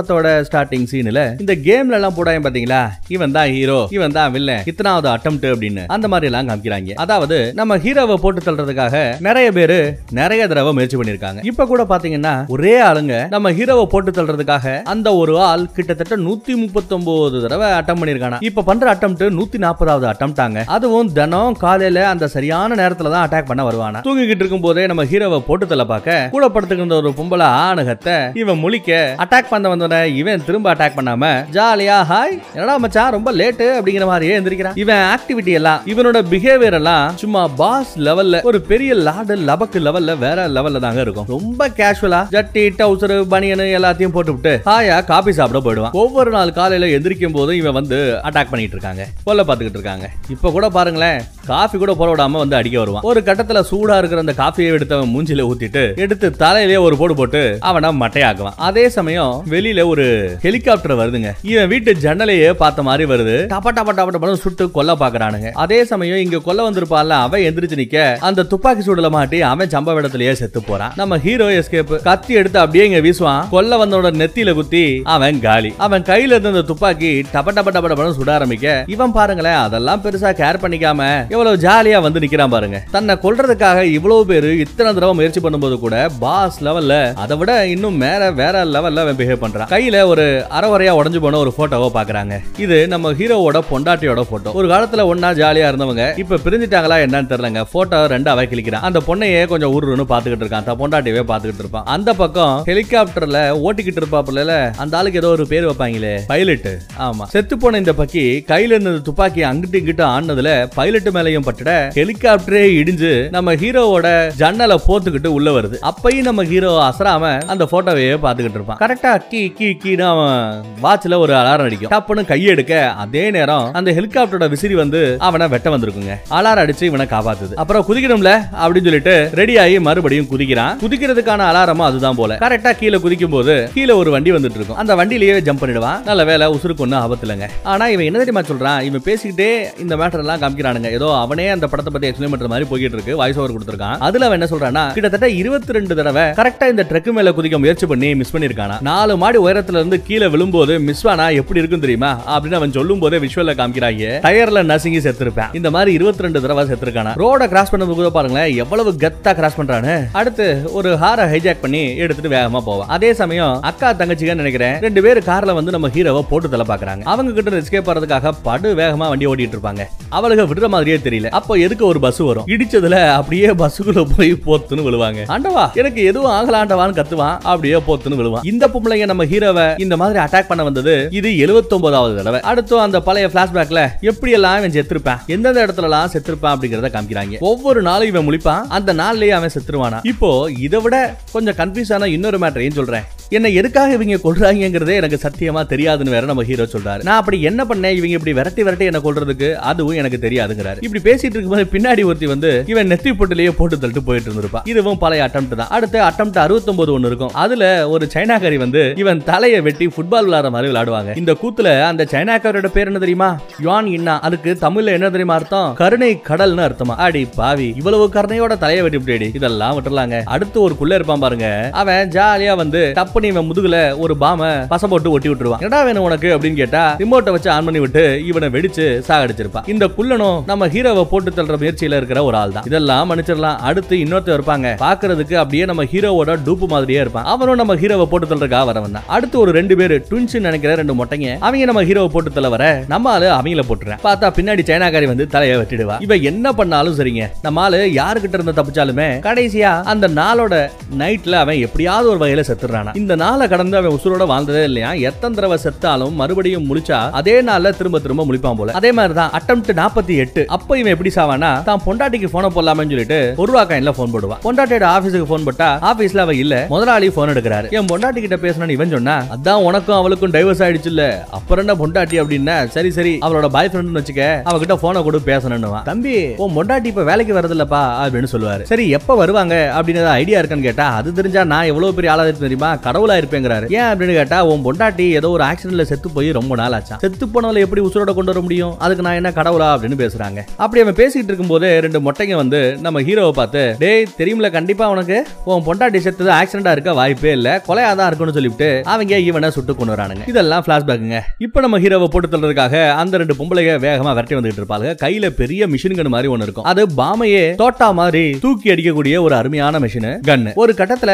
படத்தோட 0.00 0.28
ஸ்டார்டிங் 0.46 0.86
சீன்ல 0.90 1.20
இந்த 1.42 1.54
கேம்ல 1.66 1.94
எல்லாம் 1.98 2.14
போடாங்க 2.18 2.40
பாத்தீங்களா? 2.44 2.80
இவன் 3.14 3.34
தான் 3.36 3.48
ஹீரோ 3.54 3.78
இவன் 3.96 4.14
தான் 4.16 4.30
வில்லன் 4.34 4.62
இத்தனாவது 4.70 5.08
அட்டம்ப்ட் 5.12 5.46
அப்படின்னு 5.50 5.82
அந்த 5.94 6.06
மாதிரி 6.12 6.28
எல்லாம் 6.30 6.46
காமிக்கிறாங்க. 6.48 6.94
அதாவது 7.04 7.38
நம்ம 7.60 7.76
ஹீரோவை 7.84 8.16
போட்டு 8.22 8.40
தள்ளுறதுக்காக 8.46 8.94
நிறைய 9.26 9.48
பேரு 9.58 9.78
நிறைய 10.20 10.42
தடவை 10.50 10.70
முயற்சி 10.78 10.98
பண்ணிருக்காங்க 11.00 11.42
இப்ப 11.50 11.66
கூட 11.72 11.82
பாத்தீங்கன்னா 11.92 12.34
ஒரே 12.54 12.74
ஆளுங்க 12.88 13.14
நம்ம 13.34 13.52
ஹீரோவை 13.58 13.84
போட்டு 13.94 14.14
தள்ளுறதுக்காக 14.18 14.74
அந்த 14.94 15.08
ஒரு 15.20 15.34
ஆள் 15.48 15.66
கிட்டத்தட்ட 15.76 16.18
நூத்தி 16.26 16.54
முப்பத்தி 16.62 16.94
ஒன்பது 16.98 17.42
தடவை 17.44 17.68
அட்டம் 17.80 18.00
பண்ணிருக்கானா 18.02 18.40
இப்ப 18.50 18.64
பண்ற 18.70 18.88
அட்டம்ப்ட் 18.94 19.26
நூத்தி 19.38 19.60
நாற்பதாவது 19.66 20.08
அட்டம்ப்டாங்க 20.12 20.64
அதுவும் 20.76 21.12
தினம் 21.18 21.58
காலையில 21.64 22.06
அந்த 22.12 22.28
சரியான 22.36 22.78
நேரத்துல 22.82 23.12
தான் 23.14 23.24
அட்டாக் 23.26 23.50
பண்ண 23.50 23.62
வருவானா. 23.68 24.00
தூங்கிக்கிட்டு 24.06 24.44
இருக்கும் 24.44 24.66
போதே 24.66 24.86
நம்ம 24.90 25.04
ஹீரோவை 25.12 25.40
போட்டு 25.48 25.64
தள்ள 25.66 25.84
பார்க்க 25.92 26.18
கூட 26.34 26.44
படுத்துக்கிட்டு 26.48 27.00
ஒரு 27.02 27.12
பொம்பளை 27.18 27.46
ஆணகத்தை 27.62 28.16
இவன் 28.42 28.60
முழிக்க 28.64 28.88
அட்டாக் 29.24 29.52
பண்ண 29.52 29.68
வந்த 29.72 29.86
உடனே 29.90 30.14
இவன் 30.20 30.42
திரும்ப 30.46 30.66
அட்டாக் 30.72 30.96
பண்ணாம 30.96 31.28
ஜாலியா 31.54 31.96
ஹாய் 32.10 32.34
என்னடா 32.54 32.74
மச்சான் 32.82 33.14
ரொம்ப 33.14 33.30
லேட்டு 33.38 33.66
அப்படிங்கிற 33.76 34.06
மாதிரியே 34.10 34.34
எந்திரிக்கிறான். 34.38 34.76
இவன் 34.82 35.02
ஆக்டிவிட்டி 35.14 35.52
எல்லாம் 35.58 35.80
இவனோட 35.92 36.18
பிஹேவியர் 36.32 36.76
எல்லாம் 36.78 37.16
சும்மா 37.22 37.42
பாஸ் 37.60 37.92
லெவல்ல 38.08 38.42
ஒரு 38.50 38.58
பெரிய 38.70 38.90
லாடு 39.06 39.36
லபக்கு 39.48 39.80
லெவல்ல 39.86 40.14
வேற 40.24 40.44
லெவல்ல 40.56 40.82
தாங்க 40.84 41.00
இருக்கும். 41.06 41.28
ரொம்ப 41.36 41.68
கேஷுவலா 41.78 42.20
ஜட்டி 42.36 42.64
டவுசர் 42.80 43.14
பனியனு 43.32 43.66
எல்லாத்தையும் 43.78 44.14
போட்டு 44.16 44.34
விட்டு 44.36 44.52
ஹாயா 44.68 44.98
காபி 45.10 45.34
சாப்பிட 45.40 45.62
போயிடுவான். 45.66 45.96
ஒவ்வொரு 46.02 46.32
நாள் 46.36 46.54
காலையில 46.60 46.90
எந்திரிக்கும் 46.98 47.36
போதும் 47.38 47.60
இவன் 47.62 47.76
வந்து 47.80 47.98
அட்டாக் 48.28 48.52
பண்ணிட்டு 48.52 48.76
இருக்காங்க. 48.78 49.02
கொல்ல 49.28 49.46
பாத்துக்கிட்டு 49.50 49.80
இருக்காங்க. 49.80 50.06
இப்ப 50.36 50.54
கூட 50.58 50.68
பாருங்களேன் 50.78 51.20
காஃபி 51.50 51.76
கூட 51.82 51.92
போட 52.00 52.10
விடாம 52.12 52.42
வந்து 52.44 52.58
அடிக்க 52.60 52.78
வருவான். 52.78 53.06
ஒரு 53.10 53.22
கட்டத்துல 53.26 53.64
சூடா 53.72 53.98
இருக்கிற 54.00 54.24
அந்த 54.26 54.36
காஃபியை 54.42 54.76
எடுத்து 54.76 54.96
அவன் 54.98 55.12
மூஞ்சில 55.16 55.48
ஊத்திட்டு 55.50 55.84
எடுத்து 56.06 56.26
தலையிலேயே 56.44 56.80
ஒரு 56.88 56.96
போடு 57.02 57.14
போட்டு 57.20 57.42
அவனை 57.70 57.90
மட்டையாக்குவான். 58.00 58.58
அதே 58.68 58.86
சமயம் 58.98 59.34
வெளியில 59.50 59.79
ஒரு 59.82 60.06
ஹெலிகாப்டர் 60.42 60.98
வருதுங்க. 61.00 61.30
இவன் 61.42 61.68
வீட்டு 61.68 61.96
ஜன்னலையே 62.02 62.50
பார்த்த 62.52 62.82
மாதிரி 62.82 63.04
வருது. 63.12 63.36
டப்பா 63.54 63.70
டப்பா 63.78 63.92
டப்பா 63.98 64.12
டப்பா 64.14 64.34
சுட்டு 64.34 64.70
கொல்ல 64.70 64.92
பாக்குறானுங்க 64.92 65.50
அதே 65.52 65.84
சமயம் 65.84 66.22
இங்க 66.24 66.38
கொல்ல 66.38 66.70
வந்திருப்பால 66.70 67.08
அவன் 67.08 67.40
எந்திரிச்சு 67.40 67.80
நிக்க. 67.82 68.16
அந்த 68.18 68.42
துப்பாக்கி 68.42 68.82
சூடுல 68.86 69.10
மாட்டி 69.10 69.40
அவன் 69.42 69.68
சம்பவ 69.68 70.00
இடத்துலயே 70.00 70.32
செத்து 70.32 70.62
போறான். 70.62 70.92
நம்ம 70.96 71.18
ஹீரோ 71.18 71.48
எஸ்கேப் 71.50 72.02
கத்தி 72.02 72.34
எடுத்து 72.34 72.58
அப்படியே 72.58 72.86
இங்க 72.88 73.00
வீசுவான். 73.08 73.48
கொல்ல 73.50 73.84
வந்தோட 73.84 74.10
நெத்தியில 74.22 74.54
குத்தி 74.54 75.00
அவன் 75.04 75.40
காலி. 75.40 75.72
அவன் 75.76 76.02
கையில 76.02 76.34
இருந்த 76.34 76.48
அந்த 76.48 76.62
துப்பாக்கி 76.62 77.12
டப்ப 77.32 77.48
டப்ப 77.56 77.70
டப்ப 77.76 77.88
டப்பன்னு 77.92 78.18
சுட 78.18 78.32
ஆரம்பிக்க. 78.32 78.84
இவன் 78.86 79.12
பாருங்களேன் 79.12 79.58
அதெல்லாம் 79.66 80.02
பெருசா 80.04 80.32
கேர் 80.40 80.62
பண்ணிக்காம 80.62 81.28
எவ்வளவு 81.28 81.56
ஜாலியா 81.56 82.00
வந்து 82.00 82.20
நிக்கிறான் 82.20 82.54
பாருங்க. 82.54 82.78
தன்னை 82.90 83.14
கொல்றதுக்காக 83.22 83.82
இவ்வளவு 83.82 84.26
பேரு 84.26 84.58
இத்தனை 84.58 84.94
தடவை 84.94 85.14
முயற்சி 85.14 85.40
பண்ணும்போது 85.40 85.78
கூட 85.78 86.08
பாஸ் 86.20 86.64
லெவல்ல 86.64 87.14
அதை 87.14 87.36
விட 87.36 87.66
இன்னும் 87.66 87.96
மேல 87.96 88.30
வேற 88.30 88.64
லெவல்ல 88.64 89.04
அவன் 89.04 89.16
பிஹேவ் 89.16 89.42
பண்றான். 89.42 89.59
கையில 89.64 90.04
ஒரு 90.04 90.44
அறவரையா 90.50 90.92
உடஞ்சு 91.00 91.20
போன 91.20 91.38
ஒரு 91.38 91.54
போட்டோவை 91.56 91.90
பாக்குறாங்க 91.94 92.40
இது 92.58 92.88
நம்ம 92.88 93.12
ஹீரோவோட 93.12 93.60
பொண்டாட்டியோட 93.70 94.20
போட்டோ 94.20 94.52
ஒரு 94.52 94.68
காலத்துல 94.68 95.04
ஒன்னா 95.12 95.30
ஜாலியா 95.40 95.68
இருந்தவங்க 95.70 96.18
இப்ப 96.18 96.36
பிரிஞ்சிட்டாங்களா 96.36 96.96
என்னன்னு 97.04 97.30
தெரியலங்க. 97.30 97.64
போட்டோ 97.72 98.06
ரெண்டு 98.06 98.30
அவை 98.30 98.46
கிளிக்கிறான் 98.46 98.86
அந்த 98.88 99.02
பொண்ணையே 99.06 99.46
கொஞ்சம் 99.46 99.72
உருன்னு 99.76 100.04
பாத்துக்கிட்டு 100.12 100.44
இருக்கான். 100.44 100.64
தன் 100.64 100.78
பொண்டாட்டியவே 100.78 101.22
பாத்துக்கிட்டு 101.30 101.64
இருப்பான். 101.64 101.84
அந்த 101.84 102.14
பக்கம் 102.14 102.62
ஹெலிகாப்டர்ல 102.66 103.50
ஓட்டிக்கிட்டு 103.50 104.02
இருப்பாப்புல 104.02 104.74
அந்த 104.76 104.96
ஆளுக்கு 104.96 105.18
ஏதோ 105.18 105.28
ஒரு 105.28 105.46
பேர் 105.46 105.68
வைப்பாங்களே. 105.68 106.20
பைலட் 106.26 106.78
ஆமா. 106.98 107.24
செத்து 107.24 107.58
போன 107.58 107.76
இந்த 107.76 107.92
பக்கி 107.92 108.44
கையில 108.48 108.78
இருந்த 108.78 108.90
துப்பாக்கி 108.90 109.42
அங்கிட்டு 109.42 109.78
இங்கிட்டு 109.80 110.04
ஆனதுல 110.04 110.68
பைலட் 110.74 111.08
மேலையும் 111.08 111.46
பட்டுட 111.46 111.90
ஹெலிகாப்டரே 111.94 112.62
இடிஞ்சு 112.80 113.30
நம்ம 113.30 113.54
ஹீரோவோட 113.54 114.32
ஜன்னலை 114.36 114.80
போத்துக்கிட்டு 114.88 115.26
உள்ள 115.26 115.60
வருது. 115.60 115.78
அப்பயும் 115.90 116.22
நம்ம 116.22 116.44
ஹீரோ 116.44 116.92
அசராம 116.92 117.40
அந்த 117.42 117.64
போட்டோவையே 117.70 118.16
பாத்துக்கிட்டு 118.22 118.58
இருப்பான். 118.60 118.78
கரெக்டா 118.80 119.28
கீ 119.28 119.49
கீ 119.58 119.76
கீன்னு 119.82 120.06
அவன் 120.12 120.62
வாட்ச்ல 120.82 121.18
ஒரு 121.18 121.32
அலாரம் 121.32 121.66
அடிக்கும். 121.68 121.90
டப்புன்னு 121.90 122.22
கையெடுக்க 122.32 122.94
அதே 122.94 123.30
நேரம் 123.30 123.72
அந்த 123.72 123.90
ஹெலிகாப்டரோட 123.92 124.48
விசிறி 124.48 124.74
வந்து 124.74 125.16
அவனை 125.18 125.48
வெட்ட 125.48 125.70
வந்திருக்குங்க. 125.76 126.14
அலாரம் 126.30 126.62
அடிச்சு 126.64 126.82
இவனை 126.82 127.06
காப்பாத்துது. 127.06 127.54
அப்புறம் 127.54 127.84
குதிக்கணும்ல 127.88 128.32
அப்படின்னு 128.62 128.88
சொல்லிட்டு 128.88 129.30
ரெடி 129.34 129.58
ஆகி 129.58 129.80
மறுபடியும் 129.80 130.26
குதிக்கிறான். 130.30 130.76
குதிக்கிறதுக்கான 130.84 131.46
அலாரமும் 131.50 131.88
அதுதான் 131.90 132.14
போல. 132.14 132.36
கரெக்டா 132.36 132.72
கீழே 132.72 132.98
குதிக்கும் 132.98 133.30
போது 133.30 133.70
கீழே 133.74 133.92
ஒரு 133.92 134.10
வண்டி 134.10 134.32
வந்துட்டு 134.32 134.58
இருக்கும் 134.60 134.76
அந்த 134.76 134.94
வண்டியிலேயே 134.96 135.36
ஜம்ப் 135.48 135.62
பண்ணிடுவான். 135.62 136.04
நல்ல 136.04 136.24
வேலை 136.24 136.46
உசுருக்கு 136.46 136.84
ஒன்றும் 136.86 137.02
ஆபத்துலங்க. 137.04 137.48
ஆனா 137.62 137.88
இவன் 137.88 138.04
என்ன 138.04 138.24
தெரியுமா 138.24 138.42
சொல்றான்? 138.50 138.82
இவன் 138.82 139.02
பேசிக்கிட்டே 139.04 139.50
இந்த 139.80 139.96
மேட்டர் 139.96 140.22
எல்லாம் 140.24 140.40
காமிக்கிறானுங்க. 140.42 140.92
ஏதோ 140.92 141.08
அவனே 141.18 141.48
அந்த 141.48 141.66
படத்தை 141.66 141.92
பத்தி 141.92 142.08
எக்ஸ்பிளைன் 142.10 142.34
பண்ற 142.34 142.48
மாதிரி 142.48 142.68
போயிட்டு 142.68 142.96
இருக்கு. 142.96 143.16
வாய்ஸ் 143.16 143.38
ஓவர் 143.38 143.54
கொடுத்துருக்கான். 143.54 143.96
அதுல 143.98 144.26
அவன் 144.26 144.40
என்ன 144.40 144.50
சொல்றான்னா 144.54 144.92
கிட்டத்தட்ட 144.92 145.28
இருபத்தி 145.28 145.72
ரெண்டு 145.72 145.94
தடவை 145.94 146.22
கரெக்டா 146.22 146.68
இந்த 146.70 146.86
ட்ரக் 146.90 147.12
மேல 147.12 147.30
குதிக்க 147.30 147.58
முயற்சி 147.58 147.86
பண்ணி 147.86 148.14
மிஸ் 148.14 148.36
பண்ணிருக்கானா. 148.36 148.80
நாலு 148.80 149.16
மாடி 149.16 149.38
உயரத்துல 149.48 149.68
இருந்து 149.68 150.02
கீழே 150.02 150.26
விழும்போது 150.26 150.78
மிஸ்வானா 150.78 151.34
எப்படி 151.34 151.58
இருக்கும் 151.58 151.80
தெரியுமா? 151.80 152.20
அப்படின்னு 152.26 152.54
அவன் 152.54 152.72
சொல்லும் 152.72 152.98
போதே 152.98 153.18
விஷுவல்ல 153.18 153.54
காமிக்கிறாங்க 153.54 153.88
டயர்ல 154.26 154.62
நசுங்கி 154.62 154.98
செத்துருப்பேன். 154.98 155.54
இந்த 155.54 155.70
மாதிரி 155.70 155.92
இருபத்தி 155.92 156.22
ரெண்டு 156.22 156.40
தடவை 156.40 156.64
செத்துருக்கானா? 156.64 157.12
ரோட 157.16 157.48
கிராஸ் 157.48 157.74
பண்ணது 157.74 157.94
கூட 157.94 158.10
பாருங்களேன் 158.10 158.56
எவ்வளவு 158.56 158.92
கத்தா 158.92 159.34
கிராஸ் 159.34 159.60
பண்றானு. 159.60 160.06
அடுத்து 160.12 160.72
ஒரு 160.72 160.94
ஹாரை 160.94 161.24
ஹைஜாக் 161.32 161.60
பண்ணி 161.60 161.96
எடுத்துட்டு 161.96 162.36
வேகமா 162.36 162.60
போவான். 162.60 162.88
அதே 162.88 163.12
சமயம் 163.12 163.62
அக்கா 163.62 163.92
தங்கச்சிங்கன்னு 163.92 164.34
நினைக்கிறேன் 164.34 164.78
ரெண்டு 164.80 165.02
பேர் 165.02 165.18
கார்ல 165.18 165.54
வந்து 165.54 165.70
நம்ம 165.70 165.88
ஹீரோவை 165.88 166.24
போட்டு 166.30 166.48
தலை 166.48 166.66
பாக்குறாங்க. 166.68 167.02
அவங்க 167.02 167.32
கிட்ட 167.32 167.50
எஸ்கேப் 167.50 167.96
ஆறதுக்காக 167.96 168.32
படு 168.42 168.74
வேகமா 168.74 169.08
வண்டி 169.08 169.26
ஓட்டிட்டு 169.26 169.58
இருப்பாங்க. 169.58 169.86
அவளுக்கு 170.08 170.54
விடுற 170.54 170.68
மாதிரியே 170.68 170.96
தெரியல. 170.96 171.28
அப்போ 171.28 171.54
எதுக்கு 171.54 171.86
ஒரு 171.86 172.00
பஸ் 172.00 172.16
வரும்? 172.16 172.46
இடிச்சதுல 172.46 173.08
அப்படியே 173.08 173.46
பஸ்ஸுக்குள்ள 173.46 174.06
போய் 174.16 174.32
போத்துன்னு 174.32 174.86
விழுவாங்க. 174.88 175.18
ஆண்டவா 175.28 175.72
எனக்கு 175.72 176.04
எதுவும் 176.04 176.30
ஆகலாண்டவான்னு 176.30 176.98
கத்துவான். 177.00 177.38
அப்படியே 177.42 177.74
போத்துன்னு 177.74 178.18
விழுவான். 178.20 178.46
இந்த 178.46 178.68
பொம்பளைங்க 178.68 179.06
நம்ம 179.06 179.24
ஹீரோவை 179.32 179.66
இந்த 179.84 179.96
மாதிரி 180.02 180.18
அட்டாக் 180.24 180.50
பண்ண 180.50 180.62
வந்தது 180.68 180.94
இது 181.18 181.30
79வது 181.44 182.16
தடவை. 182.20 182.40
அடுத்து 182.50 182.80
அந்த 182.86 183.00
பழைய 183.08 183.28
பிளாஷ்பேக்ல 183.34 183.82
எப்படி 184.10 184.32
எல்லாம் 184.38 184.58
இவன் 184.60 184.76
செத்துருப்பான் 184.76 185.22
எந்தெந்த 185.34 185.64
இடத்துல 185.66 185.88
எல்லாம் 185.90 186.12
செத்துருப்பான் 186.14 186.54
அப்படிங்கறத 186.54 186.90
காமிக்கிறாங்க. 186.96 187.38
ஒவ்வொரு 187.52 187.82
நாளும் 187.88 188.10
இவன் 188.12 188.26
முழிப்பான் 188.28 188.66
அந்த 188.78 188.90
நாள்லயே 189.02 189.34
அவன் 189.38 189.54
செத்துருவானா? 189.56 190.00
இப்போ 190.12 190.30
இதை 190.66 190.80
விட 190.84 190.96
கொஞ்சம் 191.32 191.58
கன்ஃபியூஸான 191.62 192.10
இன்னொரு 192.16 192.40
மேட்டரையும் 192.44 192.78
சொல்றேன்? 192.80 193.06
என்ன 193.38 193.48
எதுக்காக 193.60 193.96
இவங்க 193.96 194.16
கொள்றாங்கிறதே 194.24 194.94
எனக்கு 195.00 195.18
சத்தியமா 195.24 195.60
தெரியாதுன்னு 195.72 196.14
வேற 196.14 196.26
நம்ம 196.30 196.44
ஹீரோ 196.48 196.64
சொல்றாரு. 196.72 197.02
நான் 197.08 197.20
அப்படி 197.20 197.38
என்ன 197.50 197.64
பண்ணேன்? 197.70 197.96
இவங்க 197.98 198.14
இப்படி 198.18 198.32
விரட்டி 198.38 198.62
விரட்டி 198.66 198.88
என்ன 198.90 199.00
கொள்றதுக்கு 199.04 199.48
அதுவும் 199.70 199.98
எனக்கு 200.00 200.18
தெரியாதுங்கிறாரு. 200.24 200.80
இப்படி 200.86 201.02
பேசிட்டு 201.08 201.36
இருக்கும்போது 201.36 201.66
பின்னாடி 201.74 202.04
ஒருத்தி 202.08 202.28
வந்து 202.32 202.50
இவன் 202.72 202.90
நெத்தி 202.92 203.12
பொட்டிலேயே 203.20 203.52
போட்டு 203.58 203.76
தள்ளிட்டு 203.76 204.04
போயிட்டு 204.08 204.28
இருந்திருப்பா. 204.30 204.62
இதுவும் 204.72 205.00
பழைய 205.04 205.26
அட்டம் 205.26 205.48
தான். 205.60 205.70
அடுத்து 205.76 205.98
அட்டம் 206.08 206.34
அறுபத்தொன்பது 206.46 206.90
ஒன்னு 206.96 207.08
இருக்கும். 207.10 207.32
அதுல 207.44 207.64
ஒரு 207.94 208.04
சைனாக்காரி 208.14 208.58
வந்து 208.64 208.82
இவன் 209.02 209.19
தலையை 209.24 209.60
வெட்டி 209.60 209.86
ஃபுட்பால் 209.86 210.26
விளையாடுற 210.26 210.50
மாதிரி 210.50 210.72
விளையாடுவாங்க. 210.72 211.16
இந்த 211.16 211.32
கூத்துல 211.32 211.82
அந்த 211.82 212.06
சைனாக்காரோட 212.10 212.66
பேர் 212.66 212.86
என்ன 212.86 212.98
தெரியுமா? 212.98 213.36
யுவான் 213.60 213.86
இன்னா. 213.86 214.20
அதுக்கு 214.20 214.56
தமிழ்ல 214.60 214.86
என்ன 214.86 215.06
தெரியுமா 215.06 215.34
அர்த்தம்? 215.34 215.74
கருணை 215.74 216.22
கடல்னு 216.28 216.64
அர்த்தமா. 216.68 216.94
அடி 216.96 217.28
பாவி 217.36 217.72
இவ்வளவு 217.76 218.10
கருணையோட 218.14 218.58
தலையை 218.58 218.82
வெட்டி 218.82 218.98
விட்டு 218.98 219.30
இதெல்லாம் 219.34 219.76
விட்டுறலாங்க. 219.76 220.22
அடுத்து 220.24 220.60
ஒரு 220.60 220.76
குள்ள 220.76 220.94
இருப்பான் 220.94 221.18
பாருங்க. 221.18 221.68
அவன் 221.72 222.08
ஜாலியா 222.08 222.56
வந்து 222.56 222.92
டப்புனு 222.96 223.24
இவன் 223.24 223.50
முதுகுல 223.50 223.98
ஒரு 223.98 224.16
பாம 224.20 224.48
பச 224.70 224.86
போட்டு 224.86 225.10
ஒட்டி 225.10 225.28
விட்டுருவான். 225.28 225.60
என்னடா 225.60 225.82
வேணும் 225.82 226.02
உனக்கு 226.02 226.38
அப்படின்னு 226.38 226.54
கேட்டா 226.54 226.96
ரிமோட்டை 226.98 227.32
வச்சு 227.32 227.50
ஆன் 227.50 227.64
பண்ணி 227.64 227.80
விட்டு 227.80 228.22
இவனை 228.26 228.48
வெடிச்சு 228.48 228.86
சாகடிச்சிருப்பான். 229.08 229.68
இந்த 229.68 229.86
குள்ளனும் 229.86 230.42
நம்ம 230.46 230.66
ஹீரோவை 230.66 231.04
போட்டு 231.04 231.30
தள்ளுற 231.30 231.58
முயற்சியில 231.62 231.98
இருக்கிற 232.00 232.24
ஒரு 232.24 232.36
ஆள் 232.36 232.52
தான் 232.52 232.62
இதெல்லாம் 232.66 233.10
மன்னிச்சிடலாம். 233.10 233.56
அடுத்து 233.56 233.96
இன்னொருத்தர் 233.96 234.38
இருப்பாங்க. 234.38 234.68
பாக்குறதுக்கு 234.86 235.34
அப்படியே 235.34 235.64
நம்ம 235.64 235.84
ஹீரோவோட 235.84 236.38
டூப்பு 236.46 236.66
மாதிரியே 236.66 237.00
இருப்பான். 237.00 237.24
அவனும் 237.24 237.54
நம்ம 237.54 237.74
ஹீரோவை 237.74 238.06
போட்டு 238.06 238.26
தள்ளுறதுக்காக 238.26 238.68
வரவன் 238.70 238.96
தான் 238.96 239.08
அடுத்து 239.16 239.36
ஒரு 239.42 239.50
ரெண்டு 239.58 239.74
பேரு 239.80 239.96
ட்வின்ஸ் 240.08 240.36
நினைக்கிற 240.46 240.74
ரெண்டு 240.80 240.94
மொட்டைங்க 241.00 241.28
அவங்க 241.46 241.68
நம்ம 241.70 241.82
ஹீரோவை 241.88 242.10
போட்டு 242.14 242.30
தலை 242.38 242.50
வர 242.54 242.64
நம்ம 242.92 243.10
ஆளு 243.14 243.26
அவங்கள 243.36 243.62
போட்டுறேன். 243.68 244.00
பார்த்தா 244.06 244.28
பின்னாடி 244.38 244.62
சைனாக்காரி 244.70 245.06
வந்து 245.12 245.26
தலையை 245.34 245.54
வெட்டிடுவா. 245.60 245.96
இவ 246.06 246.16
என்ன 246.30 246.52
பண்ணாலும் 246.58 246.96
சரிங்க. 246.98 247.24
நம்ம 247.46 247.62
ஆளு 247.64 247.78
யாருகிட்ட 248.00 248.38
இருந்து 248.38 248.56
தப்பிச்சாலுமே 248.58 249.08
கடைசியா 249.28 249.72
அந்த 249.92 250.08
நாளோட 250.20 250.54
நைட்ல 251.02 251.40
அவன் 251.44 251.62
எப்படியாவது 251.66 252.10
ஒரு 252.12 252.20
வகையில 252.22 252.44
செத்துறானா 252.50 252.94
இந்த 253.02 253.14
நாளை 253.24 253.46
கடந்து 253.54 253.78
அவன் 253.80 253.96
உசுரோட 253.96 254.24
வாழ்ந்ததே 254.32 254.62
இல்லையா? 254.70 254.90
எத்தனை 255.10 255.34
தடவை 255.38 255.58
செத்தாலும் 255.64 256.14
மறுபடியும் 256.20 256.66
முழிச்சா 256.70 257.00
அதே 257.20 257.36
நாள்ல 257.48 257.74
திரும்ப 257.80 258.00
திரும்ப 258.04 258.24
முழிப்பான் 258.30 258.58
போல. 258.60 258.76
அதே 258.80 258.92
மாதிரி 258.98 259.14
தான் 259.20 259.34
அட்டம் 259.38 259.64
நாற்பத்தி 259.80 260.14
எட்டு. 260.24 260.42
அப்ப 260.56 260.78
இவன் 260.80 260.94
எப்படி 260.94 261.10
சாவானா 261.16 261.50
தான் 261.68 261.82
பொண்டாட்டிக்கு 261.86 262.28
போன 262.34 262.50
போடலாம்னு 262.56 262.92
சொல்லிட்டு 262.94 263.18
ஒரு 263.42 263.48
ரூபா 263.52 263.62
காயின்ல 263.70 263.92
போன் 263.98 264.12
போடுவான் 264.14 264.40
பொண்டாட்டியோட 264.46 264.86
ஆபீஸுக்கு 264.96 265.28
போன் 265.32 265.46
போட்டா 265.48 265.68
ஆபீஸ்ல 265.90 266.24
அவ 266.26 266.34
இல்ல 266.42 266.54
முதலாளி 266.72 267.10
போன் 267.18 267.32
எடுக்கிறாரு. 267.34 267.68
என் 267.78 267.90
பொண்டாட்டி 267.92 268.20
கிட்ட 268.24 268.38
பேசணும்னு 268.46 268.76
இவன் 268.76 268.94
சொன்னா 269.00 269.16
அதான் 269.34 269.64
உனக்கும் 269.68 269.98
அவளுக்கும் 269.98 270.32
டைவர்ஸ் 270.32 270.62
ஆயிடுச்சு 270.64 270.90
இல்ல 270.92 271.04
அப்புறம் 271.36 271.62
என்ன 271.64 271.74
பொண்டாட்டி 271.82 272.16
அப்படின்னா 272.22 272.56
சரி 272.74 272.90
சரி 272.96 273.12
அவளோட 273.26 273.46
பாய் 273.54 273.70
ஃப்ரெண்ட் 273.72 273.98
வச்சுக்க 273.98 274.22
அவகிட்ட 274.50 274.74
போனை 274.82 275.00
கொடு 275.02 275.18
பேசணும்னுவான் 275.30 275.86
தம்பி 275.90 276.14
உன் 276.44 276.54
பொண்டாட்டி 276.56 276.88
இப்ப 276.92 277.04
வேலைக்கு 277.10 277.32
வரது 277.36 277.54
இல்லப்பா 277.56 277.82
அப்படின்னு 278.00 278.30
சொல்லுவாரு. 278.32 278.62
சரி 278.70 278.84
எப்ப 278.96 279.14
வருவாங்க? 279.14 279.54
அப்படின்னு 279.76 280.02
ஐடியா 280.14 280.38
இருக்கான்னு 280.40 280.66
கேட்டா 280.68 280.86
அது 280.98 281.12
தெரிஞ்சா 281.12 281.44
நான் 281.52 281.68
எவ்வளவு 281.70 281.94
பெரிய 281.94 282.12
ஆளா 282.12 282.24
இருக்கு 282.24 282.46
தெரியுமா? 282.46 282.70
கடவுளா 282.86 283.14
இருப்பேங்கிறாரு. 283.20 283.66
ஏன் 283.78 283.88
அப்படின்னு 283.90 284.16
கேட்டா 284.18 284.38
உன் 284.50 284.64
பொண்டாட்டி 284.66 285.06
ஏதோ 285.18 285.30
ஒரு 285.30 285.44
ஆக்சிடென்ட்ல 285.44 285.86
செத்து 285.90 286.10
போய் 286.10 286.30
ரொம்ப 286.38 286.54
நாள் 286.54 286.76
ஆச்சா. 286.78 286.96
செத்து 287.04 287.26
போனவளை 287.26 287.62
எப்படி 287.66 287.82
உசுரோட 287.86 288.14
கொண்டு 288.14 288.32
வர 288.32 288.40
முடியும்? 288.40 288.74
அதுக்கு 288.78 289.04
நான் 289.06 289.18
என்ன 289.20 289.32
கடவுளா? 289.38 289.68
அப்படின்னு 289.74 289.98
பேசுறாங்க. 290.02 290.40
அப்படி 290.56 290.82
அவன் 290.84 290.98
பேசிட்டு 291.02 291.30
இருக்கும்போது 291.30 291.80
ரெண்டு 291.86 292.00
மொட்டைங்க 292.00 292.34
வந்து 292.34 292.60
நம்ம 292.80 293.00
ஹீரோவை 293.00 293.32
பார்த்து 293.32 293.62
டேய் 293.84 294.06
தெரியுமில 294.20 294.50
கண்டிப்பா 294.50 294.88
உனக்கு. 294.90 295.18
உன் 295.44 295.66
பொண்டாட்டி 295.68 296.00
செத்தது 296.06 296.32
ஆக்சிடென்டா 296.38 296.74
இருக்க 296.76 296.92
வாய்ப்பே 296.92 297.32
இல்ல. 297.32 297.48
கொலையா 297.68 297.90
தான் 297.94 298.06
இருக்கும்னு 298.06 298.36
சொல்லிவிட்டு 298.38 298.70
அவங்க 298.94 299.18
இவனை 299.28 299.50
சுட்டு 299.56 299.74
கொண்டு 299.76 299.94
வரானுங்க. 299.94 300.24
இதெல்லாம் 300.32 300.64
பிளாஷ்பேக்குங்க 300.66 301.20
இப்போ 301.46 301.58
நம்ம 301.64 301.78
ஹீரோவை 301.84 302.08
போட்டு 302.12 302.30
தள்ளுறதுக்காக 302.32 302.74
அந்த 303.00 303.22
ரெண்டு 303.22 303.36
பொம்பளைங்க 303.40 303.74
வேகமா 303.86 304.14
விரட்டி 304.16 304.38
வந்துட்டு 304.38 304.60
இருப்பாங்க 304.62 304.94
கையில 305.04 305.30
பெரிய 305.40 305.68
மிஷின் 305.72 305.96
கன் 305.98 306.12
மாதிரி 306.14 306.30
ஒன்னு 306.34 306.46
இருக்கும். 306.48 306.68
அது 306.72 306.82
பாமையே 307.00 307.44
தோட்டா 307.62 307.88
மாதிரி 308.00 308.24
தூக்கி 308.44 308.72
அடிக்கக்கூடிய 308.74 309.16
ஒரு 309.26 309.34
அருமையான 309.40 309.80
மிஷின் 309.84 310.08
கன்னு 310.28 310.54
ஒரு 310.62 310.74
கட்டத்துல 310.80 311.12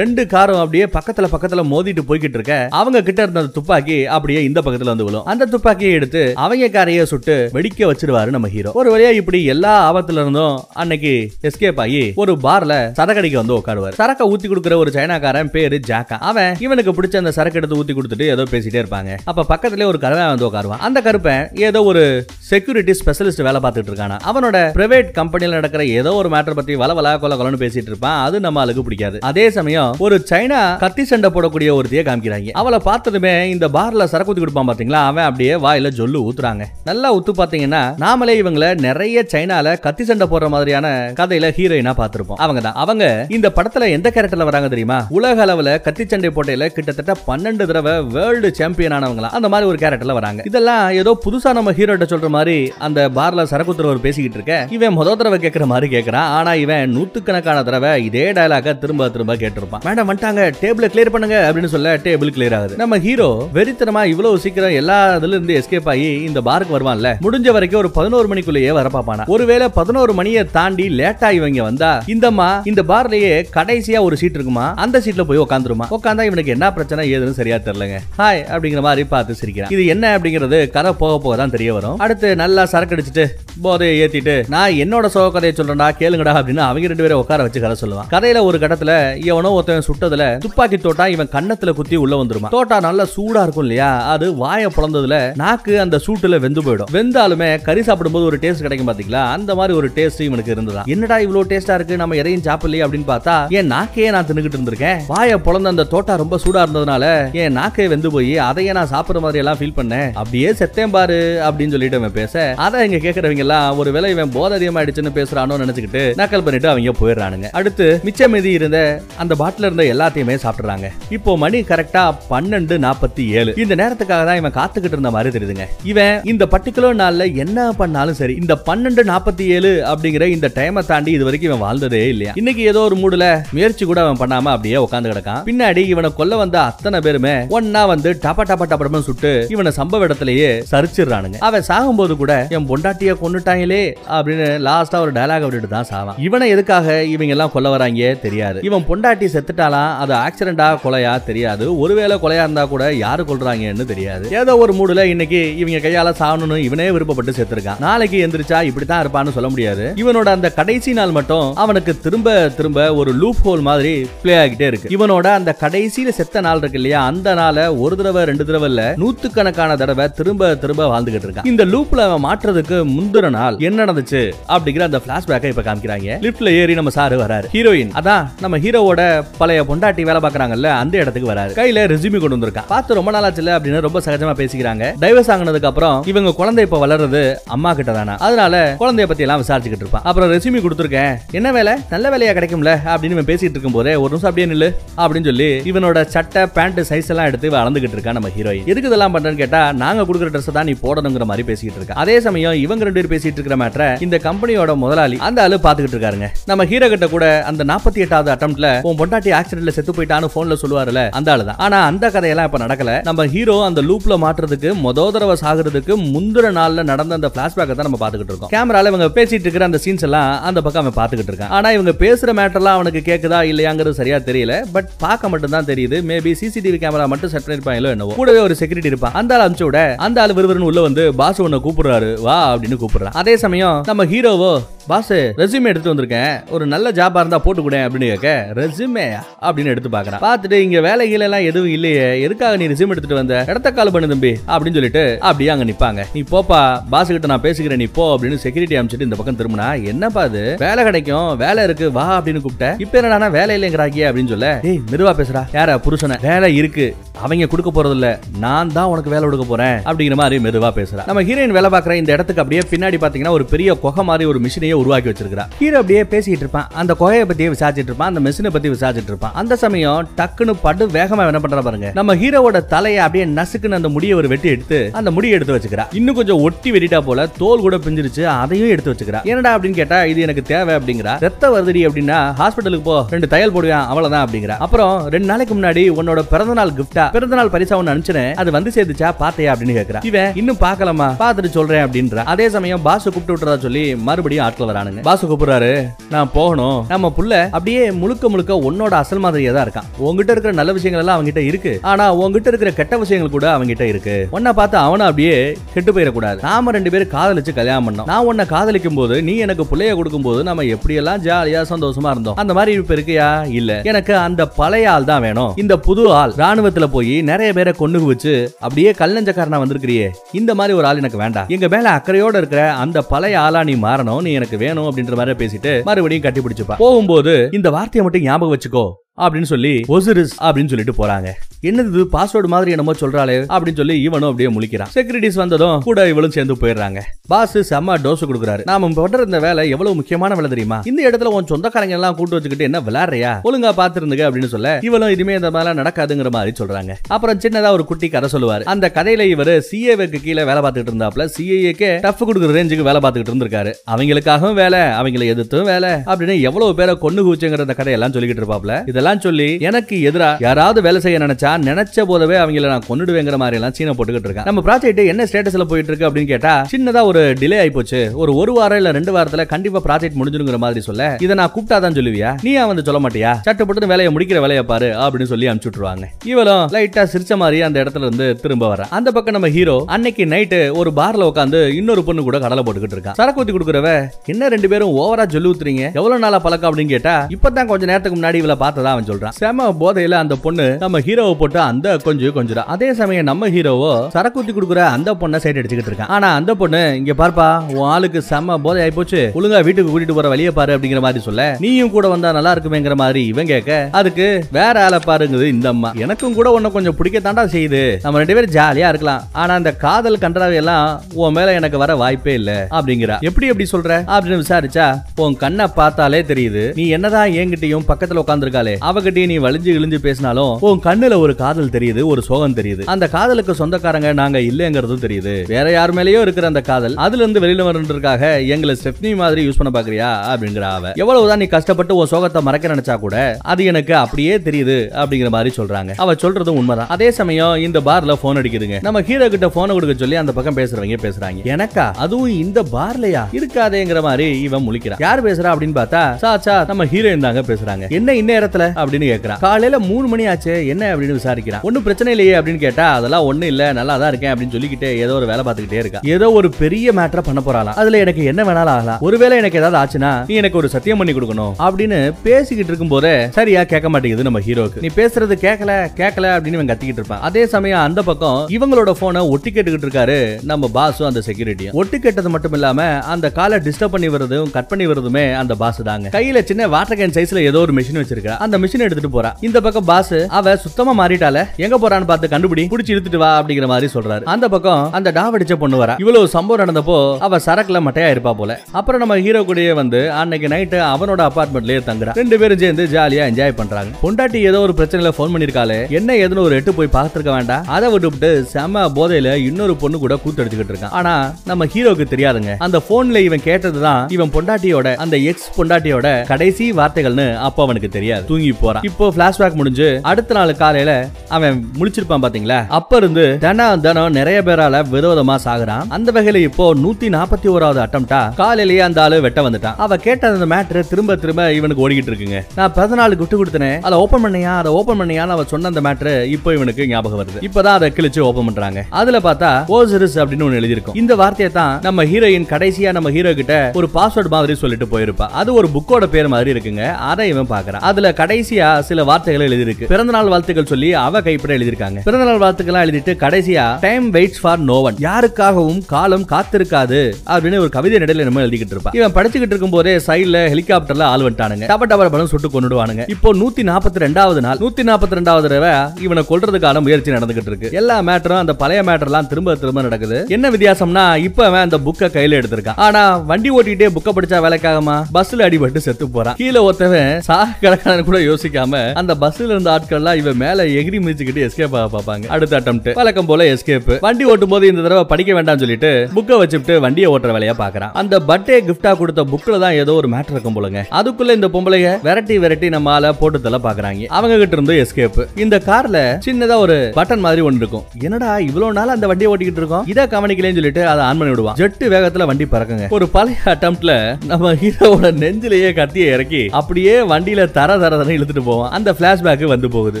ரெண்டு 0.00 0.24
காரும் 0.34 0.62
அப்படியே 0.64 0.86
பக்கத்துல 0.96 1.28
பக்கத்துல 1.34 1.64
மோதிட்டு 1.72 2.04
போய்கிட்டு 2.08 2.38
இருக்க 2.40 2.56
அவங்க 2.80 3.02
கிட்ட 3.08 3.20
இருந்த 3.22 3.42
அந்த 3.42 3.52
துப்பாக்கி 3.58 3.98
அப்படியே 4.16 4.42
இந்த 4.48 4.60
பக்கத்துல 4.66 4.92
வந்து 4.92 5.06
விழும். 5.08 5.26
அந்த 5.32 5.48
துப்பாக்கியை 5.54 5.92
எடுத்து 5.98 6.22
அவங்க 6.44 6.68
காரையே 6.76 7.02
சுட்டு 7.12 7.36
வெடிக்க 7.56 7.90
வச்சிருவாரு 7.90 8.30
நம்ம 8.36 8.48
ஹீரோ 8.54 8.72
ஒரு 8.80 8.88
வழியா 8.94 9.10
இப்படி 9.20 9.40
எல்லா 9.54 9.74
ஆபத்துல 9.88 10.22
இருந்தும் 10.24 10.56
அன்னைக்கு 10.82 11.12
எஸ்கேப் 11.48 11.80
ஆகி 11.84 12.02
ஒரு 12.22 12.32
பார்ல 12.46 12.74
சரக்கடிக்கு 12.98 13.40
வந்து 13.40 13.56
உட்காருவார். 13.58 13.96
சரக்க 14.00 14.30
ஊத்தி 14.32 14.46
கொடுக்குற 14.48 14.74
ஒரு 14.82 14.90
சைனாக்காரன் 14.94 15.52
பேரு 15.56 15.78
ஜாக்கா. 15.88 16.16
அவன் 16.30 16.56
இவனுக்கு 16.66 16.92
பிடிச்ச 16.96 17.07
அந்த 17.16 17.32
சரக்கு 17.32 17.58
எடுத்து 17.58 17.84
ஊத்தி 17.84 17.96
கொடுத்துட்டு 17.98 18.26
ஏதோ 18.26 18.42
பேசிட்டே 18.42 18.80
இருப்பாங்க. 18.82 19.18
அப்ப 19.24 19.46
பக்கத்துல 19.54 19.84
ஒரு 19.84 19.98
கருவன் 19.98 20.26
வந்து 20.26 20.46
உட்காருவான். 20.50 20.78
அந்த 20.78 21.00
கருப்பன் 21.00 21.58
ஏதோ 21.58 21.82
ஒரு 21.82 22.26
செக்யூரிட்டி 22.38 22.92
ஸ்பெஷலிஸ்ட் 23.00 23.42
வேலை 23.42 23.60
பார்த்துட்டு 23.60 23.90
இருக்கானா. 23.92 24.16
அவனோட 24.30 24.56
பிரைவேட் 24.78 25.10
கம்பெனியில் 25.10 25.54
நடக்கிற 25.54 25.84
ஏதோ 25.84 26.14
ஒரு 26.14 26.28
மேட்டர் 26.28 26.54
பத்தி 26.54 26.74
வள 26.74 26.94
கொல 26.94 27.16
கொலன்னு 27.22 27.62
பேசிட்டு 27.64 27.90
இருப்பான். 27.92 28.24
அது 28.24 28.40
நம்ம 28.40 28.60
ஆளுக்கு 28.60 28.82
பிடிக்காது. 28.82 29.18
அதே 29.20 29.50
சமயம் 29.50 29.94
ஒரு 29.98 30.24
சைனா 30.30 30.78
கத்தி 30.78 31.04
சண்டை 31.04 31.30
போடக்கூடிய 31.30 31.70
ஒருத்தையே 31.78 32.04
காமிக்கிறாங்க. 32.08 32.50
அவளை 32.50 32.78
பார்த்ததுமே 32.78 33.48
இந்த 33.50 33.68
பார்ல 33.68 34.04
சரக்கு 34.04 34.32
ஊத்தி 34.32 34.38
கொடுப்பான் 34.38 34.68
பாத்தீங்களா? 34.68 35.06
அவன் 35.06 35.24
அப்படியே 35.24 35.54
வாயில 35.54 35.90
ஜொல்லு 35.98 36.24
ஊத்துறாங்க. 36.28 36.64
நல்லா 36.84 37.14
ஊத்து 37.16 37.32
பாத்தீங்கன்னா 37.38 37.82
நாமளே 38.04 38.34
இவங்கள 38.42 38.80
நிறைய 38.80 39.26
சைனால 39.32 39.80
கத்தி 39.80 40.04
சண்டை 40.04 40.26
போடுற 40.30 40.48
மாதிரியான 40.48 41.12
கதையில 41.20 41.52
ஹீரோயினா 41.58 41.94
பார்த்திருப்போம். 42.00 42.36
அவங்க 42.36 42.60
தான் 42.60 42.74
அவங்க 42.74 43.26
இந்த 43.28 43.52
படத்துல 43.56 43.88
எந்த 43.88 44.12
கேரக்டர்ல 44.14 44.44
வராங்க 44.44 44.68
தெரியுமா? 44.68 45.06
உலக 45.08 45.46
அளவுல 45.46 45.80
கத்தி 45.80 46.06
சண்டை 46.06 46.30
போட்டையில 46.30 46.66
கிட்டத்தட்ட 46.66 46.97
கிட்டத்தட்ட 46.98 47.26
பன்னெண்டு 47.30 47.64
தடவை 47.70 47.92
வேர்ல்டு 48.14 48.48
சாம்பியன் 48.58 48.94
ஆனவங்களா 48.96 49.28
அந்த 49.38 49.48
மாதிரி 49.52 49.66
ஒரு 49.70 49.78
கேரக்டர்ல 49.82 50.14
வராங்க. 50.18 50.40
இதெல்லாம் 50.50 50.84
ஏதோ 51.00 51.10
புதுசா 51.24 51.50
நம்ம 51.58 51.72
ஹீரோட்ட 51.78 52.06
சொல்ற 52.12 52.28
மாதிரி 52.36 52.56
அந்த 52.86 53.00
பார்ல 53.18 53.44
சரக்குத்துறவர் 53.50 54.02
பேசிக்கிட்டு 54.06 54.38
இருக்க 54.38 54.54
இவன் 54.76 54.96
முத 54.98 55.14
தடவை 55.20 55.38
கேட்கற 55.44 55.66
மாதிரி 55.72 55.88
கேட்கறான் 55.94 56.30
ஆனா 56.38 56.52
இவன் 56.62 56.94
நூத்துக்கணக்கான 56.96 57.62
தடவை 57.68 57.90
இதே 58.08 58.24
டயலாக 58.38 58.74
திரும்ப 58.82 59.08
திரும்ப 59.14 59.36
கேட்டிருப்பான். 59.42 59.84
மேடம் 59.88 60.08
வந்துட்டாங்க. 60.10 60.42
டேபிள 60.62 60.88
கிளியர் 60.94 61.12
பண்ணுங்க 61.16 61.36
அப்படின்னு 61.48 61.72
சொல்ல 61.74 61.94
டேபிள் 62.06 62.32
கிளியர் 62.38 62.56
ஆகுது. 62.58 62.80
நம்ம 62.82 62.98
ஹீரோ 63.06 63.28
வெறித்தனமா 63.58 64.02
இவ்வளவு 64.12 64.42
சீக்கிரம் 64.46 64.76
எல்லா 64.80 64.98
இதுல 65.18 65.38
இருந்து 65.38 65.56
எஸ்கேப் 65.60 65.90
ஆகி 65.94 66.08
இந்த 66.30 66.42
பாருக்கு 66.48 66.76
வருவான்ல. 66.78 67.12
முடிஞ்ச 67.26 67.54
வரைக்கும் 67.58 67.82
ஒரு 67.82 67.92
பதினோரு 67.98 68.28
மணிக்குள்ளேயே 68.32 68.74
வர 68.80 68.90
பாப்பானா 68.96 69.28
ஒருவேளை 69.36 69.68
பதினோரு 69.78 70.14
மணியை 70.20 70.44
தாண்டி 70.58 70.88
லேட்டா 71.02 71.30
இவங்க 71.38 71.62
வந்தா 71.70 71.92
இந்தம்மா 72.16 72.50
இந்த 72.72 72.82
பார்லயே 72.92 73.32
கடைசியா 73.58 74.00
ஒரு 74.08 74.18
சீட் 74.22 74.36
இருக்குமா? 74.38 74.66
அந்த 74.84 74.96
சீட்ல 75.06 75.22
போய் 75.30 75.44
உட்காந்துருமா 75.46 75.88
உட்காந்தா 75.96 76.28
இவனுக்கு 76.30 76.54
என்ன 76.56 76.66
பிரச்சனை? 76.72 76.86
ஏதுன்னு 76.96 77.30
சரியா 77.30 77.56
தெரியலங்க. 77.56 77.98
ஹாய் 78.18 78.42
அப்படிங்கிற 78.50 78.80
மாதிரி 78.80 79.04
பார்த்து 79.04 79.38
சிரிக்கிறேன். 79.40 79.70
இது 79.70 79.86
என்ன 79.86 80.18
அப்படிங்கிறது 80.18 80.70
கதை 80.70 80.92
போக 80.92 81.18
போக 81.18 81.36
தான் 81.36 81.50
தெரிய 81.50 81.72
வரும். 81.74 81.98
அடுத்து 81.98 82.36
நல்லா 82.36 82.64
சரக்கு 82.64 82.96
அடிச்சிட்டு 82.96 83.26
போதையை 83.62 83.94
ஏத்திட்டு 84.02 84.48
நான் 84.48 84.70
என்னோட 84.70 85.06
சோக 85.06 85.30
கதையை 85.30 85.54
சொல்றேன்டா 85.58 85.88
கேளுங்கடா 86.00 86.34
அப்படின்னு 86.38 86.64
அவங்க 86.66 86.86
ரெண்டு 86.86 87.02
பேரும் 87.02 87.18
உட்கார 87.18 87.42
வச்சு 87.42 87.60
கதை 87.60 87.76
சொல்லுவான். 87.82 88.08
கதையில 88.14 88.42
ஒரு 88.42 88.58
கட்டத்துல 88.58 89.16
இவனோ 89.16 89.52
ஒருத்தன் 89.52 89.86
சுட்டதுல 89.88 90.38
துப்பாக்கி 90.38 90.78
தோட்டா 90.78 91.06
இவன் 91.06 91.32
கன்னத்துல 91.32 91.72
குத்தி 91.72 91.96
உள்ள 91.96 92.16
வந்துருமா. 92.16 92.48
தோட்டா 92.48 92.80
நல்லா 92.80 93.04
சூடா 93.16 93.42
இருக்கும் 93.42 93.62
இல்லையா? 93.62 94.06
அது 94.12 94.36
வாயை 94.36 94.70
பிளந்ததுல 94.76 95.34
நாக்கு 95.34 95.80
அந்த 95.80 96.00
சூட்டுல 96.06 96.40
வெந்து 96.40 96.62
போயிடும். 96.62 96.90
வெந்தாலுமே 96.96 97.62
கறி 97.62 97.82
சாப்பிடும்போது 97.82 98.24
ஒரு 98.24 98.36
டேஸ்ட் 98.36 98.64
கிடைக்கும் 98.66 98.88
பாத்தீங்களா? 98.90 99.30
அந்த 99.32 99.54
மாதிரி 99.54 99.78
ஒரு 99.78 99.90
டேஸ்ட் 99.94 100.22
இவனுக்கு 100.22 100.54
இருந்ததா? 100.54 100.82
என்னடா 100.86 101.18
இவ்வளவு 101.18 101.50
டேஸ்டா 101.52 101.74
இருக்கு? 101.74 101.96
நம்ம 101.96 102.14
எதையும் 102.14 102.44
சாப்பிடலையே 102.48 102.84
அப்படின்னு 102.86 103.08
பார்த்தா 103.12 103.48
என் 103.48 103.70
நாக்கையே 103.72 104.10
நான் 104.10 104.26
தின்னுகிட்டு 104.30 104.58
இருந்திருக்கேன். 104.58 105.00
வாயை 105.06 105.38
பிளந்த 105.38 105.68
அந்த 105.68 105.84
தோட்டா 105.84 106.16
ரொம்ப 106.16 106.38
சூடா 106.44 106.62
இருந்ததுனால 106.78 107.04
என் 107.42 107.56
நாக்கே 107.60 107.86
வெந்து 107.92 108.08
போய் 108.16 108.32
அதையே 108.48 108.72
நான் 108.78 108.90
சாப்பிடுற 108.94 109.20
மாதிரி 109.24 109.42
எல்லாம் 109.42 109.58
ஃபீல் 109.60 109.76
பண்ணேன். 109.78 110.08
அப்படியே 110.20 110.48
செத்தேன் 110.60 110.94
பாரு 110.96 111.18
அப்படின்னு 111.46 111.74
சொல்லிட்டு 111.74 112.00
அவன் 112.00 112.16
பேச 112.18 112.34
அதை 112.66 112.84
இங்க 112.88 112.98
கேக்குறவங்க 113.04 113.44
எல்லாம் 113.46 113.78
ஒரு 113.82 113.90
வேளை 113.96 114.10
இவன் 114.14 114.32
போதை 114.36 114.52
அதிகமாயிடுச்சுன்னு 114.58 115.12
பேசுறானோ 115.18 115.58
நினைச்சுக்கிட்டு 115.62 116.02
நக்கல் 116.20 116.44
பண்ணிட்டு 116.46 116.70
அவங்க 116.72 116.94
போயிடுறானுங்க. 117.00 117.48
அடுத்து 117.60 117.86
மிச்சம் 118.08 118.32
மீதி 118.34 118.50
இருந்த 118.58 118.78
அந்த 119.22 119.32
பாட்டில 119.42 119.68
இருந்த 119.68 119.84
எல்லாத்தையுமே 119.94 120.36
சாப்பிடுறாங்க 120.44 120.86
இப்போ 121.16 121.32
மணி 121.44 121.60
கரெக்டா 121.70 122.04
பன்னெண்டு 122.32 122.74
நாற்பத்தி 122.86 123.24
ஏழு. 123.40 123.52
இந்த 123.64 123.74
நேரத்துக்காக 123.82 124.22
தான் 124.30 124.40
இவன் 124.42 124.56
காத்துக்கிட்டு 124.58 124.96
இருந்த 124.96 125.12
மாதிரி 125.16 125.32
தெரியுதுங்க. 125.36 125.66
இவன் 125.92 126.14
இந்த 126.32 126.44
பர்டிகுலர் 126.54 126.98
நாள்ல 127.02 127.26
என்ன 127.44 127.68
பண்ணாலும் 127.80 128.18
சரி 128.20 128.36
இந்த 128.42 128.54
பன்னெண்டு 128.68 129.04
நாற்பத்தி 129.12 129.46
ஏழு 129.56 129.72
அப்படிங்கிற 129.92 130.26
இந்த 130.36 130.50
டைமை 130.58 130.82
தாண்டி 130.90 131.10
இது 131.16 131.26
வரைக்கும் 131.28 131.50
இவன் 131.50 131.64
வாழ்ந்ததே 131.66 132.02
இல்லையா. 132.14 132.32
இன்னைக்கு 132.42 132.62
ஏதோ 132.72 132.80
ஒரு 132.88 132.98
மூடுல 133.02 133.26
முயற்சி 133.56 133.84
கூட 133.90 134.00
அவன் 134.06 134.20
பண்ணாம 134.22 134.52
அப்படியே 134.54 134.78
உட்காந்து 134.86 135.12
கிடக்கான். 135.12 135.42
பின்னாடி 135.50 135.84
இவனை 135.94 136.10
கொல்ல 136.20 136.36
வந்த 136.42 136.58
அத்தனை 136.68 137.00
பேருமே 137.06 137.34
ஒன்னா 137.58 137.82
வந்து 137.92 138.12
டப்ப 138.24 138.46
டப்ப 138.50 138.66
டப்படமா 138.72 139.00
சுட்டு 139.08 139.32
இவனை 139.54 139.72
சம்பவ 139.80 140.08
இடத்திலேயே 140.08 140.50
சரிச்சிடுறானுங்க. 140.72 141.38
அவன் 141.48 141.66
சாகும்போது 141.70 142.16
கூட 142.22 142.32
என் 142.56 142.68
பொண்டாட்டிய 142.70 143.14
கொண்டுட்டாங்களே 143.22 143.82
அப்படின்னு 144.16 144.48
லாஸ்டா 144.68 145.00
ஒரு 145.04 145.12
டயலாக் 145.18 145.44
விட்டுட்டு 145.46 145.70
தான் 145.74 145.90
சாவான். 145.92 146.18
இவனை 146.26 146.48
எதுக்காக 146.54 146.86
இவங்க 147.14 147.34
எல்லாம் 147.36 147.52
கொல்ல 147.54 147.68
வராங்க 147.74 148.14
தெரியாது. 148.26 148.58
இவன் 148.68 148.86
பொண்டாட்டி 148.88 149.26
செத்துட்டாலாம் 149.34 149.92
அது 150.02 150.14
ஆக்சிடென்டா 150.24 150.68
கொலையா 150.84 151.12
தெரியாது. 151.28 151.64
ஒருவேளை 151.84 152.16
கொலையா 152.24 152.44
இருந்தா 152.46 152.64
கூட 152.72 152.84
யாரு 153.04 153.22
கொள்றாங்கன்னு 153.30 153.86
தெரியாது. 153.92 154.26
ஏதோ 154.40 154.56
ஒரு 154.64 154.72
மூடுல 154.78 155.04
இன்னைக்கு 155.12 155.40
இவங்க 155.62 155.80
கையால 155.86 156.12
சாகணும்னு 156.20 156.58
இவனே 156.68 156.88
விருப்பப்பட்டு 156.96 157.34
செத்துருக்கான். 157.38 157.80
நாளைக்கு 157.86 158.18
எந்திரிச்சா 158.26 158.60
இப்படித்தான் 158.70 159.02
இருப்பான்னு 159.04 159.34
சொல்ல 159.36 159.48
முடியாது. 159.54 159.86
இவனோட 160.02 160.28
அந்த 160.36 160.50
கடைசி 160.58 160.92
நாள் 160.98 161.16
மட்டும் 161.18 161.48
அவனுக்கு 161.64 161.94
திரும்ப 162.06 162.36
திரும்ப 162.58 162.86
ஒரு 163.00 163.12
லூப் 163.22 163.42
ஹோல் 163.46 163.64
மாதிரி 163.68 163.94
பிளே 164.22 164.34
ஆகிட்டே 164.42 164.68
இருக்கு. 164.72 164.92
இவனோட 164.96 165.26
அந்த 165.38 165.50
கடைசியில 165.64 166.12
செத்த 166.18 166.40
நாள் 166.46 166.57
இருக்கு 166.58 166.80
இல்லையா? 166.80 167.04
அந்த 167.04 167.34
நாளை 167.34 167.66
ஒரு 167.66 167.96
தடவை 167.96 168.24
ரெண்டு 168.24 168.44
தடவை 168.44 168.68
இல்ல 168.68 168.94
நூத்துக்கணக்கான 168.96 169.76
தடவை 169.76 170.08
திரும்ப 170.08 170.54
திரும்ப 170.54 170.86
வாழ்ந்துகிட்டு 170.88 171.28
இருக்கான். 171.28 171.46
இந்த 171.46 171.64
லூப்ல 171.64 171.98
அவன் 171.98 172.24
மாற்றுறதுக்கு 172.24 172.76
முந்தின 172.96 173.30
நாள் 173.30 173.56
என்ன 173.58 173.84
நடந்துச்சு 173.84 174.32
அப்படிங்கிற 174.48 174.80
அந்த 174.80 175.00
பிளாஷ்பேக்கை 175.06 175.44
இப்ப 175.44 175.62
காமிக்கிறாங்க. 175.62 176.16
லிப்ட்ல 176.24 176.48
ஏறி 176.48 176.74
நம்ம 176.74 176.90
சாரு 176.94 177.16
வராரு. 177.20 177.46
ஹீரோயின் 177.52 177.90
அதான் 178.00 178.28
நம்ம 178.40 178.58
ஹீரோவோட 178.58 179.24
பழைய 179.38 179.62
பொண்டாட்டி 179.62 180.02
வேலை 180.02 180.20
பாக்குறாங்கல்ல 180.20 180.62
அந்த 180.62 180.98
இடத்துக்கு 180.98 181.32
வராரு. 181.32 181.52
கையில 181.58 181.80
ரெசியூமி 181.92 182.18
கொண்டு 182.18 182.36
வந்திருக்கான். 182.36 182.66
பார்த்து 182.68 182.94
ரொம்ப 182.94 183.10
நாளாச்சுல 183.10 183.58
அப்படின்னு 183.58 183.80
ரொம்ப 183.80 184.00
சகஜமா 184.00 184.34
பேசிக்கிறாங்க. 184.40 184.92
டைவர்ஸ் 185.00 185.30
ஆகினதுக்கு 185.34 185.64
அப்புறம் 185.64 186.04
இவங்க 186.06 186.32
குழந்தை 186.32 186.64
இப்ப 186.64 186.86
வளர்றது 186.86 187.36
அம்மா 187.46 187.74
கிட்ட 187.74 187.92
தானா? 187.92 188.16
அதனால 188.16 188.76
குழந்தைய 188.80 189.06
பத்தி 189.06 189.22
எல்லாம் 189.22 189.42
விசாரிச்சுக்கிட்டு 189.42 189.84
இருப்பான். 189.84 190.02
அப்புறம் 190.04 190.32
ரெசியூமி 190.32 190.62
கொடுத்துருக்கேன். 190.62 191.16
என்ன 191.30 191.52
வேலை? 191.52 191.72
நல்ல 191.90 192.18
வேலையா 192.18 192.36
கிடைக்கும்ல 192.36 192.78
அப்படின்னு 192.84 193.26
பேசிட்டு 193.28 193.50
இருக்கும் 193.50 193.72
போதே 193.72 193.94
ஒரு 193.94 194.08
நிமிஷம் 194.08 194.30
அப்படியே 194.30 194.46
நில்லு 194.46 194.72
அப்படின்னு 194.96 195.24
சொல்லி 195.24 195.58
இவனோட 195.58 196.04
சட்டை 196.04 196.42
பேண்ட் 196.56 196.80
சைஸ் 196.90 197.10
எல்லாம் 197.12 197.28
எடுத்து 197.30 197.52
வளர்ந்துகிட்டு 197.56 197.96
இருக்கா 197.96 198.14
நம்ம 198.18 198.30
ஹீரோயின் 198.36 198.68
எதுக்கு 198.72 198.90
இதெல்லாம் 198.90 199.14
பண்றேன்னு 199.14 199.40
கேட்டா 199.42 199.60
நாங்க 199.82 200.04
கொடுக்குற 200.08 200.30
ட்ரெஸ் 200.34 200.50
தான் 200.58 200.68
நீ 200.70 200.74
போடணுங்கிற 200.84 201.26
மாதிரி 201.30 201.46
பேசிக்கிட்டு 201.50 201.80
இருக்கா. 201.80 201.96
அதே 202.02 202.16
சமயம் 202.26 202.56
இவங்க 202.64 202.84
ரெண்டு 202.88 203.00
பேர் 203.00 203.10
பேசிட்டு 203.14 203.38
இருக்கிற 203.38 203.58
மேட்ர 203.62 203.84
இந்த 204.06 204.16
கம்பெனியோட 204.26 204.74
முதலாளி 204.84 205.18
அந்த 205.28 205.42
ஆளு 205.44 205.58
பாத்துக்கிட்டு 205.66 205.96
இருக்காருங்க. 205.96 206.28
நம்ம 206.50 206.66
ஹீரோ 206.72 206.88
கிட்ட 206.94 207.08
கூட 207.14 207.26
அந்த 207.50 207.64
நாற்பத்தி 207.72 208.02
எட்டாவது 208.06 208.32
அட்டம்ப்ட்ல 208.34 208.70
உன் 208.90 208.98
பொண்டாட்டி 209.00 209.32
ஆக்சிடென்ட்ல 209.40 209.74
செத்து 209.78 209.96
போயிட்டான்னு 209.98 210.32
போன்ல 210.36 210.56
சொல்லுவாருல 210.62 211.02
அந்த 211.20 211.28
ஆளு 211.34 211.46
தான். 211.50 211.60
ஆனா 211.66 211.80
அந்த 211.90 212.10
கதையெல்லாம் 212.16 212.48
இப்ப 212.50 212.60
நடக்கல. 212.64 212.94
நம்ம 213.08 213.26
ஹீரோ 213.34 213.56
அந்த 213.68 213.80
லூப்ல 213.90 214.16
மாற்றுறதுக்கு 214.24 214.72
மொத 214.86 215.06
தடவை 215.16 215.36
சாகுறதுக்கு 215.44 215.92
முந்தின 216.14 216.52
நாள்ல 216.60 216.86
நடந்த 216.92 217.18
அந்த 217.18 217.30
பிளாஷ்பேக்கை 217.36 217.74
தான் 217.78 217.88
நம்ம 217.88 218.00
பாத்துக்கிட்டு 218.04 218.32
இருக்கோம். 218.34 218.52
கேமரால 218.54 218.92
இவங்க 218.92 219.08
பேசிட்டு 219.18 219.46
இருக்கிற 219.46 219.66
அந்த 219.70 219.80
சீன்ஸ் 219.84 220.06
எல்லாம் 220.08 220.30
அந்த 220.48 220.58
பக்கம் 220.66 220.82
அவன் 220.84 220.98
பாத்துக்கிட்டு 221.00 221.32
இருக்கான். 221.32 221.52
ஆனா 221.58 221.70
இவங்க 221.76 221.92
பேசுற 222.04 222.32
மேட்டர்லாம் 222.40 222.78
அவனுக்கு 222.78 223.02
கேக்குதா 223.10 223.40
இல்லையாங்கிறது 223.52 224.00
சரியா 224.00 224.18
தெரியல. 224.28 224.54
பட் 224.76 224.90
பார்க்க 225.04 225.32
மட்டும் 225.32 225.54
தான் 225.56 225.68
தெரியுது. 225.70 225.96
மேபி 226.10 226.32
சிசிடிவி 226.40 226.78
கேமரா 226.84 227.06
மட்டும் 227.12 227.32
செட் 227.34 227.46
பண்ணிருப்பாங்களோ 227.46 227.92
என்னவோ. 227.94 228.16
கூடவே 228.20 228.40
ஒரு 228.46 228.56
செக்யூரிட்டி 228.60 228.92
இருப்பான். 228.92 229.14
அந்த 229.20 229.34
ஆள் 229.36 229.44
அனுப்பிச்சு 229.44 229.68
விட 229.68 229.80
அந்த 230.06 230.22
ஆள் 230.22 230.36
விறுவிறுன்னு 230.38 230.70
உள்ள 230.70 230.80
வந்து 230.88 231.04
பாஸ் 231.20 231.44
உன்னை 231.46 231.60
கூப்பிடுறாரு 231.66 232.10
வா 232.26 232.38
அப்படின்னு 232.54 232.80
கூப்பிடுறான். 232.82 233.16
அதே 233.22 233.36
சமயம் 233.44 233.78
நம்ம 233.90 234.04
ஹீரோவோ 234.12 234.52
பாஸ் 234.90 235.16
ரெஸ்யூமே 235.40 235.70
எடுத்து 235.70 235.90
வந்திருக்கேன். 235.92 236.34
ஒரு 236.54 236.64
நல்ல 236.74 236.90
ஜாபா 236.98 237.22
இருந்தா 237.22 237.38
போட்டு 237.46 237.62
கூட 237.64 237.78
அப்படின்னு 237.86 238.06
கேட்க 238.12 238.28
ரெஸ்யூமே 238.58 239.06
அப்படின்னு 239.46 239.72
எடுத்து 239.72 239.90
பாக்குறான் 239.94 240.22
பார்த்துட்டு 240.26 240.58
இங்க 240.66 240.78
வேலைகள் 240.86 241.24
எல்லாம் 241.26 241.46
எதுவும் 241.50 241.72
இல்லையே. 241.76 242.06
எதுக்காக 242.26 242.56
நீ 242.60 242.68
ரெசியூம் 242.72 242.92
எடுத்துட்டு 242.94 243.18
வந்த? 243.20 243.34
இடத்த 243.52 243.72
கால் 243.78 243.92
பண்ணு 243.94 244.10
தம்பி 244.12 244.32
அப்படின்னு 244.52 244.78
சொல்லிட்டு 244.78 245.02
அப்படியே 245.28 245.50
அங்க 245.54 245.66
நிப்பாங்க. 245.70 246.04
நீ 246.14 246.22
போப்பா 246.32 246.60
பாஸ் 246.94 247.12
கிட்ட 247.14 247.32
நான் 247.32 247.44
பேசிக்கிறேன் 247.46 247.82
நீ 247.84 247.88
போ 247.98 248.06
அப்படின்னு 248.14 248.38
செக்யூரிட்டி 248.44 248.78
அமைச்சிட்டு 248.80 249.08
இந்த 249.08 249.18
பக்கம் 249.20 249.38
திரும்பினா 249.40 249.68
என்னப்பா 249.92 250.22
அது 250.28 250.44
வேலை 250.64 250.84
கிடைக்கும் 250.88 251.28
வேலை 251.44 251.64
இருக்கு 251.68 251.88
வா 251.98 252.06
அப்படின்னு 252.18 252.42
கூப்பிட்ட. 252.46 252.70
இப்ப 252.86 253.00
என்னடா 253.00 253.30
வேலை 253.38 253.52
இல்லைங்கிறாங்க 253.58 254.06
அப்படின்னு 254.08 254.32
சொல்ல 254.34 254.48
ஏய் 254.70 254.80
மெதுவா 254.92 255.14
பேசுறா 255.20 255.44
யார 255.58 255.76
புருஷனை? 255.86 256.18
வேலை 256.28 256.48
இருக்கு. 256.60 256.86
அவங்க 257.24 257.46
கொடுக்க 257.52 257.70
போறதில்ல. 257.76 258.08
நான் 258.42 258.72
தான் 258.74 258.88
உனக்கு 258.90 259.12
வேலை 259.12 259.24
கொடுக்க 259.26 259.44
போறேன் 259.50 259.78
அப்படிங்கிற 259.88 260.16
மாதிரி 260.20 260.36
மெதுவா 260.44 260.68
பேசுறா. 260.76 261.04
நம்ம 261.08 261.22
ஹீரோயின் 261.28 261.54
வேலை 261.56 261.68
பார்க்குற 261.74 261.94
இந்த 262.00 262.10
இடத்துக்கு 262.16 262.42
அப்படியே 262.42 262.62
பின்னாடி 262.72 262.96
பாத்தீங்கன்னா 263.04 263.32
ஒரு 263.38 263.44
பெரிய 263.52 263.74
குகை 263.84 264.02
மாதிரி 264.10 264.24
ஒரு 264.32 264.40
மிஷினையே 264.44 264.74
உருவாக்கி 264.82 265.08
வச்சிருக்கா 265.10 265.46
ஹீரோ 265.60 265.78
அப்படியே 265.82 266.02
பேசிட்டு 266.12 266.44
இருப்பான். 266.44 266.68
அந்த 266.80 266.92
குகையை 267.00 267.24
பத்தியே 267.30 267.48
விசாரிச்சிட்டு 267.54 267.90
இருப்பான். 267.90 268.10
அந்த 268.12 268.22
மிஷினை 268.26 268.52
பத்தி 268.56 268.68
விசாரிச்சிட்டு 268.74 269.12
இருப்பான். 269.12 269.34
அந்த 269.40 269.56
சமயம் 269.64 270.08
டக்குன்னு 270.20 270.54
படு 270.66 270.86
வேகமா 270.98 271.26
என்ன 271.30 271.40
பண்ற 271.46 271.62
பாருங்க. 271.68 271.90
நம்ம 271.98 272.16
ஹீரோவோட 272.22 272.60
தலையை 272.74 273.00
அப்படியே 273.06 273.26
நசுக்குன்னு 273.38 273.78
அந்த 273.80 273.90
முடியை 273.96 274.14
ஒரு 274.20 274.30
வெட்டி 274.34 274.48
எடுத்து 274.54 274.80
அந்த 275.00 275.12
முடியை 275.16 275.34
எடுத்து 275.38 275.56
வச்சுக்கிறா. 275.56 275.86
இன்னும் 276.00 276.18
கொஞ்சம் 276.20 276.42
ஒட்டி 276.48 276.72
வெட்டிட்டா 276.76 277.00
போல 277.08 277.26
தோல் 277.40 277.64
கூட 277.66 277.78
பிஞ்சிருச்சு 277.86 278.24
அதையும் 278.36 278.72
எடுத்து 278.74 278.92
வச்சுக்கிறா. 278.92 279.22
என்னடா 279.32 279.52
அப்படின்னு 279.56 279.80
கேட்டா 279.80 279.98
இது 280.12 280.26
எனக்கு 280.28 280.44
தேவை 280.52 280.74
அப்படிங்கிறா. 280.78 281.16
ரத்த 281.26 281.50
வருதுடி 281.56 281.82
அப்படின்னா 281.88 282.20
ஹாஸ்பிட்டலுக்கு 282.42 282.88
போ 282.90 282.96
ரெண்டு 283.16 283.32
தையல் 283.34 283.54
போடுவேன் 283.58 283.84
அவ்வளவுதான் 283.90 284.24
அப்படிங்கிற. 284.26 284.54
அப்புறம் 284.66 284.94
ரெண்டு 285.16 285.30
நாளைக்கு 285.32 285.54
முன்னாடி 285.58 285.84
உன்னோட 286.08 286.22
பிறந்த 286.30 286.52
நாள் 286.54 286.70
கிஃப்டா 286.76 287.04
பிறந்தநாள் 287.14 287.50
பரிசா 287.54 287.74
ஒன்னு 287.76 287.92
அனுப்பிச்சேன் 287.92 288.34
அது 288.34 288.50
வந்து 288.50 288.70
சேர்ந்துச்சா 288.74 289.08
பாத்தையா 289.22 289.50
அப்படின்னு 289.52 289.74
கேக்குறா. 289.78 290.00
இவன் 290.10 290.30
இன்னும் 290.34 290.58
பாக்கலாமா 290.60 291.08
பாத்துட்டு 291.22 291.50
சொல்றேன் 291.56 291.82
அப்படின்ற. 291.86 292.22
அதே 292.24 292.48
சமயம் 292.48 292.84
பாச 292.84 293.02
கூப்பிட்டு 293.04 293.34
விட்டுறதா 293.34 293.58
சொல்லி 293.58 293.82
மறுபடியும் 294.06 294.44
ஆட்கள் 294.44 294.70
வரானுங்க. 294.70 295.02
பாச 295.08 295.26
கூப்பிடுறாரு 295.30 295.70
நான் 296.10 296.30
போகணும். 296.32 296.78
நம்ம 296.88 297.12
புள்ள 297.16 297.32
அப்படியே 297.50 297.90
முழுக்க 297.90 298.28
முழுக்க 298.28 298.54
உன்னோட 298.68 298.94
அசல் 299.02 299.18
மாதிரியே 299.18 299.50
தான் 299.50 299.66
இருக்கான். 299.66 299.88
உங்ககிட்ட 299.98 300.32
இருக்கிற 300.32 300.54
நல்ல 300.54 300.72
விஷயங்கள் 300.72 301.02
எல்லாம் 301.04 301.18
அவங்ககிட்ட 301.18 301.44
இருக்கு. 301.50 301.78
ஆனா 301.82 302.14
உங்ககிட்ட 302.14 302.48
இருக்கிற 302.48 302.72
கெட்ட 302.72 302.98
விஷயங்கள் 303.04 303.34
கூட 303.36 303.46
அவங்ககிட்ட 303.56 303.86
இருக்கு. 303.92 304.16
உன்னை 304.30 304.52
பார்த்து 304.52 304.78
அவன 304.78 305.06
அப்படியே 305.10 305.36
கெட்டு 305.74 305.92
போயிடக்கூடாது. 305.92 306.40
நாம 306.42 306.70
ரெண்டு 306.70 306.90
பேரும் 306.90 307.12
காதலிச்சு 307.16 307.54
கல்யாணம் 307.60 307.86
பண்ணோம். 307.88 308.06
நான் 308.06 308.24
உன்னை 308.24 308.46
காதலிக்கும் 308.46 308.94
போது 308.94 309.22
நீ 309.22 309.36
எனக்கு 309.46 309.66
பிள்ளைய 309.70 309.94
கொடுக்கும் 309.94 310.26
போது 310.28 310.42
நம்ம 310.42 310.62
எப்படியெல்லாம் 310.74 311.22
ஜாலியா 311.28 311.62
சந்தோஷமா 311.74 312.10
இருந்தோம். 312.10 312.36
அந்த 312.36 312.52
மாதிரி 312.54 312.76
இப்ப 312.76 312.94
இருக்கியா? 312.94 313.28
இல்ல. 313.50 313.80
எனக்கு 313.82 314.16
அந்த 314.16 314.42
பழைய 314.60 314.90
ஆள் 314.92 315.04
தான் 315.04 315.20
வேணும். 315.20 315.52
இந்த 315.56 315.74
புது 315.78 315.97
ஆள். 316.06 316.32
ராணுவத்துல 316.36 316.86
போய் 316.86 317.22
நிறைய 317.22 317.52
பேரை 317.52 317.72
கொண்டு 317.72 318.04
வச்சு 318.04 318.54
அப்படியே 318.60 318.90
கல்லஞ்சக்காரனா 318.90 319.62
வந்திருக்கிறியே. 319.64 320.08
இந்த 320.32 320.54
மாதிரி 320.54 320.76
ஒரு 320.76 320.86
ஆள் 320.86 320.96
எனக்கு 320.96 321.18
வேண்டாம். 321.18 321.44
எங்க 321.48 321.68
மேல 321.68 321.90
அக்கறையோட 321.96 322.36
இருக்கிற 322.36 322.72
அந்த 322.72 323.02
பழைய 323.02 323.40
ஆளா 323.40 323.64
நீ 323.64 323.74
மாறணும் 323.74 324.20
நீ 324.20 324.32
எனக்கு 324.32 324.56
வேணும் 324.56 324.84
அப்படின்ற 324.84 325.14
மாதிரி 325.14 325.46
பேசிட்டு 325.46 325.82
மறுபடியும் 325.82 326.22
கட்டி 326.22 326.40
பிடிச்சுப்பா 326.40 326.74
போகும்போது 326.78 327.48
இந்த 327.52 327.70
வார்த்தையை 327.70 328.02
மட்டும் 328.02 328.22
ஞாபகம் 328.22 328.58
வச்சுக்கோ. 328.58 328.92
அப்படின்னு 329.18 329.50
சொல்லி 329.52 329.74
ஒசிரிஸ் 329.88 330.34
அப்படின்னு 330.48 330.72
சொல்லிட்டு 330.72 330.96
போறாங்க. 330.98 331.28
என்னது 331.62 332.00
பாஸ்வேர்டு 332.12 332.48
மாதிரி 332.54 332.70
என்னமோ 332.70 332.92
சொல்றாளே 333.00 333.36
அப்படின்னு 333.54 333.80
சொல்லி 333.80 334.00
இவனும் 334.02 334.30
அப்படியே 334.30 334.50
முழிக்கிறான். 334.56 334.90
செக்யூரிட்டிஸ் 334.94 335.38
வந்ததும் 335.42 335.80
கூட 335.80 336.08
இவளும் 336.08 336.30
சேர்ந்து 336.30 336.54
போயிடுறாங்க. 336.54 337.00
பாஸ் 337.26 337.58
செம்ம 337.72 337.96
டோஸ் 338.04 338.22
கொடுக்குறாரு. 338.28 338.62
நாம 338.64 338.88
பண்ற 338.88 339.22
இந்த 339.22 339.40
வேலை 339.40 339.68
எவ்வளவு 339.70 339.96
முக்கியமான 339.96 340.34
வேலை 340.34 340.48
தெரியுமா? 340.48 340.82
இந்த 340.84 341.10
இடத்துல 341.10 341.32
உன் 341.36 341.46
சொந்தக்காரங்க 341.46 341.94
எல்லாம் 341.94 342.14
கூட்டு 342.14 342.36
வச்சுக்கிட்டு 342.36 342.68
என்ன 342.68 342.80
விளையாடுறியா? 342.80 343.32
ஒழுங்கா 343.44 343.72
பாத்துருந்துங்க 343.80 344.24
அப்படின்னு 344.28 344.52
சொல்ல 344.54 344.78
இவளும் 344.82 345.10
இனிமே 345.10 345.34
இந்த 345.34 345.50
மாதிரி 345.50 345.80
நடக்காதுங்கிற 345.80 346.30
மாதிரி 346.30 346.52
சொல்றாங்க. 346.60 346.94
அப்புறம் 347.08 347.38
சின்னதா 347.38 347.70
ஒரு 347.70 347.84
குட்டி 347.84 348.08
கதை 348.08 348.28
சொல்லுவாரு. 348.32 348.62
அந்த 348.62 348.90
கதையில 348.94 349.26
இவரு 349.34 349.62
சிஏவுக்கு 349.70 350.18
கீழே 350.22 350.44
வேலை 350.44 350.62
பார்த்துட்டு 350.62 350.92
இருந்தாப்ல. 350.92 351.28
சிஏஏக்கே 351.38 352.00
டஃப் 352.00 352.24
கொடுக்குற 352.28 352.52
ரேஞ்சுக்கு 352.58 352.88
வேலை 352.88 353.00
பார்த்துக்கிட்டு 353.00 353.34
இருந்திருக்காரு. 353.34 353.72
அவங்களுக்காகவும் 353.90 354.54
வேலை 354.54 354.78
அவங்களை 354.78 355.26
எதிர்த்தும் 355.34 355.64
வேலை 355.64 355.90
அப்படின்னு 355.90 356.40
எவ்வளவு 356.40 356.74
பேரை 356.74 356.96
கொண்டு 356.98 357.20
குவிச்சுங்கிற 357.26 357.60
அந்த 357.60 357.74
கதையெல்லாம் 357.74 358.12
சொல்லிக்கிட்டு 358.12 358.44
இருப்பாப்ல. 358.44 358.88
இதெல்லாம் 358.88 359.07
சொல்லி 359.16 359.56
எனக்கு 359.60 359.96
எதிரா 360.10 360.36
யாராவது 360.38 360.82
வேலை 360.82 361.00
செய்ய 361.00 361.18
நினைச்சா 361.18 361.50
நினைச்ச 361.68 362.04
போதவே 362.10 362.36
அவங்கள 362.42 362.66
நான் 362.66 362.86
கொண்டுடுவேங்கிற 362.88 363.36
மாதிரி 363.36 363.56
எல்லாம் 363.56 363.72
சீனை 363.78 363.94
போட்டுக்கிட்டு 363.98 364.28
இருக்கேன். 364.28 364.44
நம்ம 364.44 364.60
ப்ராஜெக்ட் 364.60 365.06
என்ன 365.06 365.24
ஸ்டேட்டஸ்ல 365.24 365.64
போயிட்டு 365.64 365.90
இருக்கு 365.92 366.08
அப்படின்னு 366.08 366.26
கேட்டா 366.26 366.66
சின்னதா 366.76 367.02
ஒரு 367.02 367.32
டிலே 367.40 367.56
ஆயி 367.62 367.70
போச்சு 367.70 368.10
ஒரு 368.14 368.34
ஒரு 368.34 368.52
வாரம் 368.52 368.76
இல்ல 368.76 368.90
ரெண்டு 368.90 369.18
வாரத்துல 369.18 369.46
கண்டிப்பா 369.46 369.82
ப்ராஜெக்ட் 369.86 370.18
முடிஞ்சிருங்கிற 370.20 370.58
மாதிரி 370.58 370.80
சொல்ல 370.80 371.16
இதை 371.20 371.36
நான் 371.36 371.52
கூப்பிட்டாதான் 371.54 371.96
சொல்லுவியா? 371.98 372.38
நீ 372.42 372.56
வந்து 372.56 372.84
சொல்ல 372.84 373.08
மாட்டியா? 373.08 373.32
சட்டப்பட்டு 373.46 373.86
வேலையை 373.86 374.14
முடிக்கிற 374.14 374.40
வேலையை 374.40 374.62
பாரு 374.62 374.86
அப்படின்னு 374.86 375.22
சொல்லி 375.22 375.48
அனுப்பிச்சு 375.48 375.66
விட்டுருவாங்க. 375.68 376.06
இவளும் 376.24 376.68
லைட்டா 376.68 377.06
சிரிச்ச 377.12 377.36
மாதிரி 377.36 377.62
அந்த 377.62 377.82
இடத்துல 377.84 378.06
இருந்து 378.06 378.34
திரும்ப 378.34 378.68
வர 378.68 378.86
அந்த 378.90 379.10
பக்கம் 379.10 379.32
நம்ம 379.32 379.48
ஹீரோ 379.48 379.84
அன்னைக்கு 379.86 380.24
நைட்டு 380.24 380.76
ஒரு 380.76 380.90
பார்ல 380.96 381.26
உட்காந்து 381.30 381.68
இன்னொரு 381.68 382.04
பொண்ணு 382.04 382.22
கூட 382.22 382.38
கடலை 382.38 382.64
போட்டுக்கிட்டு 382.64 382.96
இருக்கான். 382.98 383.12
சரக்கு 383.12 383.44
ஊத்தி 383.44 383.54
கொடுக்குறவ 383.54 384.08
என்ன 384.24 384.48
ரெண்டு 384.48 384.68
பேரும் 384.68 384.96
ஓவரா 384.96 385.28
சொல்லி 385.28 385.48
ஊத்துறீங்க? 385.48 385.94
எவ்வளவு 385.94 386.20
நாளா 386.20 386.38
பழக்கம்? 386.38 386.76
அப்படின்னு 386.76 386.88
கேட்டா 386.88 387.26
இப்பதான் 387.36 387.66
கொஞ்ச 387.66 387.86
நேரத்துக்கு 387.86 388.20
முன்னாடி 388.20 388.34
இவளை 388.34 388.56
பார்த்ததா 388.60 388.92
அவன் 388.98 389.08
சொல்றான். 389.10 389.34
செம 389.40 389.68
போதையில 389.80 390.20
அந்த 390.22 390.34
பொண்ணு 390.44 390.66
நம்ம 390.84 391.00
ஹீரோவை 391.06 391.34
போட்டு 391.40 391.60
அந்த 391.60 391.96
கொஞ்சம் 391.96 392.32
கொஞ்சம் 392.32 392.46
அதே 392.74 392.88
சமயம் 393.00 393.28
நம்ம 393.30 393.48
ஹீரோவோ 393.48 393.92
சரக்குத்தி 394.14 394.52
கொடுக்குற 394.52 394.80
அந்த 394.96 395.10
பொண்ணை 395.20 395.38
சைடு 395.44 395.60
அடிச்சுக்கிட்டு 395.60 395.90
இருக்கான். 395.92 396.12
ஆனா 396.16 396.28
அந்த 396.34 396.54
பொண்ணு 396.60 396.80
இங்க 397.00 397.12
பார்ப்பா 397.20 397.48
உன் 397.74 397.88
ஆளுக்கு 397.94 398.22
செம 398.30 398.58
போதை 398.64 398.82
ஆயி 398.84 398.92
போச்சு. 398.98 399.20
ஒழுங்கா 399.34 399.60
வீட்டுக்கு 399.68 399.92
கூட்டிட்டு 399.92 400.16
போற 400.18 400.28
வழியை 400.28 400.52
பாரு 400.58 400.76
அப்படிங்கிற 400.76 401.00
மாதிரி 401.06 401.24
சொல்ல 401.24 401.46
நீயும் 401.64 401.92
கூட 401.96 402.08
வந்தா 402.08 402.32
நல்லா 402.32 402.52
இருக்குமேங்கிற 402.54 402.94
மாதிரி 403.02 403.22
இவன் 403.32 403.50
கேட்க 403.52 403.88
அதுக்கு 404.00 404.26
வேற 404.58 404.84
ஆளை 404.84 405.00
பாருங்குது 405.06 405.46
இந்த 405.54 405.68
அம்மா. 405.68 405.92
எனக்கும் 406.04 406.36
கூட 406.38 406.50
உன்ன 406.50 406.72
கொஞ்சம் 406.76 406.96
பிடிக்கத்தாண்டா 406.98 407.44
செய்யுது. 407.54 407.82
நம்ம 408.02 408.18
ரெண்டு 408.22 408.34
பேரும் 408.34 408.54
ஜாலியா 408.58 408.88
இருக்கலாம். 408.92 409.22
ஆனா 409.32 409.54
அந்த 409.54 409.72
காதல் 409.84 410.22
கன்றாவை 410.24 410.54
எல்லாம் 410.54 410.86
உன் 411.14 411.36
மேல 411.38 411.52
எனக்கு 411.52 411.78
வர 411.78 411.96
வாய்ப்பே 411.96 412.34
இல்ல 412.34 412.52
அப்படிங்கிறா. 412.70 413.18
எப்படி 413.30 413.46
எப்படி 413.46 413.68
சொல்ற? 413.72 414.00
அப்படின்னு 414.14 414.42
விசாரிச்சா 414.44 414.86
உன் 415.24 415.36
கண்ணை 415.36 415.66
பார்த்தாலே 415.74 416.22
தெரியுது. 416.22 416.64
நீ 416.74 416.86
என்னதான் 416.96 417.30
என்கிட்டயும் 417.40 417.86
பக்கத்துல 417.88 418.22
உட்காந்துருக்காளே 418.24 418.74
அவகிட்டயும் 418.90 419.30
நீ 419.32 419.38
வலிஞ்சு 419.38 419.70
இழிஞ்சு 419.78 419.98
பேசினாலும் 420.06 420.52
உன் 420.68 420.82
கண்ணுல 420.84 421.18
ஒரு 421.24 421.34
காதல் 421.34 421.72
தெரியுது 421.76 422.04
ஒரு 422.06 422.22
சோகம் 422.22 422.56
தெரியுது. 422.58 422.84
அந்த 422.84 423.08
காதலுக்கு 423.08 423.54
சொந்தக்காரங்க 423.54 424.12
நாங்க 424.12 424.38
இல்லங்கறதும் 424.38 425.04
தெரியுது. 425.04 425.34
வேற 425.46 425.70
யார் 425.70 425.94
மேலயோ 425.94 426.20
இருக்கிற 426.20 426.46
அந்த 426.46 426.60
காதல் 426.60 426.96
அதுல 426.96 427.22
இருந்து 427.22 427.40
வெளியில 427.40 427.66
வரன்றதுக்காக 427.68 428.46
எங்களை 428.46 428.76
ஸ்டெப்னி 428.82 429.16
மாதிரி 429.16 429.46
யூஸ் 429.48 429.60
பண்ண 429.60 429.72
பாக்குறியா 429.78 430.10
அப்படிங்கிற 430.32 430.60
அவ 430.60 430.92
எவ்வளவுதான் 430.94 431.38
நீ 431.38 431.46
கஷ்டப்பட்டு 431.46 431.96
உன் 431.96 432.10
சோகத்தை 432.10 432.42
மறக்க 432.42 432.74
நினைச்சா 432.74 432.98
கூட 432.98 433.36
அது 433.40 433.64
எனக்கு 433.64 433.94
அப்படியே 433.94 434.36
தெரியுது 434.38 434.78
அப்படிங்கிற 435.00 435.28
மாதிரி 435.28 435.54
சொல்றாங்க. 435.56 435.92
அவ 435.96 436.12
சொல்றதும் 436.12 436.58
உண்மைதான். 436.60 436.88
அதே 436.88 437.10
சமயம் 437.10 437.56
இந்த 437.56 437.80
பார்ல 437.80 438.16
போன் 438.22 438.36
அடிக்குதுங்க. 438.36 438.78
நம்ம 438.82 439.00
ஹீரோ 439.00 439.28
கிட்ட 439.28 439.48
போன 439.48 439.72
கொடுக்க 439.72 439.94
சொல்லி 439.94 440.16
அந்த 440.16 440.32
பக்கம் 440.32 440.56
பேசுறவங்க 440.56 440.98
பேசுறாங்க. 441.02 441.42
எனக்கா? 441.54 441.86
அதுவும் 441.94 442.34
இந்த 442.44 442.62
பார்லயா 442.72 443.24
இருக்காதேங்கிற 443.38 444.02
மாதிரி 444.02 444.40
இவன் 444.40 444.66
முழிக்கிறான். 444.68 445.02
யார் 445.06 445.24
பேசுறா 445.26 445.52
அப்படின்னு 445.52 445.78
பார்த்தா 445.80 446.02
சாச்சா 446.22 446.66
நம்ம 446.66 446.84
ஹீரோயின் 446.84 447.26
தாங்க 447.26 447.40
பேசுறாங்க. 447.40 447.88
என்ன 447.88 448.12
இந்நேரத்துல? 448.12 448.67
அப்படின்னு 448.80 449.10
கேட்கிறான் 449.12 449.42
காலையில 449.46 449.78
மூணு 449.90 450.06
மணி 450.12 450.26
ஆச்சு 450.32 450.54
என்ன 450.72 450.90
அப்படின்னு 450.94 451.18
விசாரிக்கிறான் 451.18 451.64
ஒன்னும் 451.68 451.86
பிரச்சனை 451.86 452.12
இல்லையே 452.14 452.34
அப்படின்னு 452.38 452.64
கேட்டா 452.66 452.86
அதெல்லாம் 452.98 453.26
ஒண்ணு 453.30 453.50
இல்ல 453.52 453.72
நல்லா 453.78 453.96
தான் 454.02 454.10
இருக்கேன் 454.12 454.32
அப்படின்னு 454.32 454.54
சொல்லிக்கிட்டு 454.56 454.90
ஏதோ 455.04 455.12
ஒரு 455.18 455.26
வேலை 455.30 455.42
பார்த்துக்கிட்டே 455.46 455.80
இருக்கா. 455.82 456.00
ஏதோ 456.14 456.26
ஒரு 456.38 456.48
பெரிய 456.62 456.92
மேட்டரை 456.98 457.22
பண்ண 457.28 457.42
போறாளாம். 457.46 457.78
அதுல 457.82 457.98
எனக்கு 458.04 458.22
என்ன 458.32 458.40
வேணாலும் 458.48 458.74
ஆகலாம். 458.76 459.00
ஒருவேளை 459.08 459.36
எனக்கு 459.42 459.60
ஏதாவது 459.60 459.78
ஆச்சுன்னா 459.80 460.12
நீ 460.30 460.34
எனக்கு 460.42 460.60
ஒரு 460.60 460.68
சத்தியம் 460.74 461.00
பண்ணி 461.00 461.14
கொடுக்கணும் 461.16 461.54
அப்படின்னு 461.66 461.98
பேசிக்கிட்டு 462.26 462.70
இருக்கும் 462.72 462.92
போதே 462.94 463.14
சரியா 463.38 463.62
கேட்க 463.72 463.88
மாட்டேங்குது 463.92 464.26
நம்ம 464.28 464.42
ஹீரோக்கு. 464.48 464.82
நீ 464.84 464.90
பேசுறது 465.00 465.36
கேட்கல 465.46 465.72
கேட்கல 466.00 466.26
அப்படின்னு 466.36 466.58
இவன் 466.58 466.70
கத்திக்கிட்டு 466.72 467.02
இருப்பான். 467.02 467.22
அதே 467.28 467.44
சமயம் 467.54 467.84
அந்த 467.86 468.02
பக்கம் 468.08 468.40
இவங்களோட 468.56 468.92
போனை 469.00 469.22
ஒட்டி 469.34 469.50
கேட்டுக்கிட்டு 469.50 469.88
இருக்காரு 469.88 470.18
நம்ம 470.52 470.70
பாஸும் 470.78 471.08
அந்த 471.10 471.22
செக்யூரிட்டியும் 471.28 471.76
ஒட்டி 471.82 471.98
கேட்டது 471.98 472.30
மட்டும் 472.34 472.56
இல்லாம 472.58 472.88
அந்த 473.14 473.26
காலை 473.38 473.58
டிஸ்டர்ப் 473.66 473.94
பண்ணி 473.96 474.08
வரதும் 474.16 474.50
கட் 474.56 474.70
பண்ணி 474.72 474.86
வரதுமே 474.92 475.24
அந்த 475.42 475.54
பாஸ் 475.62 475.80
தாங்க. 475.90 476.08
கையில 476.16 476.42
சின்ன 476.50 476.68
வாட்டர் 476.74 476.98
கேன் 477.00 477.16
சைஸ்ல 477.16 477.42
ஏதோ 477.50 477.60
ஒரு 477.66 477.72
மிஷின் 477.78 478.00
வச்சிருக்கா 478.00 478.36
அந்த 478.46 478.57
மிஷின் 478.62 478.84
எடுத்துட்டு 478.86 479.12
போறா. 479.16 479.32
இந்த 479.48 479.58
பக்கம் 479.66 479.88
பாஸ் 479.90 480.14
அவ 480.38 480.56
சுத்தமா 480.64 480.94
மாறிட்டால 481.00 481.44
எங்க 481.64 481.76
போறான்னு 481.82 482.10
பார்த்து 482.10 482.32
கண்டுபிடி 482.34 482.64
புடிச்சு 482.72 482.94
இழுத்துட்டு 482.94 483.22
வா 483.24 483.30
அப்படிங்கிற 483.40 483.66
மாதிரி 483.72 483.88
சொல்றாரு. 483.94 484.24
அந்த 484.34 484.48
பக்கம் 484.54 484.82
அந்த 484.98 485.12
டாவடிச்ச 485.18 485.56
பொண்ணு 485.62 485.82
வரா. 485.82 485.96
இவ்வளவு 486.04 486.32
சம்பவம் 486.36 486.62
நடந்தப்போ 486.62 486.96
அவ 487.26 487.40
சரக்குல 487.46 487.80
மட்டையா 487.86 488.10
இருப்பா 488.14 488.32
போல. 488.40 488.58
அப்புறம் 488.78 489.02
நம்ம 489.04 489.18
ஹீரோ 489.26 489.42
கூடயே 489.48 489.72
வந்து 489.80 490.00
அன்னைக்கு 490.20 490.48
நைட்டு 490.54 490.78
அவனோட 490.92 491.20
அபார்ட்மெண்ட்லயே 491.30 491.82
தங்குறா. 491.90 492.14
ரெண்டு 492.20 492.38
பேரும் 492.40 492.62
சேர்ந்து 492.64 492.86
ஜாலியா 492.94 493.24
என்ஜாய் 493.30 493.58
பண்றாங்க. 493.60 493.92
பொண்டாட்டி 494.04 494.40
ஏதோ 494.50 494.60
ஒரு 494.66 494.74
பிரச்சனையில 494.78 495.12
போன் 495.18 495.32
பண்ணிருக்காளே 495.34 495.78
என்ன 495.98 496.16
ஏதுன்னு 496.24 496.44
ஒரு 496.46 496.56
எட்டு 496.60 496.74
போய் 496.78 496.94
பார்த்துருக்க 496.96 497.32
வேண்டாம். 497.36 497.66
அதை 497.76 497.90
விட்டுவிட்டு 497.92 498.30
செம 498.54 498.84
போதையில 498.98 499.34
இன்னொரு 499.48 499.76
பொண்ணு 499.82 499.98
கூட 500.04 500.14
கூத்தடிச்சுக்கிட்டு 500.24 500.74
இருக்கான். 500.74 500.94
ஆனா 501.00 501.14
நம்ம 501.50 501.66
ஹீரோக்கு 501.74 502.06
தெரியாதுங்க. 502.14 502.54
அந்த 502.66 502.78
போன்ல 502.88 503.22
இவன் 503.28 503.46
கேட்டதுதான் 503.48 504.02
இவன் 504.16 504.32
பொண்டாட்டியோட 504.36 504.94
அந்த 505.04 505.16
எக்ஸ் 505.30 505.48
பொண்டாட்டியோட 505.58 506.06
கடைசி 506.32 506.66
வார்த்தைகள்னு 506.78 507.26
அப்ப 507.48 507.62
அவனுக்கு 507.66 507.88
தெரியாது. 507.96 508.24
தூங்கி 508.30 508.47
போறான். 508.62 508.86
இப்போ 508.90 509.06
பிளாஷ்பேக் 509.16 509.58
முடிஞ்சு 509.60 509.88
அடுத்த 510.10 510.36
நாள் 510.38 510.54
காலையில 510.62 510.92
அவன் 511.36 511.56
முடிச்சிருப்பான் 511.78 512.24
பாத்தீங்களா? 512.24 512.58
அப்ப 512.78 512.96
இருந்து 513.02 513.24
தினம் 513.44 513.80
தினம் 513.86 514.16
நிறைய 514.18 514.38
பேரால 514.48 514.82
விரோதமா 514.94 515.36
சாகுறான். 515.46 515.86
அந்த 515.96 516.12
வகையில 516.16 516.42
இப்போ 516.48 516.66
நூத்தி 516.84 517.08
நாற்பத்தி 517.16 517.48
ஓராவது 517.54 517.80
அட்டம்டா 517.84 518.20
காலையிலேயே 518.42 518.82
அந்த 518.88 519.02
ஆளு 519.02 519.20
வெட்ட 519.26 519.42
வந்துட்டான். 519.48 519.78
அவ 519.86 519.96
கேட்ட 520.06 520.32
அந்த 520.32 520.48
மேட்ரு 520.54 520.82
திரும்ப 520.92 521.16
திரும்ப 521.24 521.46
இவனுக்கு 521.58 521.84
ஓடிக்கிட்டு 521.84 522.12
இருக்குங்க. 522.12 522.40
நான் 522.58 522.74
பதினாலு 522.78 523.20
குட்டு 523.22 523.38
கொடுத்தனே 523.40 523.72
அதை 523.86 523.98
ஓபன் 524.04 524.24
பண்ணியா 524.24 524.54
அதை 524.60 524.72
ஓபன் 524.78 525.00
பண்ணியான்னு 525.00 525.36
அவ 525.36 525.44
சொன்ன 525.52 525.70
அந்த 525.72 525.82
மேட்ரு 525.86 526.14
இப்போ 526.36 526.54
இவனுக்கு 526.58 526.88
ஞாபகம் 526.92 527.20
வருது. 527.22 527.42
இப்பதான் 527.48 527.76
அதை 527.78 527.90
கிழிச்சு 527.96 528.20
ஓபன் 528.28 528.48
பண்றாங்க. 528.48 528.84
அதுல 529.00 529.18
பார்த்தா 529.28 529.50
ஓசிரிஸ் 529.76 530.18
அப்படின்னு 530.22 530.46
ஒன்னு 530.48 530.60
எழுதியிருக்கும். 530.60 530.98
இந்த 531.02 531.12
வார்த்தையை 531.22 531.50
தான் 531.58 531.74
நம்ம 531.86 532.04
ஹீரோயின் 532.12 532.48
கடைசியா 532.54 532.92
நம்ம 532.98 533.10
ஹீரோ 533.16 533.32
கிட்ட 533.40 533.54
ஒரு 533.80 533.88
பாஸ்வேர்டு 533.96 534.34
மாதிரி 534.34 534.54
சொல்லிட்டு 534.62 534.86
போயிருப்பா. 534.92 535.28
அது 535.40 535.50
ஒரு 535.60 535.68
புக்கோட 535.74 536.06
பேர் 536.14 536.32
மாதிரி 536.34 536.52
இருக்குங்க. 536.54 536.84
அதை 537.10 537.28
இவன் 537.32 537.50
பாக்குறான் 537.54 537.86
அதுல 537.90 538.12
கடை 538.20 538.37
கடைசியா 538.38 538.80
சில 538.88 539.04
வார்த்தைகள் 539.04 539.44
எழுதியிருக்கு. 539.48 539.86
பிறந்த 539.92 540.12
நாள் 540.12 540.28
வாழ்த்துக்கள் 540.32 540.68
சொல்லி 540.72 540.88
அவ 541.04 541.20
கைப்பட 541.22 541.52
எழுதியிருக்காங்க. 541.56 541.98
பிறந்த 542.04 542.24
நாள் 542.28 542.40
வாழ்த்துக்கள் 542.42 542.78
எழுதிட்டு 542.82 543.12
கடைசியா 543.22 543.64
டைம் 543.80 544.12
வெயிட்ஸ் 544.14 544.40
ஃபார் 544.42 544.60
நோவன் 544.68 544.98
யாருக்காகவும் 545.06 545.80
காலம் 545.92 546.26
காத்திருக்காது 546.32 547.00
அப்படின்னு 547.32 547.58
ஒரு 547.64 547.68
கவிதை 547.76 547.98
நடையில 548.02 548.26
நம்ம 548.28 548.40
எழுதிக்கிட்டு 548.40 548.74
இருப்பான் 548.76 548.96
இவன் 548.98 549.14
படிச்சுக்கிட்டு 549.16 549.54
இருக்கும் 549.54 549.74
போதே 549.76 549.94
சைடுல 550.06 550.42
ஹெலிகாப்டர்ல 550.52 551.08
ஆள் 551.12 551.24
வந்துட்டானுங்க 551.26 551.66
டப 551.72 551.88
டபர 551.92 552.08
படம் 552.14 552.30
சுட்டு 552.32 552.50
கொண்டுடுவானுங்க 552.54 553.04
இப்போ 553.14 553.34
நூத்தி 553.40 553.64
நாற்பத்தி 553.70 554.02
ரெண்டாவது 554.06 554.40
நாள். 554.46 554.60
நூத்தி 554.64 554.84
நாற்பத்தி 554.90 555.18
ரெண்டாவது 555.20 555.44
தடவை 555.46 555.72
இவனை 556.06 556.24
கொல்றதுக்கான 556.30 556.82
முயற்சி 556.82 557.16
நடந்துகிட்டு 557.16 557.52
இருக்கு. 557.52 557.72
எல்லா 557.80 557.98
மேட்டரும் 558.10 558.42
அந்த 558.44 558.56
பழைய 558.62 558.82
மேட்டர்லாம் 558.82 559.30
திரும்ப 559.32 559.56
திரும்ப 559.64 559.82
நடக்குது. 559.88 560.20
என்ன 560.28 560.50
வித்தியாசம்னா 560.50 561.06
இப்ப 561.28 561.46
அவன் 561.46 561.66
அந்த 561.66 561.78
புக்கை 561.86 562.08
கையில 562.16 562.40
எடுத்திருக்கான். 562.40 562.80
ஆனா 562.86 563.16
வண்டி 563.32 563.50
ஓட்டிட்டே 563.58 563.90
புக்கை 563.96 564.14
படிச்சா 564.18 564.40
வேலைக்காகமா? 564.46 564.96
பஸ்ல 565.14 565.46
அடிபட்டு 565.48 565.76
செத்து 565.76 566.08
போறான். 566.08 566.34
கீழே 566.34 566.60
ஒருத்தவன் 566.68 567.18
சாக 567.18 567.46
கிடக்கான 567.62 568.04
கூட 568.04 568.18
யோசிக்காம 568.30 568.82
அந்த 569.02 569.14
பஸ்ல 569.22 569.48
இருந்த 569.52 569.70
ஆட்கள்லாம் 569.74 570.20
இவன் 570.22 570.40
மேல 570.44 570.66
எகிரி 570.80 571.00
மிதிச்சுக்கிட்டு 571.06 571.44
எஸ்கேப் 571.48 571.76
ஆக 571.80 571.86
பார்ப்பாங்க. 571.94 572.26
அடுத்த 572.36 572.60
அட்டம் 572.60 572.80
வழக்கம் 573.00 573.28
போல 573.30 573.44
எஸ்கேப் 573.54 573.90
வண்டி 574.06 574.24
ஓட்டும் 574.32 574.52
போது 574.54 574.70
இந்த 574.72 574.82
தடவை 574.86 575.04
படிக்க 575.12 575.30
வேண்டாம்னு 575.36 575.62
சொல்லிட்டு 575.64 575.90
புக்கை 576.16 576.36
வச்சுட்டு 576.42 576.74
வண்டியை 576.84 577.08
ஓட்டுற 577.14 577.32
வேலையா 577.36 577.54
பாக்குறான் 577.62 577.94
அந்த 578.02 578.14
பட்டே 578.30 578.56
கிஃப்டா 578.68 578.92
கொடுத்த 579.00 579.24
புக்ல 579.32 579.58
தான் 579.64 579.76
ஏதோ 579.82 579.92
ஒரு 580.00 580.08
மேட்டர் 580.14 580.34
இருக்கும் 580.36 580.56
போலங்க. 580.58 580.80
அதுக்குள்ள 581.00 581.36
இந்த 581.38 581.50
பொம்பளைய 581.54 581.86
விரட்டி 582.06 582.36
விரட்டி 582.44 582.68
நம்ம 582.74 582.92
ஆள 582.96 583.12
போட்டு 583.20 583.40
தலை 583.46 583.60
பாக்குறாங்க 583.66 584.06
அவங்க 584.18 584.38
கிட்ட 584.42 584.56
இருந்து 584.58 584.74
எஸ்கேப் 584.82 585.20
இந்த 585.44 585.56
கார்ல 585.68 585.98
சின்னதா 586.26 586.56
ஒரு 586.64 586.76
பட்டன் 586.98 587.24
மாதிரி 587.26 587.42
ஒன்று 587.48 587.62
இருக்கும். 587.62 587.84
என்னடா 588.06 588.30
இவ்வளவு 588.48 588.76
நாள் 588.78 588.94
அந்த 588.94 589.06
வண்டியை 589.10 589.30
ஓட்டிக்கிட்டு 589.32 589.62
இருக்கோம்? 589.62 589.86
இதை 589.92 590.04
கவனிக்கலன்னு 590.14 590.58
சொல்லிட்டு 590.58 590.82
அதை 590.92 591.02
ஆன் 591.08 591.18
பண்ணி 591.20 591.32
விடுவான். 591.34 591.58
ஜெட்டு 591.60 591.86
வேகத்துல 591.94 592.26
வண்டி 592.30 592.46
பறக்குங்க. 592.52 592.88
ஒரு 592.96 593.08
பழைய 593.16 593.38
அட்டம்ப்ட்ல 593.54 593.92
நம்ம 594.32 594.52
ஹீரோவோட 594.62 595.10
நெஞ்சிலேயே 595.24 595.70
கத்தியை 595.80 596.08
இறக்கி 596.16 596.42
அப்படியே 596.60 596.94
வண்டியில 597.12 597.46
தர 597.58 597.78
தர 597.84 597.92
தர 598.00 598.10
இழுத்துட்டு 598.18 598.42
போவான். 598.44 598.70
அந்த 598.70 598.92
பிளாஷ்பேக் 598.92 599.44
வந்து 599.44 599.68
போகுது. 599.68 600.00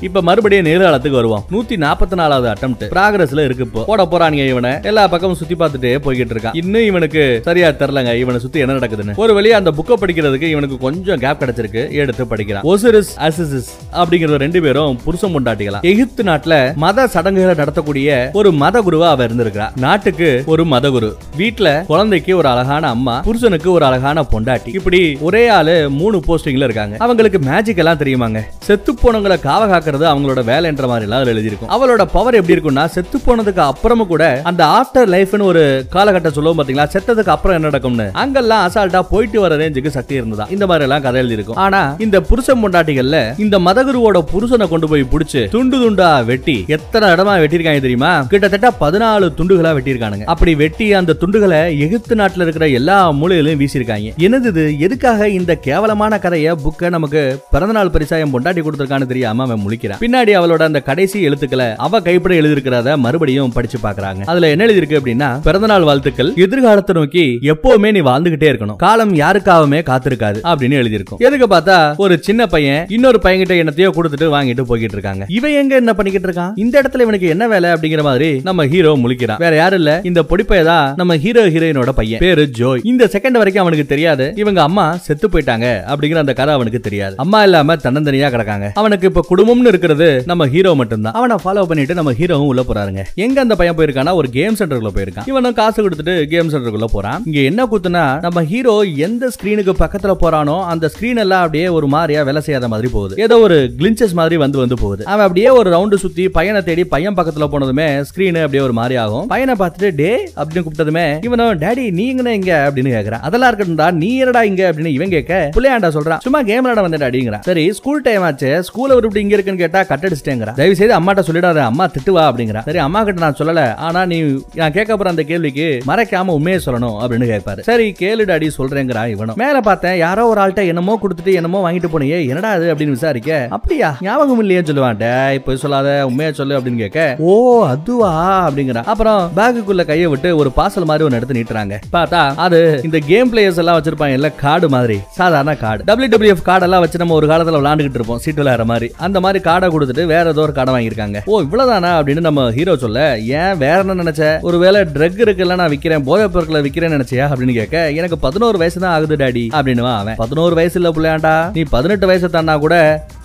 இப்ப 0.00 0.22
மறுபடியும் 0.22 0.66
நேர்காலத்துக்கு 0.66 1.10
வருவோம் 1.10 1.44
நூத்தி 1.50 1.76
நாற்பத்தி 1.76 2.14
நாலாவது 2.14 2.52
அட்டம் 2.52 2.74
ப்ராகிரஸ்ல 2.80 3.44
இருக்கு 3.44 3.64
இப்போ. 3.64 3.84
போட 3.86 4.08
போறானுங்க 4.10 4.46
இவனை. 4.46 4.72
எல்லா 4.82 5.08
பக்கமும் 5.08 5.36
சுத்தி 5.36 5.54
பார்த்துட்டே 5.54 5.90
போய்கிட்டு 5.90 6.34
இருக்கான். 6.34 6.56
இன்னும் 6.56 6.84
இவனுக்கு 6.84 7.40
சரியா 7.44 7.68
தெரியலங்க. 7.68 8.14
இவனை 8.14 8.40
சுத்தி 8.40 8.58
என்ன 8.58 8.72
நடக்குதுன்னு. 8.72 9.14
ஒரு 9.16 9.40
வழியா 9.40 9.50
அந்த 9.50 9.70
புக்கை 9.70 9.94
படிக்கிறதுக்கு 10.00 10.42
இவனுக்கு 10.42 10.78
கொஞ்சம் 10.78 11.18
கேப் 11.18 11.42
கிடைச்சிருக்கு. 11.42 11.90
எடுத்து 11.90 12.26
படிக்கிறான். 12.26 12.62
ஒசிரிஸ் 12.62 13.12
அசிசிஸ் 13.18 13.68
அப்படிங்கிற 13.92 14.34
ரெண்டு 14.36 14.62
பேரும் 14.62 14.98
புருஷன் 15.04 15.34
பொண்டாட்டிகளா 15.34 15.80
எகிப்து 15.80 16.22
நாட்டுல 16.22 16.74
மத 16.74 17.06
சடங்குகளை 17.06 17.64
நடத்தக்கூடிய 17.64 18.32
ஒரு 18.32 18.52
மத 18.52 18.80
குருவா 18.80 19.08
அவ 19.08 19.26
இருந்திருக்கிறா 19.26 19.68
நாட்டுக்கு 19.76 20.42
ஒரு 20.46 20.64
மத 20.64 20.90
குரு. 20.90 21.16
வீட்டுல 21.38 21.86
குழந்தைக்கு 21.86 22.36
ஒரு 22.36 22.48
அழகான 22.48 22.88
அம்மா 22.88 23.20
புருஷனுக்கு 23.20 23.72
ஒரு 23.72 23.84
அழகான 23.84 24.22
பொண்டாட்டி. 24.22 24.74
இப்படி 24.74 25.16
ஒரே 25.20 25.48
ஆளு 25.48 25.90
மூணு 25.90 26.22
போஸ்டிங்ல 26.26 26.64
இருக்காங்க. 26.64 26.96
அவங்களுக்கு 26.98 27.38
மேஜிக் 27.38 27.76
எல்லாம் 27.76 27.96
தெரியுமாங்க? 28.06 28.42
செத்து 28.68 28.92
போனவங்களை 29.02 29.38
காவ 29.48 29.62
காக்குறது 29.72 30.04
அவங்களோட 30.12 30.40
வேலைன்ற 30.52 30.86
மாதிரி 30.92 31.06
எல்லாம் 31.08 31.30
எழுதியிருக்கும். 31.34 31.72
அவளோட 31.76 32.02
பவர் 32.16 32.38
எப்படி 32.40 32.54
இருக்கும்னா 32.56 32.84
செத்து 32.96 33.18
போனதுக்கு 33.26 33.62
அப்புறமும் 33.70 34.10
கூட 34.12 34.24
அந்த 34.50 34.62
ஆஃப்டர் 34.78 35.08
லைஃப்னு 35.14 35.48
ஒரு 35.52 35.62
காலகட்டம் 35.94 36.36
சொல்லுவோம் 36.36 36.58
பாத்தீங்களா? 36.58 36.86
செத்ததுக்கு 36.94 37.34
அப்புறம் 37.34 37.56
என்ன 37.56 37.68
நடக்கும்னு? 37.70 38.06
அங்கெல்லாம் 38.22 38.64
அசால்ட்டா 38.68 39.00
போயிட்டு 39.12 39.40
வர 39.44 39.56
ரேஞ்சுக்கு 39.62 39.90
சக்தி 39.96 40.14
இருந்ததா? 40.20 40.46
இந்த 40.56 40.66
மாதிரி 40.70 40.86
எல்லாம் 40.88 41.04
கதை 41.06 41.20
எழுதியிருக்கும். 41.22 41.60
ஆனா 41.64 41.82
இந்த 42.06 42.20
புருஷன் 42.30 42.62
பொண்டாட்டிகள்ல 42.62 43.18
இந்த 43.44 43.58
மதகுருவோட 43.66 44.20
புருஷனை 44.32 44.68
கொண்டு 44.68 44.88
போய் 44.92 45.04
புடிச்சு 45.14 45.42
துண்டு 45.54 45.78
துண்டா 45.84 46.10
வெட்டி 46.30 46.56
எத்தனை 46.76 47.08
இடமா 47.14 47.34
வெட்டிருக்காங்க 47.42 47.82
தெரியுமா? 47.86 48.12
கிட்டத்தட்ட 48.32 48.70
பதினாலு 48.84 49.28
துண்டுகளா 49.38 49.72
வெட்டியிருக்கானுங்க. 49.78 50.26
அப்படி 50.34 50.54
வெட்டி 50.62 50.88
அந்த 51.00 51.16
துண்டுகளை 51.22 51.60
எகிப்து 51.84 52.14
நாட்டுல 52.22 52.46
இருக்கிற 52.46 52.68
எல்லா 52.80 52.98
மூலையிலும் 53.20 53.60
வீசியிருக்காங்க. 53.62 54.12
என்னது 54.26 54.64
எதுக்காக 54.86 55.28
இந்த 55.38 55.52
கேவலமான 55.66 56.20
கதைய 56.24 56.54
புக்க 56.64 56.90
நமக்கு 56.96 57.22
பிறந்தநாள் 57.54 57.85
பரிசா 57.94 58.18
என் 58.24 58.32
பொண்டாட்டி 58.34 58.62
கொடுத்திருக்கான்னு 58.66 59.10
தெரியாம 59.12 59.44
அவன் 59.46 59.62
முழிக்கிறான். 59.64 60.00
பின்னாடி 60.04 60.32
அவளோட 60.40 60.62
அந்த 60.68 60.80
கடைசி 60.88 61.18
எழுத்துக்களை 61.28 61.68
அவ 61.86 62.00
கைப்பட 62.08 62.34
எழுதிருக்கிறத 62.40 62.96
மறுபடியும் 63.04 63.54
படிச்சு 63.56 63.78
பாக்குறாங்க. 63.86 64.22
அதுல 64.32 64.50
என்ன 64.54 64.66
எழுதிருக்கு 64.66 64.98
அப்படின்னா 65.00 65.30
பிறந்தநாள் 65.46 65.86
வாழ்த்துக்கள் 65.90 66.32
எதிர்காலத்தை 66.46 66.94
நோக்கி 66.98 67.24
எப்பவுமே 67.52 67.90
நீ 67.96 68.00
வாழ்ந்துகிட்டே 68.10 68.48
இருக்கணும். 68.52 68.76
காலம் 68.76 69.14
யாருக்காகவுமே 69.22 69.80
காத்திருக்காது 69.90 70.40
அப்படின்னு 70.50 70.80
எழுதியிருக்கும். 70.82 71.20
எதுக்கு 71.26 71.48
பார்த்தா 71.54 71.78
ஒரு 72.04 72.16
சின்ன 72.28 72.46
பையன் 72.46 72.84
இன்னொரு 72.96 73.20
பையன்கிட்ட 73.24 73.56
என்னத்தையோ 73.62 73.90
கொடுத்துட்டு 73.98 74.28
வாங்கிட்டு 74.36 74.64
போய்கிட்டு 74.70 74.96
இருக்காங்க. 74.98 75.24
இவன் 75.38 75.56
எங்க 75.60 75.74
என்ன 75.82 75.94
பண்ணிக்கிட்டு 75.94 76.28
இருக்கான்? 76.28 76.52
இந்த 76.64 76.74
இடத்துல 76.82 77.04
இவனுக்கு 77.06 77.28
என்ன 77.34 77.48
வேலை 77.54 77.70
அப்படிங்கிற 77.70 78.02
மாதிரி 78.02 78.30
நம்ம 78.48 78.66
ஹீரோ 78.72 78.92
முழிக்கிறான். 79.04 79.40
வேற 79.44 79.56
யாரும் 79.56 79.78
இல்ல. 79.78 79.92
இந்த 80.10 80.22
பொடிப்பைய 80.30 80.64
தான் 80.64 80.94
நம்ம 81.00 81.16
ஹீரோ 81.24 81.44
ஹீரோயினோட 81.54 81.90
பையன். 82.00 82.22
பேரு 82.24 82.44
ஜோய். 82.58 82.84
இந்த 82.92 83.04
செகண்ட் 83.14 83.40
வரைக்கும் 83.40 83.64
அவனுக்கு 83.64 83.86
தெரியாது. 83.92 84.26
இவங்க 84.42 84.62
அம்மா 84.62 84.86
செத்து 85.06 85.28
போயிட்டாங்க 85.28 85.66
அப்படிங்கிற 85.92 86.24
அந்த 86.24 86.32
கதை 86.32 86.54
அவனுக்கு 86.54 86.80
தெரியாது. 86.80 87.14
அம்மா 87.24 87.42
இல்லாம 87.42 87.75
தன்னந்தனியா 87.84 88.28
கிடக்காங்க. 88.34 88.70
அவனுக்கு 88.74 89.06
இப்ப 89.06 89.24
குடும்பம்னு 89.30 89.66
இருக்கிறது 89.66 90.22
நம்ம 90.26 90.46
ஹீரோ 90.46 90.74
மட்டும்தான். 90.74 91.12
அவனை 91.12 91.36
ஃபாலோ 91.44 91.64
பண்ணிட்டு 91.64 91.94
நம்ம 91.94 92.12
ஹீரோவும் 92.12 92.50
உள்ள 92.50 92.62
போறாருங்க. 92.62 93.02
எங்க 93.14 93.40
அந்த 93.40 93.54
பையன் 93.54 93.76
போயிருக்கானா 93.76 94.14
ஒரு 94.14 94.28
கேம் 94.28 94.54
சென்டருக்குள்ள 94.54 94.92
போயிருக்கான். 94.94 95.26
இவனும் 95.26 95.52
காசு 95.52 95.88
கொடுத்துட்டு 95.88 96.24
கேம் 96.24 96.50
சென்டருக்குள்ள 96.50 96.84
போறான். 96.84 97.22
இங்க 97.24 97.40
என்ன 97.40 97.64
கூத்துனா 97.64 98.20
நம்ம 98.20 98.42
ஹீரோ 98.42 98.80
எந்த 98.80 99.30
ஸ்கிரீனுக்கு 99.36 99.74
பக்கத்துல 99.78 100.16
போறானோ 100.20 100.64
அந்த 100.64 100.90
ஸ்கிரீன் 100.94 101.16
எல்லாம் 101.16 101.40
அப்படியே 101.40 101.68
ஒரு 101.68 101.86
மாதிரியா 101.86 102.22
வேலை 102.22 102.40
செய்யாத 102.40 102.68
மாதிரி 102.68 102.88
போகுது. 102.88 103.22
ஏதோ 103.22 103.38
ஒரு 103.38 103.70
கிளின்சஸ் 103.78 104.12
மாதிரி 104.12 104.36
வந்து 104.36 104.58
வந்து 104.58 104.74
போகுது. 104.74 105.04
அவன் 105.04 105.22
அப்படியே 105.22 105.48
ஒரு 105.48 105.70
ரவுண்டு 105.70 105.94
சுத்தி 105.94 106.28
பையனை 106.28 106.62
தேடி 106.62 106.84
பையன் 106.84 107.14
பக்கத்துல 107.14 107.48
போனதுமே 107.52 108.04
ஸ்கிரீன் 108.10 108.38
அப்படியே 108.38 108.62
ஒரு 108.62 108.72
மாதிரி 108.72 108.96
ஆகும். 108.96 109.26
பையனை 109.26 109.54
பார்த்துட்டு 109.58 109.94
டே 109.94 110.30
அப்படின்னு 110.36 110.64
கூப்பிட்டதுமே 110.66 111.24
இவனும் 111.24 111.58
டேடி 111.58 111.90
நீ 111.90 112.14
எங்கன 112.14 112.26
இங்க? 112.26 112.70
அப்படின்னு 112.70 112.94
கேக்குறான். 112.96 113.20
அதெல்லாம் 113.20 113.52
இருக்கட்டும் 113.52 113.98
நீ 113.98 114.16
என்னடா 114.16 114.42
இங்க? 114.42 114.72
அப்படின்னு 114.72 114.86
இவன் 114.86 115.08
கேட்க 115.08 115.50
பிள்ளையாண்டா 115.56 115.90
சொல்றான். 115.96 116.18
சும்மா 116.18 116.42
கேம் 116.42 116.62
விளையாட 116.62 116.88
வந்தேன் 116.88 117.04
அப்படிங்கிறான். 117.08 117.40
சரி 117.40 117.65
ஸ்கூல் 117.72 118.02
டைம் 118.02 118.22
ஆச்சு 118.22 118.50
ஸ்கூல்ல 118.68 118.96
ஒரு 118.98 119.06
இப்படி 119.08 119.22
இங்க 119.24 119.34
இருக்குன்னு 119.34 119.62
கேட்டா 119.64 119.80
கட்டடிச்சிட்டேங்கிறான் 119.90 120.58
தயவு 120.60 120.76
செய்து 120.76 120.94
அம்மாட்ட 120.98 121.22
சொல்லிடாத 121.28 121.60
அம்மா 121.70 121.86
திட்டுவா 121.86 122.22
அப்படிங்கிற. 122.28 122.62
சரி 122.64 122.78
அம்மா 122.78 123.02
கிட்ட 123.04 123.24
நான் 123.24 123.38
சொல்லல 123.40 123.62
ஆனா 123.86 124.04
நீ 124.04 124.18
நான் 124.54 124.72
கேட்க 124.72 124.96
போற 124.96 125.10
அந்த 125.10 125.22
கேள்விக்கு 125.22 125.66
மறைக்காம 125.86 126.34
உண்மையை 126.38 126.60
சொல்லணும் 126.66 126.96
அப்படின்னு 127.02 127.28
கேட்பாரு. 127.32 127.60
சரி 127.60 127.86
கேளு 128.00 128.26
டாடி 128.30 128.50
சொல்றேங்கிறா 128.58 129.02
இவனும். 129.14 129.38
மேல 129.44 129.60
பார்த்தேன் 129.60 129.96
யாரோ 129.96 130.26
ஒரு 130.26 130.40
ஆள்கிட்ட 130.42 130.64
என்னமோ 130.66 130.98
கொடுத்துட்டு 131.02 131.34
என்னமோ 131.34 131.60
வாங்கிட்டு 131.66 131.92
போனியே 131.94 132.18
என்னடா 132.28 132.50
அது 132.50 132.66
அப்படின்னு 132.74 132.96
விசாரிக்க 132.96 133.48
அப்படியா 133.50 133.90
ஞாபகம் 134.00 134.40
இல்லையே 134.44 134.60
சொல்லுவான் 134.60 135.34
இப்ப 135.38 135.56
சொல்லாத 135.56 135.88
உண்மையா 136.06 136.32
சொல்லு 136.32 136.58
அப்படின்னு 136.58 136.82
கேட்க 136.84 137.00
ஓ 137.30 137.64
அதுவா? 137.66 138.12
அப்படிங்கிறான் 138.48 138.88
அப்புறம் 138.92 139.20
பேக்குக்குள்ள 139.36 139.84
கையை 139.84 140.06
விட்டு 140.06 140.36
ஒரு 140.36 140.50
பார்சல் 140.56 140.88
மாதிரி 140.90 141.04
ஒன்னு 141.06 141.18
எடுத்து 141.18 141.36
நீட்டுறாங்க. 141.38 141.74
பார்த்தா 141.96 142.20
அது 142.44 142.58
இந்த 142.84 142.98
கேம் 143.10 143.32
பிளேயர்ஸ் 143.32 143.60
எல்லாம் 143.62 143.78
வச்சிருப்பாங்க 143.78 144.16
இல்ல 144.18 144.30
கார்டு 144.30 144.68
மாதிரி. 144.68 144.98
சாதாரண 145.18 145.54
கார்டு. 145.56 145.84
டபிள்யூ 145.84 146.34
கார்டு 146.48 146.64
எல்லாம் 146.64 146.80
வச்சு 146.80 146.98
நம்ம 146.98 147.14
ஒரு 147.14 147.26
காலத்துல 147.26 147.55
விளையாண்டுகிட்டு 147.60 147.98
இருப்போம் 148.00 148.20
சீட்டு 148.24 148.42
விளையாடுற 148.42 148.64
மாதிரி. 148.72 148.88
அந்த 149.06 149.20
மாதிரி 149.24 149.40
கார்டை 149.48 149.68
கொடுத்துட்டு 149.74 150.04
வேற 150.14 150.24
ஏதோ 150.34 150.42
ஒரு 150.46 150.54
கார்டை 150.58 150.74
வாங்கியிருக்காங்க. 150.76 151.20
ஓ 151.32 151.42
இவ்வளவுதானா 151.46 151.90
அப்படின்னு 151.98 152.24
நம்ம 152.28 152.50
ஹீரோ 152.58 152.76
சொல்ல 152.84 153.00
ஏன் 153.40 153.58
வேற 153.64 153.78
என்ன 153.84 153.96
நினைச்ச? 154.02 154.22
ஒருவேளை 154.48 154.80
ட்ரக் 154.96 155.22
இருக்குல்ல 155.26 155.56
நான் 155.62 155.72
விற்கிறேன் 155.74 156.06
போதை 156.08 156.26
பொருட்களை 156.34 156.60
விற்கிறேன்னு 156.66 156.96
நினைச்சியா? 156.98 157.26
அப்படின்னு 157.32 157.56
கேட்க 157.60 157.76
எனக்கு 158.00 158.18
பதினோரு 158.26 158.58
வயசு 158.62 158.78
தான் 158.84 158.94
ஆகுது 158.96 159.16
டாடி 159.22 159.44
அப்படின்னு 159.58 159.84
அவன். 159.94 160.18
பதினோரு 160.22 160.54
வயசு 160.60 160.78
இல்ல 160.80 160.90
பிள்ளையாண்டா 160.96 161.34
நீ 161.56 161.62
பதினெட்டு 161.76 162.06
வயசு 162.10 162.30
தானா 162.36 162.56
கூட 162.64 162.74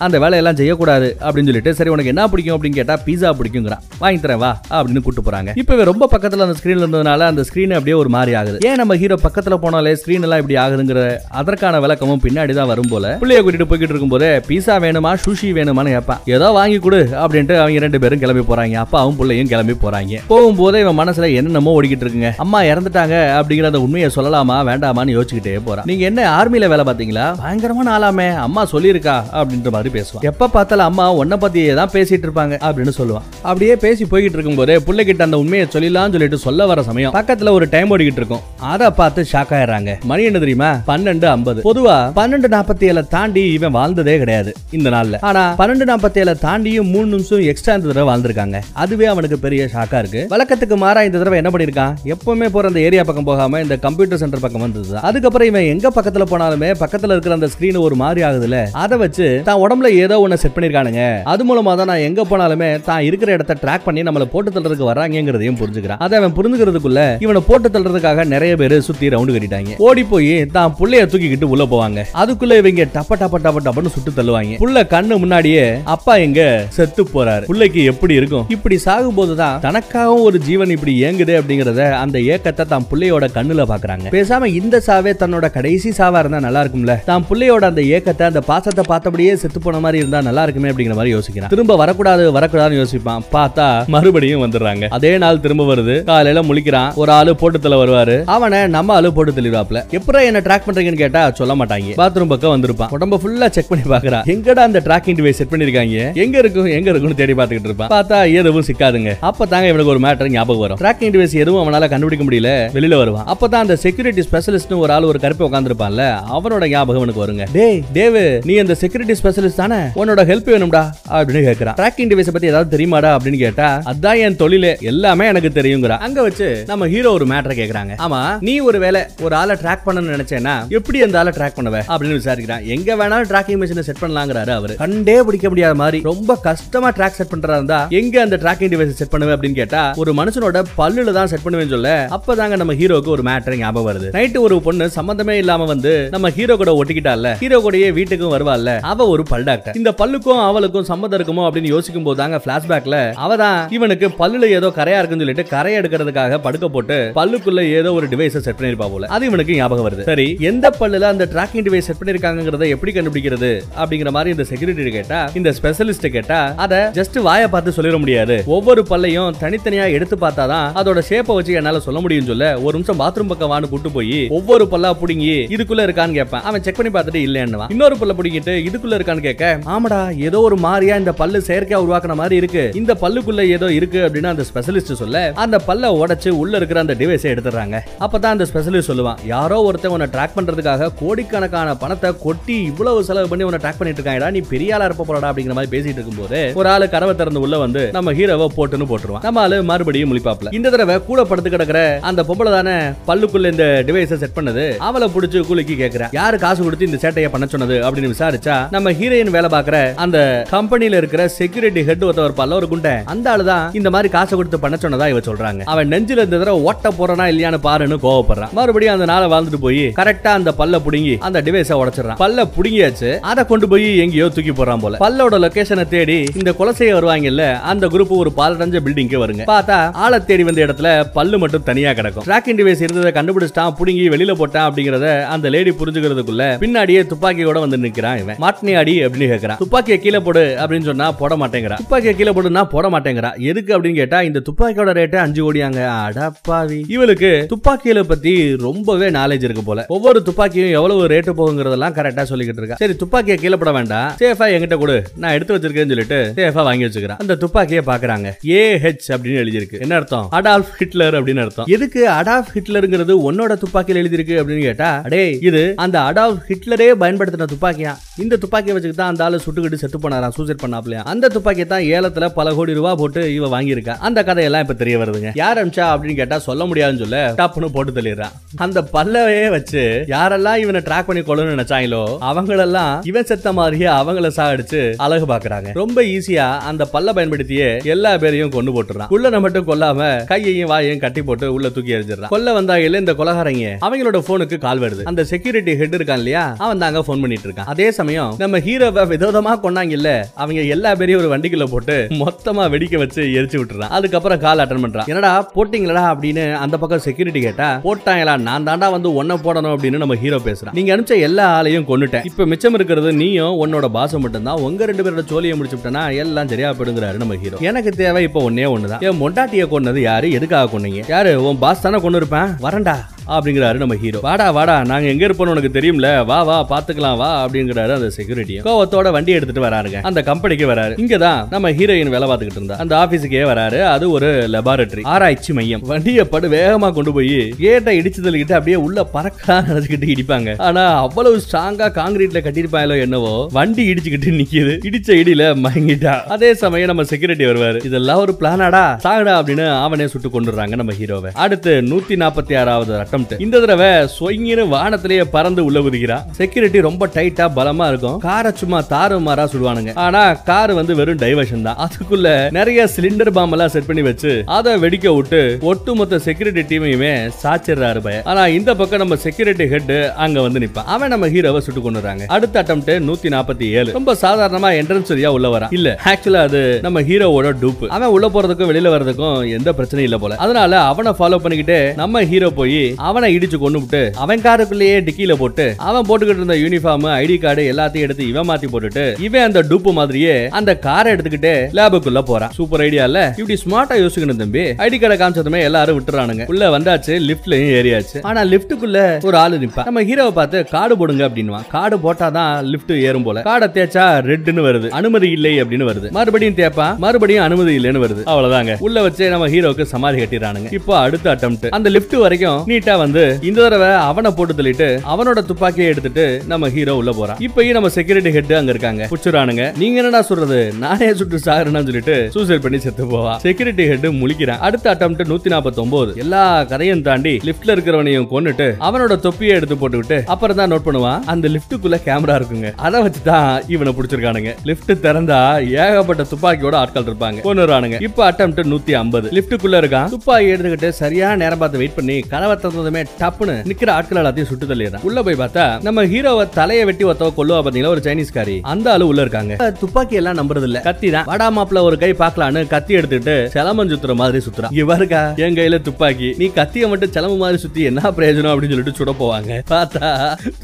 அந்த 0.06 0.16
வேலையெல்லாம் 0.24 0.58
செய்யக்கூடாது 0.60 1.08
அப்படின்னு 1.24 1.50
சொல்லிட்டு 1.50 1.74
சரி 1.78 1.90
உனக்கு 1.94 2.12
என்ன 2.14 2.28
பிடிக்கும்? 2.32 2.56
அப்படின்னு 2.56 2.78
கேட்டா 2.80 2.96
பீஸா 3.06 3.32
பிடிக்குங்கிறான் 3.40 3.82
வாங்கி 4.02 4.20
தரேன் 4.24 4.40
வா 4.44 4.50
அப்படின்னு 4.76 5.02
கூட்டு 5.06 5.22
போறாங்க. 5.28 5.50
இப்பவே 5.62 5.84
ரொம்ப 5.90 6.08
பக்கத்துல 6.14 6.46
அந்த 6.46 6.56
ஸ்கிரீன்ல 6.60 6.84
இருந்ததுனால 6.84 7.26
அந்த 7.32 7.44
ஸ்கிரீன் 7.48 7.76
அப்படியே 7.78 7.96
ஒரு 8.02 8.12
மாதிரி 8.16 8.32
ஆகுது. 8.40 8.58
ஏன் 8.68 8.80
நம்ம 8.82 8.96
ஹீரோ 9.02 9.18
பக்கத்துல 9.26 9.58
போனாலே 9.64 9.92
ஸ்கிரீன் 10.02 10.26
எல்லாம் 10.26 10.42
இப்படி 10.42 10.58
ஆகுதுங்கிற 10.64 11.00
அதற்கான 11.40 11.80
விளக்கமும் 11.84 12.22
பின்னாடி 12.24 12.54
தான் 12.60 12.70
வரும் 12.72 12.90
போல. 12.92 13.06
பிள்ளைய 13.22 13.40
கூட்டிட்டு 13.44 13.68
போய்கிட்டு 13.70 13.94
இருக்கும்போது 13.94 14.21
பீஸா 14.48 14.74
வேணுமா 14.84 15.10
சுஷி 15.24 15.48
வேணுமான்னு 15.58 15.94
கேட்பான். 15.96 16.20
ஏதோ 16.36 16.48
வாங்கி 16.58 16.78
கொடு 16.84 17.00
அப்படின்ட்டு 17.22 17.54
அவங்க 17.62 17.80
ரெண்டு 17.84 18.00
பேரும் 18.04 18.22
கிளம்பி 18.22 18.44
போறாங்க. 18.50 18.76
அப்பாவும் 18.84 19.16
பிள்ளையும் 19.20 19.50
கிளம்பி 19.52 19.76
போறாங்க. 19.84 20.20
போகும்போது 20.32 20.80
இவன் 20.84 20.98
மனசுல 21.00 21.28
என்னென்னமோ 21.38 21.74
ஓடிக்கிட்டு 21.78 22.06
இருக்குங்க. 22.06 22.30
அம்மா 22.44 22.60
இறந்துட்டாங்க 22.72 23.16
அப்படிங்கிற 23.38 23.70
அந்த 23.72 23.80
உண்மையை 23.86 24.10
சொல்லலாமா 24.16 24.56
வேண்டாமான்னு 24.70 25.16
யோசிச்சுக்கிட்டே 25.16 25.56
போறான். 25.68 25.88
நீங்க 25.90 26.04
என்ன 26.10 26.20
ஆர்மியில 26.38 26.70
வேலை 26.74 26.86
பாத்தீங்களா 26.90 27.26
பயங்கரமான 27.42 27.90
ஆளாமே 27.96 28.28
அம்மா 28.46 28.64
சொல்லியிருக்கா 28.72 29.16
அப்படின்ற 29.38 29.70
மாதிரி 29.76 29.92
பேசுவான். 29.98 30.26
எப்ப 30.32 30.50
பார்த்தாலும் 30.56 30.88
அம்மா 30.90 31.06
உன்னை 31.20 31.38
பத்தியே 31.44 31.74
தான் 31.80 31.94
பேசிட்டு 31.96 32.26
இருப்பாங்க 32.28 32.54
அப்படின்னு 32.66 32.94
சொல்லுவான். 33.00 33.26
அப்படியே 33.48 33.76
பேசி 33.86 34.04
போய்கிட்டு 34.12 34.38
இருக்கும்போது 34.38 34.76
பிள்ளைகிட்ட 34.88 35.28
அந்த 35.28 35.38
உண்மையை 35.44 35.66
சொல்லலாம்னு 35.74 36.16
சொல்லிட்டு 36.16 36.38
சொல்ல 36.46 36.66
வர 36.72 36.82
சமயம் 36.90 37.14
பக்கத்துல 37.18 37.52
ஒரு 37.58 37.66
டைம் 37.74 37.90
ஓடிக்கிட்டு 37.96 38.22
இருக்கும். 38.22 38.42
அதை 38.72 38.90
பார்த்து 39.00 39.26
ஷாக் 39.32 39.54
ஆயிடுறாங்க. 39.56 39.92
மணி 40.10 40.22
என்ன 40.28 40.38
தெரியுமா? 40.44 40.70
பன்னெண்டு 40.90 41.26
ஐம்பது. 41.34 41.60
பொதுவா 41.68 41.96
பன்னெண்டு 42.18 42.48
நாற்பத்தி 42.56 42.84
ஏழை 42.90 43.02
தாண்டி 43.14 43.42
இவன் 43.56 43.74
வாழ்ந்ததே 43.78 44.11
கிடையாது 44.22 44.50
இந்த 44.78 44.88
நாள்ல. 44.94 45.18
ஆனா 45.30 45.42
பன்னெண்டு 45.60 45.86
நாற்பத்தி 45.90 46.20
ஏழு 46.22 46.34
தாண்டியும் 46.46 46.90
மூணு 46.94 47.08
நிமிஷம் 47.14 47.44
எக்ஸ்ட்ரா 47.52 47.74
இந்த 47.76 47.88
தடவை 47.88 48.06
வாழ்ந்திருக்காங்க. 48.10 48.58
அதுவே 48.82 49.06
அவனுக்கு 49.12 49.38
பெரிய 49.44 49.68
ஷாக்கா 49.74 49.98
இருக்கு. 50.02 50.22
வழக்கத்துக்கு 50.34 50.76
மாறா 50.84 51.02
இந்த 51.08 51.18
தடவை 51.18 51.38
என்ன 51.42 51.52
பண்ணிருக்கான்? 51.54 51.94
எப்பவுமே 52.14 52.48
போற 52.56 52.70
அந்த 52.72 52.80
ஏரியா 52.88 53.04
பக்கம் 53.08 53.28
போகாம 53.30 53.60
இந்த 53.66 53.76
கம்ப்யூட்டர் 53.86 54.20
சென்டர் 54.22 54.44
பக்கம் 54.44 54.64
வந்தது 54.66 54.98
அதுக்கப்புறம் 55.08 55.48
இவன் 55.50 55.68
எங்க 55.74 55.90
பக்கத்துல 55.98 56.26
போனாலுமே 56.32 56.70
பக்கத்துல 56.82 57.14
இருக்கிற 57.16 57.34
அந்த 57.38 57.48
ஸ்கிரீன் 57.54 57.78
ஒரு 57.86 57.96
மாதிரி 58.02 58.20
ஆகுதுல 58.28 58.58
அதை 58.82 58.96
வச்சு 59.02 59.26
தான் 59.48 59.60
உடம்புல 59.64 59.88
ஏதோ 60.04 60.18
ஒண்ணு 60.24 60.40
செட் 60.42 60.54
பண்ணிருக்கானுங்க. 60.56 61.02
அது 61.32 61.42
மூலமா 61.48 61.72
தான் 61.80 61.90
நான் 61.92 62.04
எங்க 62.08 62.22
போனாலுமே 62.30 62.70
தான் 62.88 63.04
இருக்கிற 63.08 63.32
இடத்த 63.36 63.56
ட்ராக் 63.62 63.86
பண்ணி 63.86 64.02
நம்மள 64.08 64.24
போட்டு 64.34 64.50
தள்ளுறதுக்கு 64.54 64.90
வராங்கிறதையும் 64.90 65.58
புரிஞ்சுக்கிறான். 65.60 66.00
அதை 66.06 66.18
அவன் 66.20 66.36
புரிஞ்சுக்கிறதுக்குள்ள 66.38 67.00
இவனை 67.26 67.42
போட்டு 67.48 67.68
தள்ளுறதுக்காக 67.74 68.26
நிறைய 68.34 68.52
பேர் 68.62 68.76
சுத்தி 68.88 69.12
ரவுண்டு 69.14 69.34
கட்டிட்டாங்க. 69.34 69.76
ஓடி 69.88 70.04
போய் 70.12 70.32
தான் 70.56 70.74
புள்ளைய 70.80 71.04
தூக்கிக்கிட்டு 71.12 71.50
உள்ள 71.54 71.64
போவாங்க. 71.72 72.00
அதுக்குள்ள 72.22 72.56
இவங்க 72.62 72.86
டப்ப 72.96 73.18
டப்ப 73.22 73.40
டப்ப 73.46 73.62
டப்பன்னு 73.66 73.94
சுட்டு 74.02 74.14
தள்ளுவாங்க. 74.18 74.54
புள்ள 74.62 74.78
கண்ணு 74.92 75.14
முன்னாடியே 75.22 75.64
அப்பா 75.94 76.14
எங்க 76.26 76.40
செத்து 76.76 77.02
போறாரு. 77.14 77.44
புள்ளைக்கு 77.50 77.80
எப்படி 77.92 78.14
இருக்கும்? 78.20 78.46
இப்படி 78.56 78.76
சாகும் 78.86 79.18
போதுதான் 79.18 79.56
தனக்காகவும் 79.66 80.24
ஒரு 80.28 80.38
ஜீவன் 80.46 80.72
இப்படி 80.76 80.92
ஏங்குது 81.08 81.34
அப்படிங்கறத 81.40 81.82
அந்த 82.02 82.18
ஏக்கத்தை 82.34 82.64
தான் 82.72 82.86
புள்ளையோட 82.90 83.24
கண்ணுல 83.36 83.64
பாக்குறாங்க. 83.72 84.06
பேசாம 84.16 84.48
இந்த 84.60 84.76
சாவே 84.86 85.12
தன்னோட 85.22 85.46
கடைசி 85.56 85.90
சாவா 85.98 86.20
இருந்தா 86.22 86.40
நல்லா 86.46 86.62
இருக்கும்ல? 86.64 86.94
தான் 87.10 87.26
புள்ளையோட 87.30 87.64
அந்த 87.72 87.82
ஏக்கத்தை 87.96 88.26
அந்த 88.30 88.42
பாசத்தை 88.50 88.84
பார்த்தபடியே 88.92 89.34
செத்து 89.42 89.60
போன 89.66 89.80
மாதிரி 89.84 90.00
இருந்தா 90.02 90.20
நல்லா 90.28 90.44
இருக்குமே 90.46 90.70
அப்படிங்கிற 90.72 90.96
மாதிரி 91.00 91.14
யோசிக்கிறான். 91.16 91.52
திரும்ப 91.54 91.76
வரக்கூடாது 91.82 92.24
வரக்கூடாதுன்னு 92.38 92.80
யோசிப்பான். 92.82 93.24
பார்த்தா 93.36 93.68
மறுபடியும் 93.96 94.44
வந்துடுறாங்க. 94.44 94.90
அதே 94.98 95.12
நாள் 95.24 95.42
திரும்ப 95.46 95.66
வருது. 95.72 95.96
காலையில 96.10 96.42
முழிக்கிறான். 96.50 96.90
ஒரு 97.02 97.12
ஆளு 97.18 97.36
போட்டு 97.42 97.60
தள்ள 97.60 97.78
வருவாரு. 97.84 98.18
அவனை 98.36 98.60
நம்ம 98.76 98.94
ஆளு 98.98 99.12
போட்டு 99.18 99.36
தள்ளிடுவாப்ல 99.38 99.80
எப்படா 99.98 100.22
என்ன 100.30 100.42
ட்ராக் 100.48 100.66
பண்றீங்கன்னு 100.68 101.02
கேட்டா 101.04 101.22
சொல்ல 101.40 101.54
மாட்டாங்க. 101.60 101.70
பாத்ரூம் 102.02 102.32
பக்கம் 102.34 102.54
வந்திருப்பான். 102.56 102.92
உடம்ப 102.98 103.18
ஃபுல்லா 103.22 103.48
செக் 103.56 103.70
பண்ணி 103.70 103.84
பாக்குறான் 103.94 104.26
எங்கடா 104.34 104.62
அந்த 104.68 104.80
ட்ராக்கிங் 104.84 105.16
டிவைஸ் 105.18 105.38
செட் 105.40 105.52
பண்ணிருக்காங்க? 105.52 106.14
எங்க 106.24 106.38
இருக்கும் 106.38 106.70
எங்க 106.78 106.90
இருக்கும்னு 106.90 107.20
தேடி 107.20 107.32
பாத்துக்கிட்டு 107.32 107.70
இருப்பான். 107.70 107.90
பார்த்தா 107.96 108.18
எதுவும் 108.32 108.64
சிக்காதுங்க. 108.68 109.10
அப்பதாங்க 109.22 109.68
இவனுக்கு 109.72 109.92
ஒரு 109.94 109.98
மேட்டர் 109.98 110.28
ஞாபகம் 110.28 110.62
வரும். 110.64 110.78
டிராக்கிங் 110.80 111.12
டிவைஸ் 111.14 111.34
எதுவும் 111.42 111.60
அவனால 111.64 111.88
கண்டுபிடிக்க 111.88 112.24
முடியல 112.24 112.50
வெளியில 112.76 112.96
வருவான். 112.96 113.26
அப்பதான் 113.26 113.62
அந்த 113.64 113.76
செக்யூரிட்டி 113.76 114.22
ஸ்பெஷலிஸ்ட் 114.32 114.76
ஒரு 114.76 114.92
ஆள் 114.92 115.02
ஒரு 115.02 115.18
கருப்பை 115.22 115.44
உட்காந்துருப்பான்ல 115.48 116.04
அவனோட 116.36 116.68
ஞாபகம் 116.68 117.02
எனக்கு 117.02 117.24
வருங்க. 117.26 117.46
டேய் 117.52 117.82
டேவு 117.94 118.44
நீ 118.44 118.56
அந்த 118.56 118.74
செக்யூரிட்டி 118.74 119.20
ஸ்பெஷலிஸ்ட் 119.22 119.60
தானே? 119.62 119.80
உன்னோட 119.96 120.20
ஹெல்ப் 120.30 120.50
வேணும்டா 120.52 120.82
அப்படின்னு 121.10 121.44
கேக்குறான் 121.48 121.78
டிராக்கிங் 121.80 122.10
டிவைஸ் 122.12 122.32
பத்தி 122.32 122.46
ஏதாவது 122.46 122.76
தெரியுமாடா 122.76 123.10
அப்படின்னு 123.16 123.38
கேட்டா 123.38 123.82
அதான் 123.92 124.18
என் 124.18 124.36
தொழிலே 124.36 124.76
எல்லாமே 124.80 125.26
எனக்கு 125.26 125.50
தெரியுங்கிறா 125.54 125.96
அங்க 126.06 126.22
வச்சு 126.22 126.48
நம்ம 126.66 126.88
ஹீரோ 126.88 127.12
ஒரு 127.12 127.24
மேட்டரை 127.24 127.56
கேக்குறாங்க. 127.60 127.92
ஆமா 127.98 128.20
நீ 128.40 128.58
ஒரு 128.58 128.78
வேலை 128.78 129.00
ஒரு 129.20 129.34
ஆளை 129.34 129.56
ட்ராக் 129.62 129.84
பண்ணணும்னு 129.86 130.14
நினைச்சேன்னா 130.16 130.68
எப்படி 130.68 131.02
அந்த 131.02 131.18
ஆளை 131.18 131.32
ட்ராக் 131.36 131.56
பண்ணுவ? 131.56 131.78
அப்படின்னு 131.88 132.18
விசாரிக்கிறான். 132.20 132.64
எங்க 132.64 132.90
வேணாலும் 132.96 133.28
டிராக்கிங் 133.30 133.60
மிஷினை 133.62 133.81
செட் 133.88 134.00
பண்ணலாங்கிறாரு 134.02 134.52
அவர். 134.58 134.74
கண்டே 134.82 135.16
பிடிக்க 135.28 135.46
முடியாத 135.52 135.74
மாதிரி 135.82 135.98
ரொம்ப 136.10 136.36
கஷ்டமா 136.48 136.90
ட்ராக் 136.98 137.18
செட் 137.18 137.32
பண்றதா 137.32 137.58
இருந்தா 137.60 137.80
எங்க 138.00 138.16
அந்த 138.26 138.36
ட்ராக்கிங் 138.44 138.72
டிவைஸ் 138.74 138.98
செட் 139.00 139.12
பண்ணுவேன் 139.14 139.36
அப்படின்னு 139.36 139.60
கேட்டா 139.60 139.82
ஒரு 140.02 140.12
மனுஷனோட 140.20 140.58
பல்லுல 140.80 141.14
தான் 141.18 141.30
செட் 141.32 141.44
பண்ணுவேன்னு 141.44 141.74
சொல்ல 141.76 141.90
அப்பதாங்க 142.18 142.56
நம்ம 142.62 142.76
ஹீரோக்கு 142.80 143.12
ஒரு 143.16 143.24
மேட்டர் 143.30 143.58
ஞாபகம் 143.62 143.88
வருது. 143.90 144.08
நைட்டு 144.16 144.44
ஒரு 144.46 144.56
பொண்ணு 144.66 144.88
சம்பந்தமே 144.98 145.36
இல்லாம 145.42 145.66
வந்து 145.72 145.94
நம்ம 146.14 146.30
ஹீரோ 146.38 146.56
கூட 146.62 146.72
ஒட்டிக்கிட்டால 146.80 147.34
ஹீரோ 147.42 147.58
கூடயே 147.64 147.90
வீட்டுக்கும் 147.98 148.34
வருவாள்ல 148.36 148.70
அவ 148.92 149.06
ஒரு 149.14 149.24
பல் 149.32 149.46
டாக்டர் 149.50 149.78
இந்த 149.80 149.92
பல்லுக்கும் 150.00 150.42
அவளுக்கும் 150.48 150.88
சம்மந்தம் 150.90 151.18
இருக்குமோ 151.18 151.46
அப்படின்னு 151.48 151.74
யோசிக்கும் 151.74 152.06
போது 152.08 152.20
தாங்க 152.22 152.40
பிளாஷ்பேக்ல 152.46 152.98
அவ 153.24 153.36
தான் 153.44 153.58
இவனுக்கு 153.76 154.08
பல்லுல 154.20 154.50
ஏதோ 154.58 154.70
கரையா 154.78 154.98
இருக்குன்னு 154.98 155.24
சொல்லிட்டு 155.24 155.50
கரை 155.54 155.72
எடுக்கிறதுக்காக 155.80 156.38
படுக்க 156.46 156.68
போட்டு 156.68 156.98
பல்லுக்குள்ள 157.18 157.62
ஏதோ 157.78 157.92
ஒரு 157.98 158.06
டிவைஸ் 158.12 158.38
செட் 158.46 158.58
பண்ணிருப்பா 158.58 158.88
போல. 158.92 159.06
அது 159.14 159.26
இவனுக்கு 159.30 159.56
ஞாபகம் 159.58 159.86
வருது. 159.86 160.04
சரி 160.10 160.26
எந்த 160.50 160.66
பல்லுல 160.80 161.08
அந்த 161.14 161.24
ட்ராக்கிங் 161.34 161.66
டிவைஸ் 161.66 161.88
செட் 161.88 162.00
பண்ணிருக்காங்கிறத 162.00 162.68
எப்படி 162.74 162.92
கண்டுபிடிக்கிறது? 162.92 163.50
அப்படிங்கிற 163.80 164.10
மாதிரி 164.10 164.30
இந்த 164.30 164.44
செக்யூரிட்டி 164.50 164.90
கேட்டா 164.90 165.20
இந்த 165.34 165.52
ஸ்பெஷலிஸ்ட் 165.58 166.06
கேட்டா 166.16 166.40
அத 166.56 166.74
ஜஸ்ட் 166.94 167.18
வாயை 167.22 167.48
பார்த்து 167.48 167.74
சொல்லிட 167.76 167.98
முடியாது. 167.98 168.36
ஒவ்வொரு 168.46 168.82
பல்லையும் 168.90 169.34
தனித்தனியா 169.42 169.86
எடுத்து 169.96 170.16
பார்த்தாதான் 170.16 170.68
அதோட 170.80 171.02
ஷேப்பை 171.10 171.34
வச்சு 171.34 171.52
என்னால 171.52 171.80
சொல்ல 171.80 172.00
முடியும் 172.00 172.26
சொல்ல 172.26 172.46
ஒரு 172.60 172.74
நிமிஷம் 172.78 173.00
பாத்ரூம் 173.00 173.30
பக்கம் 173.32 173.52
வான்னு 173.52 173.68
கூட்டு 173.68 173.90
போய் 173.90 174.18
ஒவ்வொரு 174.38 174.64
பல்லா 174.72 174.90
புடுங்கி 175.00 175.34
இதுக்குள்ள 175.54 175.86
இருக்கான்னு 175.86 176.18
கேட்பேன். 176.18 176.44
அவன் 176.48 176.62
செக் 176.62 176.76
பண்ணி 176.76 176.92
பார்த்துட்டு 176.94 177.22
இல்லைன்னு 177.26 177.68
இன்னொரு 177.74 177.96
பல்ல 178.00 178.14
புடிங்கிட்டு 178.18 178.54
இதுக்குள்ள 178.68 178.98
இருக்கான்னு 178.98 179.26
கேட்க 179.28 179.58
ஆமாடா 179.74 180.00
ஏதோ 180.28 180.40
ஒரு 180.40 180.56
மாதிரியா 180.56 180.96
இந்த 180.96 181.12
பல்லு 181.12 181.38
செயற்கையா 181.46 181.80
உருவாக்குன 181.84 182.14
மாதிரி 182.14 182.36
இருக்கு. 182.36 182.64
இந்த 182.74 182.94
பல்லுக்குள்ள 183.02 183.42
ஏதோ 183.56 183.72
இருக்கு 183.72 184.00
அப்படின்னு 184.06 184.32
அந்த 184.32 184.44
ஸ்பெஷலிஸ்ட் 184.50 184.92
சொல்ல 184.92 185.22
அந்த 185.44 185.60
பல்ல 185.66 185.90
உடைச்சு 186.00 186.30
உள்ள 186.42 186.56
இருக்கிற 186.56 186.80
அந்த 186.80 186.94
டிவைஸை 186.94 187.28
எடுத்துறாங்க 187.34 187.76
அப்பதான் 188.00 188.34
அந்த 188.36 188.46
ஸ்பெஷலிஸ்ட் 188.52 188.90
சொல்லுவான் 188.90 189.18
யாரோ 189.26 189.58
ஒருத்தன் 189.62 189.94
உன்னை 189.96 190.08
ட்ராக் 190.12 190.36
பண்றதுக்காக 190.36 190.90
கோடிக்கணக்கான 191.00 191.76
பணத்தை 191.76 192.10
கொட்டி 192.22 192.56
இவ்வளவு 192.62 193.04
செலவு 193.04 193.28
பண்ணி 193.28 193.44
உன்னை 193.52 193.62
ட்ராக் 193.64 193.78
பண்ணிட்டு 193.78 194.00
இருக்காங்கடா 194.00 194.28
நீ 194.34 194.40
பெரிய 194.52 194.74
ஆளா 194.74 194.84
இருப்ப 194.88 195.04
போறடா 195.06 195.30
அப்படிங்கிற 195.30 195.54
மாதிரி 195.56 195.70
பேசிட்டு 195.72 195.98
இருக்கும்போது 195.98 196.38
ஒரு 196.60 196.68
ஆளு 196.74 196.84
கதவை 196.92 197.14
திறந்து 197.20 197.40
உள்ள 197.44 197.56
வந்து 197.62 197.82
நம்ம 197.96 198.12
ஹீரோவை 198.18 198.46
போட்டுன்னு 198.56 198.86
போட்டுருவான். 198.90 199.24
நம்ம 199.26 199.40
ஆளு 199.44 199.56
மறுபடியும் 199.70 200.10
முழிப்பாப்ல 200.10 200.52
இந்த 200.58 200.70
தடவை 200.74 200.96
கூட 201.08 201.20
படுத்து 201.30 201.50
கிடக்குற 201.54 201.80
அந்த 202.10 202.20
பொம்பளை 202.28 202.50
தானே 202.54 202.76
பல்லுக்குள்ள 203.08 203.50
இந்த 203.54 203.66
டிவைஸை 203.88 204.16
செட் 204.22 204.36
பண்ணது. 204.38 204.64
அவளை 204.88 205.08
பிடிச்சி 205.16 205.42
குலுக்கி 205.50 205.74
கேட்கிற 205.82 206.08
யாரு 206.18 206.38
காசு 206.44 206.60
கொடுத்து 206.66 206.88
இந்த 206.90 207.00
சேட்டையை 207.04 207.30
பண்ண 207.34 207.48
சொன்னது 207.54 207.76
அப்படின்னு 207.88 208.12
விசாரிச்சா 208.14 208.56
நம்ம 208.76 208.92
ஹீரோயின் 209.00 209.34
வேலை 209.36 209.50
பாக்குற 209.56 209.76
அந்த 210.04 210.18
கம்பெனில 210.54 211.00
இருக்கிற 211.02 211.26
செக்யூரிட்டி 211.38 211.84
ஹெட் 211.90 212.06
ஒருத்தவர் 212.08 212.38
பல்ல 212.40 212.58
ஒரு 212.60 212.68
குண்டை. 212.72 212.94
அந்த 213.14 213.28
ஆளு 213.34 213.46
தான் 213.52 213.66
இந்த 213.80 213.90
மாதிரி 213.96 214.10
காசு 214.16 214.32
கொடுத்து 214.40 214.62
பண்ண 214.64 214.78
சொன்னதா 214.84 215.10
இவ 215.14 215.22
சொல்றாங்க. 215.28 215.68
அவன் 215.74 215.92
நெஞ்சில 215.94 216.26
இந்த 216.28 216.40
தடவை 216.42 216.58
ஓட்ட 216.70 216.94
போறனா 217.00 217.26
இல்லையான்னு 217.34 217.60
பாருன்னு 217.68 218.00
கோவப்படுறான். 218.06 218.54
மறுபடியும் 218.60 218.96
அந்த 218.96 219.08
நாளை 219.12 219.28
வாழ்ந்துட்டு 219.34 219.62
போய் 219.66 219.84
கரெக்டா 220.00 220.32
அந்த 220.40 220.50
பல்ல 220.62 220.82
புடுங்கி 220.88 221.14
அந்த 221.28 221.38
டிவைஸை 221.46 221.76
உடச்சிடறான். 221.82 222.20
பல்ல 222.24 222.48
புடுங்கியாச்சு. 222.56 223.10
அதை 223.30 223.41
கொண்டு 223.50 223.68
போய் 223.68 223.86
எங்கேயோ 224.04 224.28
தூக்கி 224.28 224.52
போறான் 224.52 224.82
போல. 224.84 224.98
பல்லோட 225.04 225.38
லொகேஷனை 225.44 225.84
தேடி 225.94 226.18
இந்த 226.40 226.52
கொலை 226.58 226.72
செய்ய 226.80 226.92
வருவாங்கல்ல 226.98 227.44
அந்த 227.72 227.86
குரூப் 227.94 228.14
ஒரு 228.22 228.32
பாலடைஞ்ச 228.36 228.80
பில்டிங்கே 228.86 229.18
வருங்க. 229.22 229.44
பார்த்தா 229.52 229.78
ஆளை 230.04 230.18
தேடி 230.24 230.44
வந்த 230.48 230.60
இடத்துல 230.66 230.88
பல்லு 231.16 231.38
மட்டும் 231.42 231.66
தனியா 231.68 231.92
கிடக்கும். 231.92 232.24
டிராக்கிங் 232.28 232.58
டிவைஸ் 232.60 232.82
இருந்ததை 232.86 233.12
கண்டுபிடிச்சிட்டான் 233.18 233.74
புடுங்கி 233.78 234.04
வெளியில 234.14 234.34
போட்டான் 234.40 234.66
அப்படிங்கறத 234.68 235.08
அந்த 235.34 235.48
லேடி 235.54 235.74
புரிஞ்சுக்கிறதுக்குள்ள 235.80 236.46
பின்னாடியே 236.64 237.02
துப்பாக்கியோட 237.12 237.58
வந்து 237.64 237.80
நிக்கிறான் 237.86 238.20
இவன். 238.22 238.38
மாட்டினி 238.44 238.74
அடி 238.82 238.94
அப்படின்னு 239.06 239.30
கேக்குறான். 239.32 239.60
துப்பாக்கியை 239.62 239.98
கீழே 240.04 240.20
போடு 240.28 240.44
அப்படின்னு 240.62 240.88
சொன்னா 240.90 241.08
போட 241.20 241.36
மாட்டேங்கிறா 241.42 241.78
துப்பாக்கியை 241.82 242.14
கீழே 242.16 242.32
போடுனா 242.36 242.64
போட 242.74 242.88
மாட்டேங்கிறா 242.94 243.30
எதுக்கு 243.50 243.70
அப்படின்னு 243.76 244.00
கேட்டா 244.02 244.20
இந்த 244.28 244.42
துப்பாக்கியோட 244.48 244.92
ரேட்டு 245.00 245.18
அஞ்சு 245.24 245.40
கோடியாங்க. 245.42 245.80
அடப்பாவி 246.06 246.80
இவளுக்கு 246.96 247.30
துப்பாக்கியில 247.52 248.02
பத்தி 248.12 248.32
ரொம்பவே 248.66 249.08
நாலேஜ் 249.18 249.46
இருக்கு 249.48 249.62
போல. 249.68 249.84
ஒவ்வொரு 249.88 250.22
துப்பாக்கியும் 250.28 250.74
எவ்வளவு 250.78 251.08
ரேட்டு 251.12 251.32
போகுங்கிறதெல்லாம் 251.38 251.96
கரெக்டா 251.98 252.24
சொல்லிக்கிட்டு 252.30 252.62
இருக்கா. 252.62 252.78
சரி 252.82 252.96
துப்பாக்கி 253.02 253.31
துப்பாக்கியை 253.32 253.38
கீழே 253.42 253.56
போட 253.60 253.72
வேண்டாம் 253.76 254.10
சேஃபா 254.20 254.46
என்கிட்ட 254.54 254.76
கொடு. 254.82 254.96
நான் 255.22 255.34
எடுத்து 255.36 255.54
வச்சிருக்கேன்னு 255.54 255.92
சொல்லிட்டு 255.92 256.18
சேஃபா 256.36 256.62
வாங்கி 256.68 256.84
வச்சுக்கிறேன். 256.86 257.20
அந்த 257.24 257.34
துப்பாக்கியை 257.42 257.82
பாக்குறாங்க. 257.86 258.28
ஏ 258.48 258.62
ஹெச் 258.84 259.08
அப்படின்னு 259.14 259.40
எழுதியிருக்கு. 259.42 259.80
என்ன 259.84 259.94
அர்த்தம்? 260.00 260.26
அடால்ஃப் 260.38 260.72
ஹிட்லர் 260.80 261.16
அப்படின்னு 261.18 261.42
அர்த்தம். 261.44 261.68
எதுக்கு 261.76 262.02
அடால்ஃப் 262.18 262.50
ஹிட்லருங்கிறது 262.56 263.14
உன்னோட 263.28 263.54
துப்பாக்கியில் 263.62 264.00
எழுதியிருக்கு 264.02 264.36
அப்படின்னு 264.40 264.66
கேட்டா 264.68 264.90
அடே 265.08 265.22
இது 265.48 265.62
அந்த 265.84 265.98
அடால்ஃப் 266.10 266.42
ஹிட்லரே 266.50 266.88
பயன்படுத்தின 267.02 267.48
துப்பாக்கியா? 267.54 267.94
இந்த 268.24 268.34
துப்பாக்கியை 268.42 268.74
வச்சுக்கிட்டு 268.76 269.00
தான் 269.02 269.12
அந்த 269.12 269.24
ஆளு 269.28 269.40
சுட்டுக்கிட்டு 269.46 269.80
செத்து 269.82 270.00
போனாராம் 270.04 270.36
சூசைட் 270.38 270.64
பண்ணாப்லையா? 270.64 271.02
அந்த 271.14 271.32
துப்பாக்கியை 271.36 271.68
தான் 271.72 271.86
ஏலத்துல 271.94 272.28
பல 272.38 272.54
கோடி 272.58 272.74
ரூபா 272.80 272.94
போட்டு 273.02 273.22
இவ 273.38 273.50
வாங்கியிருக்கா. 273.54 273.96
அந்த 274.08 274.18
கதையெல்லாம் 274.30 274.64
இப்ப 274.66 274.76
தெரிய 274.82 274.96
வருதுங்க. 275.02 275.32
யார் 275.42 275.60
அமிச்சா 275.62 275.86
அப்படின்னு 275.92 276.20
கேட்டா 276.22 276.38
சொல்ல 276.48 276.62
முடியாதுன்னு 276.70 277.02
சொல்ல 277.04 277.18
டப்புன்னு 277.40 277.72
போட்டு 277.76 277.96
தள்ளிடுறான். 277.98 278.36
அந்த 278.66 278.78
பல்லவே 278.94 279.42
வச்சு 279.56 279.84
யாரெல்லாம் 280.14 280.60
இவனை 280.64 280.82
ட்ராக் 280.88 281.08
பண்ணி 281.08 281.22
கொள்ளணும்னு 281.22 281.56
நினைச்சாங்களோ 281.56 282.02
அவங்களெல்லாம் 282.30 282.94
இவன் 283.10 283.21
செத்த 283.30 283.52
மாதிரியே 283.52 283.86
அவங்கள 283.86 284.30
சாகடிச்சு 284.36 284.80
அழகு 284.96 285.26
பாக்குறாங்க. 285.34 285.72
ரொம்ப 285.72 286.02
ஈஸியா 286.02 286.46
அந்த 286.70 286.88
பல்ல 286.92 287.12
பயன்படுத்தியே 287.12 287.80
எல்லா 287.84 288.16
பேரையும் 288.16 288.54
கொண்டு 288.56 288.72
போட்டுறான். 288.74 289.10
குள்ளனை 289.12 289.40
மட்டும் 289.40 289.68
கொல்லாம 289.68 290.24
கையையும் 290.24 290.70
வாயையும் 290.70 291.02
கட்டி 291.04 291.22
போட்டு 291.22 291.52
உள்ள 291.52 291.68
தூக்கி 291.68 291.94
எறிஞ்சிடறான். 291.94 292.32
கொல்ல 292.34 292.60
வந்தாங்கல்ல 292.60 293.02
இந்த 293.04 293.12
கொலகாரங்க 293.12 293.70
அவங்களோட 293.86 294.18
போனுக்கு 294.28 294.58
கால் 294.58 294.80
வருது. 294.80 295.02
அந்த 295.04 295.24
செக்யூரிட்டி 295.24 295.76
ஹெட் 295.76 295.94
இருக்கான் 295.94 296.20
இல்லையா? 296.22 296.54
அவன் 296.58 296.78
தாங்க 296.78 297.02
போன் 297.02 297.20
பண்ணிட்டு 297.20 297.48
இருக்கான். 297.48 297.70
அதே 297.74 297.90
சமயம் 297.90 298.34
நம்ம 298.38 298.58
ஹீரோவை 298.58 299.04
விதவிதமா 299.12 299.52
கொண்டாங்க 299.64 299.90
இல்ல 299.90 300.28
அவங்க 300.34 300.60
எல்லா 300.60 300.94
பேரையும் 300.94 301.20
ஒரு 301.22 301.30
வண்டிக்குள்ள 301.34 301.66
போட்டு 301.66 302.06
மொத்தமா 302.10 302.64
வெடிக்க 302.74 302.96
வச்சு 302.96 303.22
எரிச்சு 303.22 303.58
விட்டுறான். 303.60 303.92
அதுக்கப்புறம் 303.98 304.38
கால் 304.38 304.58
அட்டன் 304.58 304.84
பண்றான். 304.84 305.06
என்னடா 305.06 305.50
போட்டீங்களா 305.54 306.04
அப்படின்னு 306.12 306.54
அந்த 306.54 306.78
பக்கம் 306.78 306.98
செக்யூரிட்டி 306.98 307.40
கேட்டா 307.40 307.80
போட்டாங்களா 307.84 308.38
நான் 308.40 308.66
தாண்டா 308.66 308.90
வந்து 308.90 309.24
ஒன்ன 309.24 309.36
போடணும் 309.44 309.74
அப்படின்னு 309.74 310.02
நம்ம 310.02 310.14
ஹீரோ 310.14 310.40
பேசுறான். 310.44 310.72
நீங்க 310.72 310.96
அனுப்பிச்ச 310.96 311.20
எல்லா 311.20 311.62
ஆளையும் 311.62 311.86
கொன்னுட்டேன். 311.90 312.24
இப்ப 312.24 312.46
மிச்சம் 312.46 312.74
இருக்கிறது 312.74 313.11
நீயும் 313.20 313.58
உன்னோட 313.62 313.86
பாசம் 313.96 314.22
மட்டும்தான். 314.24 314.60
உங்க 314.66 314.84
ரெண்டு 314.90 315.04
பேரோட 315.04 315.24
சோழியை 315.32 315.54
முடிச்சுட்டனா 315.58 316.02
எல்லாம் 316.22 316.50
சரியா 316.52 316.70
போயிடுங்கிறாரு 316.78 317.20
நம்ம 317.22 317.36
ஹீரோ 317.42 317.58
எனக்கு 317.70 317.90
தேவை 318.02 318.22
இப்போ 318.28 318.40
ஒன்னே 318.50 318.66
ஒண்ணுதான். 318.74 319.02
என் 319.08 319.20
மொண்டாட்டிய 319.22 319.66
கொன்னது 319.72 320.00
யாரு? 320.10 320.30
எதுக்காக 320.38 320.70
கொன்னீங்க? 320.74 321.02
யாரு? 321.14 321.32
உன் 321.48 321.58
பாஸ் 321.64 321.84
தானே 321.86 322.00
கொண்டு 322.06 322.20
இருப்பேன் 322.22 322.50
வரண்டா 322.66 322.96
அப்படிங்கிறாரு 323.28 323.76
நம்ம 323.76 323.96
ஹீரோ 323.96 324.20
வாடா 324.20 324.50
வாடா 324.50 324.84
நாங்க 324.84 325.08
எங்க 325.08 325.26
இருப்போம்னு 325.26 325.54
உனக்கு 325.54 325.80
தெரியும்ல? 325.80 326.24
வா 326.24 326.42
வா 326.42 326.56
பாத்துக்கலாம் 326.70 327.16
வா 327.16 327.28
அப்படிங்கிறாரு 327.44 327.94
அந்த 327.94 328.10
செக்யூரிட்டி 328.10 328.60
கோவத்தோட 328.60 329.10
வண்டி 329.10 329.32
எடுத்துட்டு 329.32 329.68
வராருங்க. 329.68 330.00
அந்த 330.00 330.22
கம்பெனிக்கு 330.22 330.66
வராரு. 330.70 330.94
இங்கதான் 331.02 331.46
நம்ம 331.50 331.70
ஹீரோயின் 331.70 332.08
வேலை 332.08 332.28
பார்த்துக்கிட்டு 332.28 332.60
இருந்தா. 332.60 332.76
அந்த 332.76 332.96
ஆபீஸுக்கே 332.96 333.42
வராரு. 333.52 333.82
அது 333.82 334.10
ஒரு 334.10 334.48
லெபார்டரி 334.52 335.00
ஆராய்ச்சி 335.02 335.52
மையம். 335.52 335.80
வண்டியை 335.80 336.24
படு 336.24 336.48
வேகமா 336.48 336.92
கொண்டு 336.92 337.12
போய் 337.12 337.48
கேட்டை 337.58 337.98
இடிச்சு 338.00 338.20
தள்ளிக்கிட்டு 338.22 338.52
அப்படியே 338.52 338.76
உள்ள 338.76 339.06
பறக்கலாம் 339.14 339.68
நினைச்சுக்கிட்டு 339.68 340.08
இடிப்பாங்க. 340.14 340.54
ஆனா 340.58 340.84
அவ்வளவு 341.00 341.36
ஸ்ட்ராங்கா 341.36 341.88
காங்கிரீட்ல 341.98 342.40
கட்டிருப்பாங்களோ 342.46 343.00
என்னவோ 343.00 343.48
வண்டி 343.52 343.92
இடிச்சுக்கிட்டு 343.92 344.30
நிக்குது. 344.40 344.74
இடிச்ச 344.88 345.10
இடியில 345.22 345.44
மயங்கிட்டா. 345.64 346.14
அதே 346.36 346.54
சமயம் 346.54 346.86
நம்ம 346.86 347.04
செக்யூரிட்டி 347.04 347.44
வருவாரு. 347.44 347.84
இதெல்லாம் 347.84 348.18
ஒரு 348.18 348.36
பிளானாடா 348.40 348.84
சாகடா 349.04 349.34
அப்படின்னு 349.38 349.82
அவனே 349.82 350.06
சுட்டு 350.06 350.28
கொண்டுறாங்க 350.28 350.76
நம்ம 350.82 350.92
ஹீரோவை 350.92 351.32
அடுத்து 351.32 351.80
நூத்தி 351.80 352.14
நாற்பத்தி 352.24 352.58
ஆறாவது 352.58 352.94
அட்டம் 353.12 353.40
இந்த 353.44 353.56
தடவை 353.62 353.88
சொங்கின்னு 354.18 354.64
வானத்திலேயே 354.74 355.24
பறந்து 355.34 355.62
உள்ள 355.68 355.78
உதுகிறா 355.86 356.16
செக்யூரிட்டி 356.38 356.78
ரொம்ப 356.86 357.06
டைட்டா 357.16 357.46
பலமா 357.58 357.86
இருக்கும். 357.92 358.18
காரை 358.26 358.50
சும்மா 358.60 358.78
தாறு 358.92 359.16
மாறா 359.26 359.44
சுடுவானுங்க. 359.52 359.92
ஆனா 360.04 360.22
கார் 360.48 360.72
வந்து 360.78 360.92
வெறும் 361.00 361.20
டைவர்ஷன் 361.24 361.66
தான். 361.68 361.78
அதுக்குள்ள 361.84 362.28
நிறைய 362.58 362.86
சிலிண்டர் 362.94 363.30
பாம் 363.38 363.54
எல்லாம் 363.56 363.72
செட் 363.74 363.88
பண்ணி 363.88 364.02
வச்சு 364.08 364.32
அதை 364.56 364.72
வெடிக்க 364.84 365.14
விட்டு 365.16 365.40
ஒட்டுமொத்த 365.72 366.20
செக்யூரிட்டி 366.26 366.64
டீமையுமே 366.70 367.12
சாச்சிடுறாரு 367.42 368.02
பய. 368.06 368.22
ஆனா 368.32 368.44
இந்த 368.58 368.70
பக்கம் 368.80 369.02
நம்ம 369.04 369.18
செக்யூரிட்டி 369.26 369.66
ஹெட் 369.74 369.94
அங்க 370.26 370.40
வந்து 370.46 370.62
நிப்பான். 370.64 370.88
அவன் 370.96 371.12
நம்ம 371.14 371.28
ஹீரோவை 371.34 371.62
சுட்டு 371.66 371.82
கொண்டுறாங்க 371.88 372.26
அடுத்த 372.36 372.62
அட்டம் 372.62 372.84
நூத்தி 373.08 373.28
நாற்பத்தி 373.36 373.68
ஏழு. 373.78 373.90
ரொம்ப 373.98 374.16
சாதாரணமா 374.24 374.70
என்ட்ரன்ஸ் 374.80 375.12
வழியா 375.14 375.32
உள்ள 375.36 375.48
வரான். 375.56 375.74
இல்ல 375.78 375.88
ஆக்சுவலா 376.12 376.42
அது 376.48 376.62
நம்ம 376.88 377.00
ஹீரோவோட 377.10 377.54
டூப் 377.62 377.84
அவன் 377.96 378.12
உள்ள 378.16 378.26
போறதுக்கும் 378.34 378.70
வெளியில 378.70 378.90
வர்றதுக்கும் 378.94 379.38
எந்த 379.58 379.70
பிரச்சனையும் 379.78 380.08
இல்ல 380.08 380.18
போல. 380.22 380.36
அதனால 380.44 380.80
அவனை 380.90 381.12
ஃபாலோ 381.18 381.38
பண்ணிக்கிட்டு 381.44 381.78
நம்ம 382.00 382.24
ஹீரோ 382.30 382.48
போய் 382.60 382.80
அவனை 383.08 383.28
இடிச்சு 383.38 383.58
கொண்டு 383.62 383.80
விட்டு 383.82 384.00
அவன் 384.24 384.44
காருக்குள்ளேயே 384.46 384.96
டிக்கில 385.06 385.34
போட்டு 385.42 385.66
அவன் 385.88 386.06
போட்டுக்கிட்டு 386.08 386.42
இருந்த 386.42 386.56
யூனிஃபார்ம் 386.62 387.06
ஐடி 387.20 387.36
கார்டு 387.44 387.62
எல்லாத்தையும் 387.72 388.06
எடுத்து 388.06 388.28
இவன் 388.32 388.48
மாத்தி 388.48 388.68
போட்டுட்டு 388.72 389.04
இவன் 389.26 389.46
அந்த 389.48 389.60
டூப்பு 389.70 389.92
மாதிரியே 389.98 390.34
அந்த 390.58 390.70
காரை 390.86 391.12
எடுத்துக்கிட்டு 391.14 391.52
லேபுக்குள்ள 391.78 392.20
போறான். 392.30 392.52
சூப்பர் 392.58 392.82
ஐடியா 392.86 393.04
இல்ல 393.10 393.20
இப்படி 393.38 393.56
ஸ்மார்ட்டா 393.64 393.96
யோசிக்கணும் 394.02 394.40
தம்பி. 394.42 394.64
ஐடி 394.86 394.98
கார்டை 395.02 395.16
காமிச்சதுமே 395.22 395.60
எல்லாரும் 395.68 395.98
விட்டுறானுங்க. 395.98 396.46
உள்ள 396.52 396.68
வந்தாச்சு 396.76 397.14
லிஃப்ட்லயும் 397.28 397.72
ஏறியாச்சு. 397.78 398.18
ஆனா 398.30 398.42
லிப்டுக்குள்ள 398.52 398.98
ஒரு 399.28 399.36
ஆளு 399.42 399.58
நிப்பா 399.64 399.84
நம்ம 399.88 400.02
ஹீரோவை 400.10 400.34
பார்த்து 400.38 400.64
கார்டு 400.74 400.96
போடுங்க 401.02 401.24
அப்படின்னுவான். 401.28 401.66
கார்டு 401.76 401.98
போட்டாதான் 402.04 402.52
லிப்ட் 402.72 402.94
ஏறும் 403.08 403.26
போல. 403.28 403.42
கார்டை 403.48 403.68
தேய்ச்சா 403.76 404.06
ரெட்னு 404.30 404.64
வருது. 404.68 404.90
அனுமதி 405.00 405.30
இல்லை 405.36 405.54
அப்படின்னு 405.62 405.88
வருது. 405.90 406.10
மறுபடியும் 406.18 406.58
தேப்பா 406.62 406.88
மறுபடியும் 407.06 407.44
அனுமதி 407.48 407.74
இல்லைன்னு 407.80 408.04
வருது. 408.06 408.24
அவ்வளவுதாங்க. 408.32 408.74
உள்ள 408.88 409.02
வச்சு 409.08 409.30
நம்ம 409.34 409.48
ஹீரோவுக்கு 409.54 409.90
சமாதி 409.94 410.20
கட்டிடுறானுங்க. 410.22 410.72
இப்போ 410.80 410.94
அடுத்த 411.06 411.34
அட்டம் 411.34 411.58
அந்த 411.78 411.88
லிஃப்ட் 411.96 412.16
வரைக்கும் 412.24 412.60
நீட்டா 412.70 412.91
வந்து 412.96 413.38
இந்த 413.48 413.62
தடவை 413.62 413.90
அவனை 414.08 414.30
போட்டு 414.30 414.54
தள்ளிட்டு 414.58 414.88
அவனோட 415.12 415.40
துப்பாக்கியை 415.50 415.88
எடுத்துட்டு 415.92 416.42
நம்ம 416.46 416.68
ஹீரோ 416.68 416.96
உள்ள 417.00 417.12
போறான். 417.12 417.38
இப்பயும் 417.48 417.76
நம்ம 417.78 417.88
செக்யூரிட்டி 417.88 418.32
ஹெட் 418.36 418.52
அங்க 418.52 418.72
இருக்காங்க. 418.74 419.08
புடிச்சுறானுங்க 419.12 419.64
நீங்க 419.82 420.00
என்னடா 420.02 420.22
சொல்றது? 420.22 420.72
நானே 420.84 421.14
சுட்டு 421.14 421.40
சாகுறேன்னு 421.46 421.84
சொல்லிட்டு 421.88 422.16
சூசைட் 422.34 422.60
பண்ணி 422.60 422.78
செத்து 422.78 423.04
போவா. 423.04 423.36
செக்யூரிட்டி 423.46 423.86
ஹெட் 423.92 424.06
முழிக்கிறான். 424.22 424.62
அடுத்த 424.68 424.94
அட்டம் 424.94 425.18
நூத்தி 425.32 425.52
நாற்பத்தி 425.54 426.18
எல்லா 426.24 426.64
கதையும் 426.64 427.02
தாண்டி 427.02 427.34
லிப்ட்ல 427.48 427.74
இருக்கிறவனையும் 427.74 428.28
கொன்னுட்டு 428.32 428.68
அவனோட 428.88 429.20
தொப்பியை 429.26 429.56
எடுத்து 429.56 429.74
போட்டுக்கிட்டு 429.74 430.18
அப்புறம் 430.24 430.56
தான் 430.56 430.72
நோட் 430.72 430.86
பண்ணுவான். 430.86 431.20
அந்த 431.32 431.48
லிப்டுக்குள்ள 431.48 431.98
கேமரா 432.06 432.36
இருக்குங்க. 432.40 432.70
அதை 432.76 433.02
வச்சு 433.02 433.22
தான் 433.22 433.62
இவனை 433.74 433.94
பிடிச்சிருக்கானுங்க. 433.98 434.52
லிஃப்ட் 434.70 434.92
திறந்தா 435.06 435.40
ஏகப்பட்ட 435.84 436.26
துப்பாக்கியோட 436.32 436.74
ஆட்கள் 436.82 437.08
இருப்பாங்க. 437.10 437.40
கொண்டுறானுங்க 437.48 438.00
இப்ப 438.08 438.24
அட்டம் 438.30 438.56
நூத்தி 438.72 438.94
ஐம்பது 439.02 439.28
லிஃப்ட்டுக்குள்ள 439.38 439.82
இருக்கான். 439.82 440.08
துப்பாக்கி 440.08 440.50
எடுத்துக்கிட்டு 440.52 440.88
சரியான 440.88 441.36
நேரம் 441.42 441.60
பார்த்து 441.62 441.80
வெயிட் 441.82 441.96
பண்ணி 441.98 442.18
கதவை 442.32 442.56
திறந்ததுமே 442.82 443.02
டப்புன்னு 443.20 443.54
நிக்கிற 443.70 443.90
ஆட்கள் 443.96 444.20
எல்லாத்தையும் 444.22 444.50
சுட்டு 444.50 444.66
தள்ளிடுறான். 444.70 445.04
உள்ள 445.08 445.18
போய் 445.26 445.40
பார்த்தா 445.42 445.64
நம்ம 445.86 446.04
ஹீரோவை 446.12 446.44
தலையை 446.58 446.84
வெட்டி 446.88 447.04
ஒத்தவ 447.10 447.30
கொல்லுவா 447.38 447.60
பாத்தீங்களா? 447.66 447.92
ஒரு 447.96 448.02
சைனீஸ் 448.06 448.34
காரி 448.36 448.56
அந்த 448.72 448.86
ஆளு 448.94 449.04
உள்ள 449.10 449.20
இருக்காங்க. 449.26 449.70
துப்பாக்கி 449.82 450.18
எல்லாம் 450.20 450.38
நம்புறது 450.40 450.68
இல்ல 450.70 450.80
கத்தி 450.88 451.10
தான் 451.16 451.28
வடா 451.32 451.48
மாப்பிள 451.58 451.82
ஒரு 451.88 451.98
கை 452.04 452.10
பார்க்கலான்னு 452.22 452.62
கத்தி 452.74 452.92
எடுத்துட்டு 453.00 453.36
செலமன் 453.56 453.92
சுத்துற 453.94 454.14
மாதிரி 454.22 454.40
சுத்துறான். 454.46 454.74
இங்க 454.76 454.86
பாருக்கா 454.92 455.22
என் 455.46 455.58
கையில 455.60 455.80
துப்பாக்கி. 455.88 456.30
நீ 456.42 456.48
கத்திய 456.60 456.88
மட்டும் 456.92 457.14
செலவு 457.18 457.36
மாதிரி 457.44 457.60
சுத்தி 457.66 457.82
என்ன 457.90 458.12
பிரயோஜனம் 458.18 458.52
அப்படின்னு 458.54 458.74
சொல்லிட்டு 458.74 458.98
சுட 459.00 459.14
போவாங்க. 459.22 459.60
பார்த்தா 459.74 460.08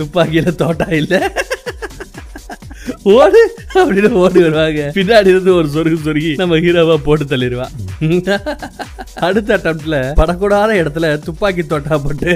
துப்பாக்கியில 0.01 0.55
தோட்டா 0.63 0.89
இல்ல. 1.03 1.15
ஓடு 3.15 3.41
அப்படின்னு 3.81 4.09
ஓடி 4.23 4.41
வருவாங்க. 4.45 4.81
பின்னாடி 4.97 5.29
இருந்து 5.33 5.51
ஒரு 5.59 5.69
சொருகு 5.75 5.99
சொருகி 6.07 6.33
நம்ம 6.41 6.57
ஹீரோவா 6.65 6.97
போட்டு 7.07 7.25
தள்ளிடுவா. 7.31 7.67
அடுத்த 9.27 9.51
அட்டம்ப்ட்ல 9.57 9.97
படக்கூடாத 10.19 10.73
இடத்துல 10.81 11.07
துப்பாக்கி 11.27 11.63
தொட்டா 11.71 11.97
போட்டு 12.05 12.33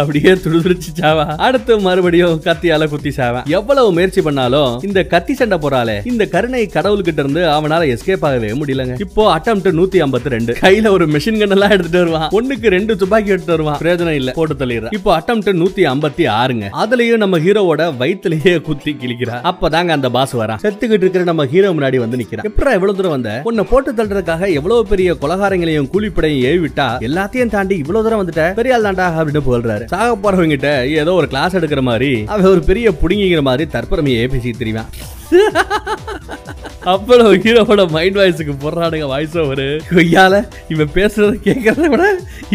அப்படியே 0.00 0.32
துடிதுடிச்சு 0.44 0.90
சாவா 1.00 1.24
அடுத்து 1.46 1.72
மறுபடியும் 1.86 2.36
கத்தியால 2.46 2.88
குத்தி 2.92 3.12
சாவான். 3.18 3.48
எவ்வளவு 3.58 3.88
முயற்சி 3.96 4.22
பண்ணாலும் 4.28 4.76
இந்த 4.88 5.02
கத்தி 5.14 5.36
சண்டை 5.40 5.58
போறாளே 5.64 5.96
இந்த 6.12 6.26
கருணை 6.34 6.62
கடவுள்கிட்ட 6.76 7.24
இருந்து 7.24 7.42
அவனால 7.56 7.88
எஸ்கேப் 7.94 8.26
ஆகவே 8.30 8.50
முடியலங்க. 8.60 8.96
இப்போ 9.06 9.24
அட்டம்ப்ட் 9.36 9.68
நூத்தி 9.80 10.04
ஐம்பத்தி 10.06 10.34
ரெண்டு. 10.36 10.54
கையில 10.64 10.94
ஒரு 10.98 11.06
மிஷின் 11.16 11.40
கன் 11.42 11.56
எல்லாம் 11.58 11.74
எடுத்துட்டு 11.76 12.02
வருவான். 12.04 12.30
ஒண்ணுக்கு 12.40 12.74
ரெண்டு 12.76 12.96
துப்பாக்கி 13.02 13.34
எடுத்துட்டு 13.34 13.56
வருவான். 13.56 13.80
பிரயோஜனம் 13.82 14.18
இல்ல 14.20 14.36
போட்டு 14.38 14.58
தள்ளிடுறான் 14.62 14.96
இப்போ 15.00 15.12
அட்டம்ப்ட் 15.18 15.52
நூத்தி 15.64 15.84
ஐம்பத்தி 15.94 16.26
ஆறுங்க. 16.38 16.64
அதுலயும் 16.84 17.22
நம்ம 17.24 17.42
ஹீரோவோட 17.48 17.90
வயித்துலயே 18.04 18.56
குத்தி 18.70 18.94
கிழிக்கிறா. 19.02 19.36
அப்பதாங்க 19.52 19.94
அந்த 19.96 20.08
பாஸ் 20.10 20.34
வரா? 20.36 20.56
செத்துக்கிட்டு 20.62 21.04
இருக்கிற 21.04 21.24
நம்ம 21.24 21.46
ஹீரோ 21.46 21.70
முன்னாடி 21.72 21.98
வந்து 21.98 22.16
நிக்கிறான் 22.16 22.46
எப்படா 22.48 22.72
எவ்வளவு 22.72 22.96
தூரம் 22.98 23.14
வந்த? 23.14 23.32
உன்னை 23.44 23.64
போட்டு 23.64 23.92
தள்ளுறதுக்காக 23.92 24.52
எவ்வளவு 24.54 24.86
பெரிய 24.86 25.14
கொலகாரங்களையும் 25.22 25.90
கூலிப்படையும் 25.92 26.44
ஏவி 26.44 26.60
விட்டா 26.64 26.88
எல்லாத்தையும் 27.08 27.48
தாண்டி 27.48 27.76
இவ்வளவு 27.76 28.04
தூரம் 28.04 28.22
வந்துட்ட? 28.22 28.46
பெரிய 28.54 28.76
ஆள் 28.76 28.86
தாண்டா 28.88 29.08
அப்படின்னு 29.16 29.44
புகழ்றாரு. 29.46 29.86
சாக 29.86 30.12
போறவங்கிட்ட 30.16 30.70
ஏதோ 31.02 31.14
ஒரு 31.14 31.28
கிளாஸ் 31.28 31.56
எடுக்கிற 31.56 31.82
மாதிரி 31.82 32.10
அவன் 32.26 32.50
ஒரு 32.50 32.62
பெரிய 32.62 32.90
புடுங்கிங்கிற 33.02 33.42
மாதிரி 33.42 33.66
தற்பரமையை 33.72 34.26
பேசி 34.28 34.54
தெரியுவான் 34.58 34.90
அப்புறம் 36.92 37.28
ஹீரோவோட 37.44 37.82
மைண்ட் 37.94 38.18
வாய்ஸுக்கு 38.18 38.52
போடுறானுங்க 38.62 39.06
வாய்ஸ் 39.12 39.36
ஓவர் 39.42 39.62
கொய்யால 39.94 40.34
இவன் 40.72 40.90
பேசுறத 40.96 41.32
கேட்கறத 41.46 41.86
விட 41.92 42.04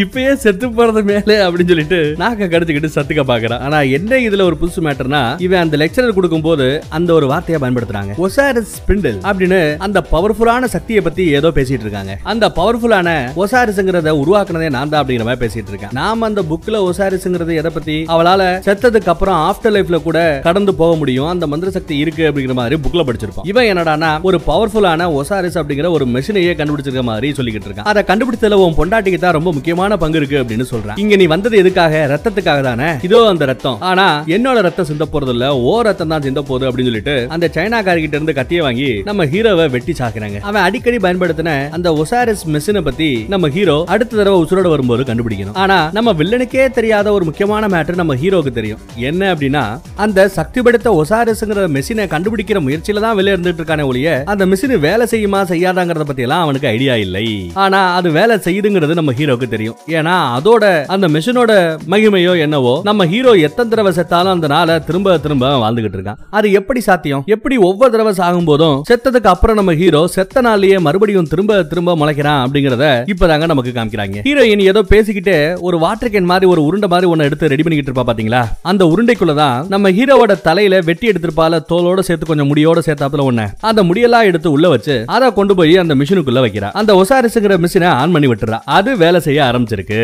இப்பயே 0.02 0.32
செத்து 0.44 0.66
போறது 0.78 1.00
மேலே 1.10 1.36
அப்படின்னு 1.46 1.72
சொல்லிட்டு 1.72 1.98
நாக்க 2.22 2.48
கடிச்சுக்கிட்டு 2.52 2.90
சத்துக்க 2.94 3.22
பாக்குறான். 3.30 3.62
ஆனா 3.66 3.78
என்ன 3.96 4.18
இதுல 4.26 4.46
ஒரு 4.50 4.56
புதுசு 4.60 4.82
மேட்டர்னா 4.86 5.22
இவன் 5.46 5.62
அந்த 5.64 5.76
லெக்சரர் 5.82 6.16
கொடுக்கும்போது 6.18 6.68
அந்த 6.98 7.12
ஒரு 7.18 7.26
வார்த்தையை 7.32 7.60
பயன்படுத்துறாங்க. 7.64 8.14
ஒசாரிஸ் 8.26 8.72
ஸ்பிண்டில் 8.78 9.18
அப்படின்னு 9.30 9.60
அந்த 9.88 10.02
பவர்ஃபுல்லான 10.12 10.70
சக்தியை 10.76 11.02
பத்தி 11.08 11.26
ஏதோ 11.40 11.50
பேசிட்டு 11.58 11.86
இருக்காங்க. 11.86 12.14
அந்த 12.32 12.48
பவர்ஃபுல்லான 12.60 13.08
ஒசாரிஸ்ங்கிறத 13.44 14.16
உருவாக்குனதே 14.22 14.70
நான் 14.78 14.92
தான் 14.94 15.02
அப்படிங்கிற 15.02 15.26
மாதிரி 15.28 15.42
பேசிட்டு 15.44 15.72
இருக்கேன். 15.74 15.94
நாம 16.00 16.26
அந்த 16.30 16.44
புக்ல 16.52 16.82
ஒசாரிஸ்ங்கிறது 16.88 17.60
எதை 17.62 17.72
பத்தி? 17.76 17.98
அவளால 18.16 18.42
செத்ததுக்கு 18.68 19.12
அப்புறம் 19.16 19.38
ஆஃப்டர் 19.50 19.76
லைஃப்ல 19.78 20.00
கூட 20.08 20.18
கடந்து 20.48 20.74
போக 20.82 20.96
முடியும். 21.02 21.30
அந்த 21.34 21.46
மந்திர 21.54 21.70
சக்தி 21.78 21.96
இருக்கு 22.06 22.24
அப்படிங்கிற 22.30 22.56
மாதிரி 22.62 22.80
புக்ல 22.86 23.06
படிச்சிருப்போம் 23.10 23.48
இவன் 23.52 23.68
என்னடானா 23.72 24.12
ஒரு 24.30 24.40
பவர்ஃபுல்லான 24.50 25.10
ஒசாரிஸ் 25.18 25.60
அப்படிங்கிற 25.62 25.90
ஒரு 25.98 26.06
மெஷினையே 26.16 26.54
கண்டுபிடிச்சிருக்க 26.60 27.04
மாதிரி 27.10 27.30
சொல்லிக்கிட்டு 27.38 27.68
இருக்கான் 27.70 27.88
அதை 27.92 28.02
கண்டுபிடிச்சதுல 28.10 28.60
உன் 28.64 28.78
பொண்டாட்டிக்கு 28.80 29.20
தான் 29.24 29.36
ரொம்ப 29.38 29.50
முக்கியமான 29.58 29.96
பங்கு 30.02 30.18
இருக்கு 30.20 30.36
அப்படின்னு 30.42 30.66
சொல்றான். 30.72 30.98
இங்க 31.02 31.14
நீ 31.20 31.26
வந்தது 31.32 31.56
எதுக்காக? 31.62 31.94
ரத்தத்துக்காக 32.12 32.60
தானே? 32.68 32.88
இதோ 33.06 33.20
அந்த 33.32 33.44
ரத்தம் 33.50 33.78
ஆனா 33.90 34.06
என்னோட 34.36 34.58
ரத்தம் 34.66 34.88
சிந்த 34.90 35.04
போறது 35.12 35.32
இல்ல 35.34 35.46
ஓ 35.70 35.74
ரத்தம் 35.88 36.12
தான் 36.12 36.24
சிந்த 36.26 36.40
போகுது 36.48 36.66
அப்படின்னு 36.68 36.90
சொல்லிட்டு 36.90 37.14
அந்த 37.34 37.46
சைனாக்காரர்கிட்ட 37.56 38.16
இருந்து 38.18 38.36
கத்திய 38.38 38.60
வாங்கி 38.66 38.90
நம்ம 39.08 39.26
ஹீரோவை 39.32 39.66
வெட்டி 39.74 39.94
சாக்குறாங்க. 40.00 40.38
அவன் 40.50 40.66
அடிக்கடி 40.68 41.00
பயன்படுத்தின 41.06 41.50
அந்த 41.78 41.88
ஒசாரிஸ் 42.02 42.44
மெஷினை 42.54 42.82
பத்தி 42.88 43.10
நம்ம 43.34 43.50
ஹீரோ 43.56 43.76
அடுத்த 43.94 44.18
தடவை 44.20 44.36
உசுரோட 44.44 44.68
வரும்போது 44.74 45.04
கண்டுபிடிக்கணும். 45.10 45.56
ஆனா 45.64 45.78
நம்ம 45.98 46.12
வில்லனுக்கே 46.20 46.66
தெரியாத 46.78 47.12
ஒரு 47.16 47.24
முக்கியமான 47.30 47.68
மேட்டர் 47.74 48.00
நம்ம 48.02 48.16
ஹீரோக்கு 48.22 48.52
தெரியும். 48.58 48.80
என்ன 49.10 49.22
அப்படின்னா 49.34 49.64
அந்த 50.06 50.28
சக்தி 50.38 50.62
படுத்த 50.68 50.90
ஒசாரிஸ்ங்கிற 51.02 51.66
மெஷினை 51.76 52.06
கண்டுபிடிக்க 52.14 52.51
கண்டுபிடிக்கிற 52.52 52.60
முயற்சியில 52.66 53.02
தான் 53.04 53.16
வெளியே 53.18 53.34
இருந்துட்டு 53.34 53.60
இருக்கானே 53.62 53.84
ஒழிய 53.90 54.08
அந்த 54.32 54.44
மிஷின் 54.50 54.74
வேலை 54.86 55.04
செய்யுமா 55.12 55.40
செய்யாதாங்கிறத 55.52 56.04
பத்தி 56.08 56.24
எல்லாம் 56.26 56.44
அவனுக்கு 56.44 56.68
ஐடியா 56.74 56.94
இல்லை. 57.04 57.24
ஆனா 57.64 57.80
அது 57.98 58.08
வேலை 58.18 58.34
செய்யுதுங்கிறது 58.46 58.98
நம்ம 59.00 59.12
ஹீரோக்கு 59.18 59.46
தெரியும். 59.54 59.76
ஏன்னா 59.98 60.14
அதோட 60.38 60.64
அந்த 60.94 61.06
மிஷினோட 61.14 61.52
மகிமையோ 61.92 62.32
என்னவோ 62.46 62.74
நம்ம 62.88 63.06
ஹீரோ 63.12 63.32
எத்தனை 63.48 63.68
தடவை 63.72 63.92
செத்தாலும் 63.98 64.34
அந்த 64.36 64.48
நாளை 64.54 64.76
திரும்ப 64.88 65.16
திரும்ப 65.26 65.50
வாழ்ந்துகிட்டு 65.64 65.98
இருக்கான். 65.98 66.20
அது 66.38 66.46
எப்படி 66.60 66.80
சாத்தியம்? 66.88 67.24
எப்படி 67.36 67.56
ஒவ்வொரு 67.68 67.92
தடவை 67.96 68.12
சாகும் 68.20 68.48
போதும் 68.50 68.76
செத்ததுக்கு 68.90 69.32
அப்புறம் 69.34 69.58
நம்ம 69.60 69.74
ஹீரோ 69.82 70.02
செத்த 70.16 70.42
நாள்லயே 70.48 70.78
மறுபடியும் 70.86 71.30
திரும்ப 71.32 71.60
திரும்ப 71.72 71.96
முளைக்கிறான் 72.02 72.42
அப்படிங்கறத 72.46 72.86
இப்பதாங்க 73.14 73.46
நமக்கு 73.52 73.72
காமிக்கிறாங்க. 73.78 74.18
ஹீரோயின் 74.28 74.64
ஏதோ 74.70 74.82
பேசிக்கிட்டே 74.92 75.38
ஒரு 75.68 75.76
வாட்டர் 75.84 76.12
கேன் 76.14 76.30
மாதிரி 76.32 76.46
ஒரு 76.52 76.60
உருண்டை 76.68 76.88
மாதிரி 76.94 77.08
ஒன்னு 77.12 77.28
எடுத்து 77.28 77.52
ரெடி 77.52 77.64
பண்ணிக்கிட்டு 77.64 77.92
இருப்பா 77.92 78.06
பாத்தீங்களா? 78.10 78.42
அந்த 78.70 78.82
உருண்டைக்குள்ளதான் 78.92 79.58
நம்ம 79.74 79.90
ஹீரோவோட 79.98 80.32
தலையில 80.48 80.80
வெட்டி 80.88 81.06
எடுத்திருப்பால 81.12 81.60
தோலோட 81.70 82.00
சேர்த்து 82.08 82.30
கொஞ்சம் 82.30 82.41
முடியோட 82.50 82.78
சேர்த்தாப்புல 82.88 83.26
ஒண்ணு. 83.30 83.46
அந்த 83.70 83.80
முடியெல்லாம் 83.88 84.28
எடுத்து 84.30 84.48
உள்ள 84.56 84.66
வச்சு 84.74 84.96
அதை 85.16 85.28
கொண்டு 85.38 85.56
போய் 85.58 85.74
அந்த 85.82 85.94
மிஷினுக்குள்ள 86.00 86.40
வைக்கிறா. 86.44 86.70
அந்த 86.80 86.92
ஒசாரிசுங்கிற 87.00 87.56
மிஷினை 87.64 87.88
ஆன் 88.00 88.14
பண்ணி 88.16 88.30
விட்டுறா. 88.32 88.58
அது 88.76 88.90
வேலை 89.02 89.20
செய்ய 89.26 89.40
ஆரம்பிச்சிருக்கு. 89.48 90.00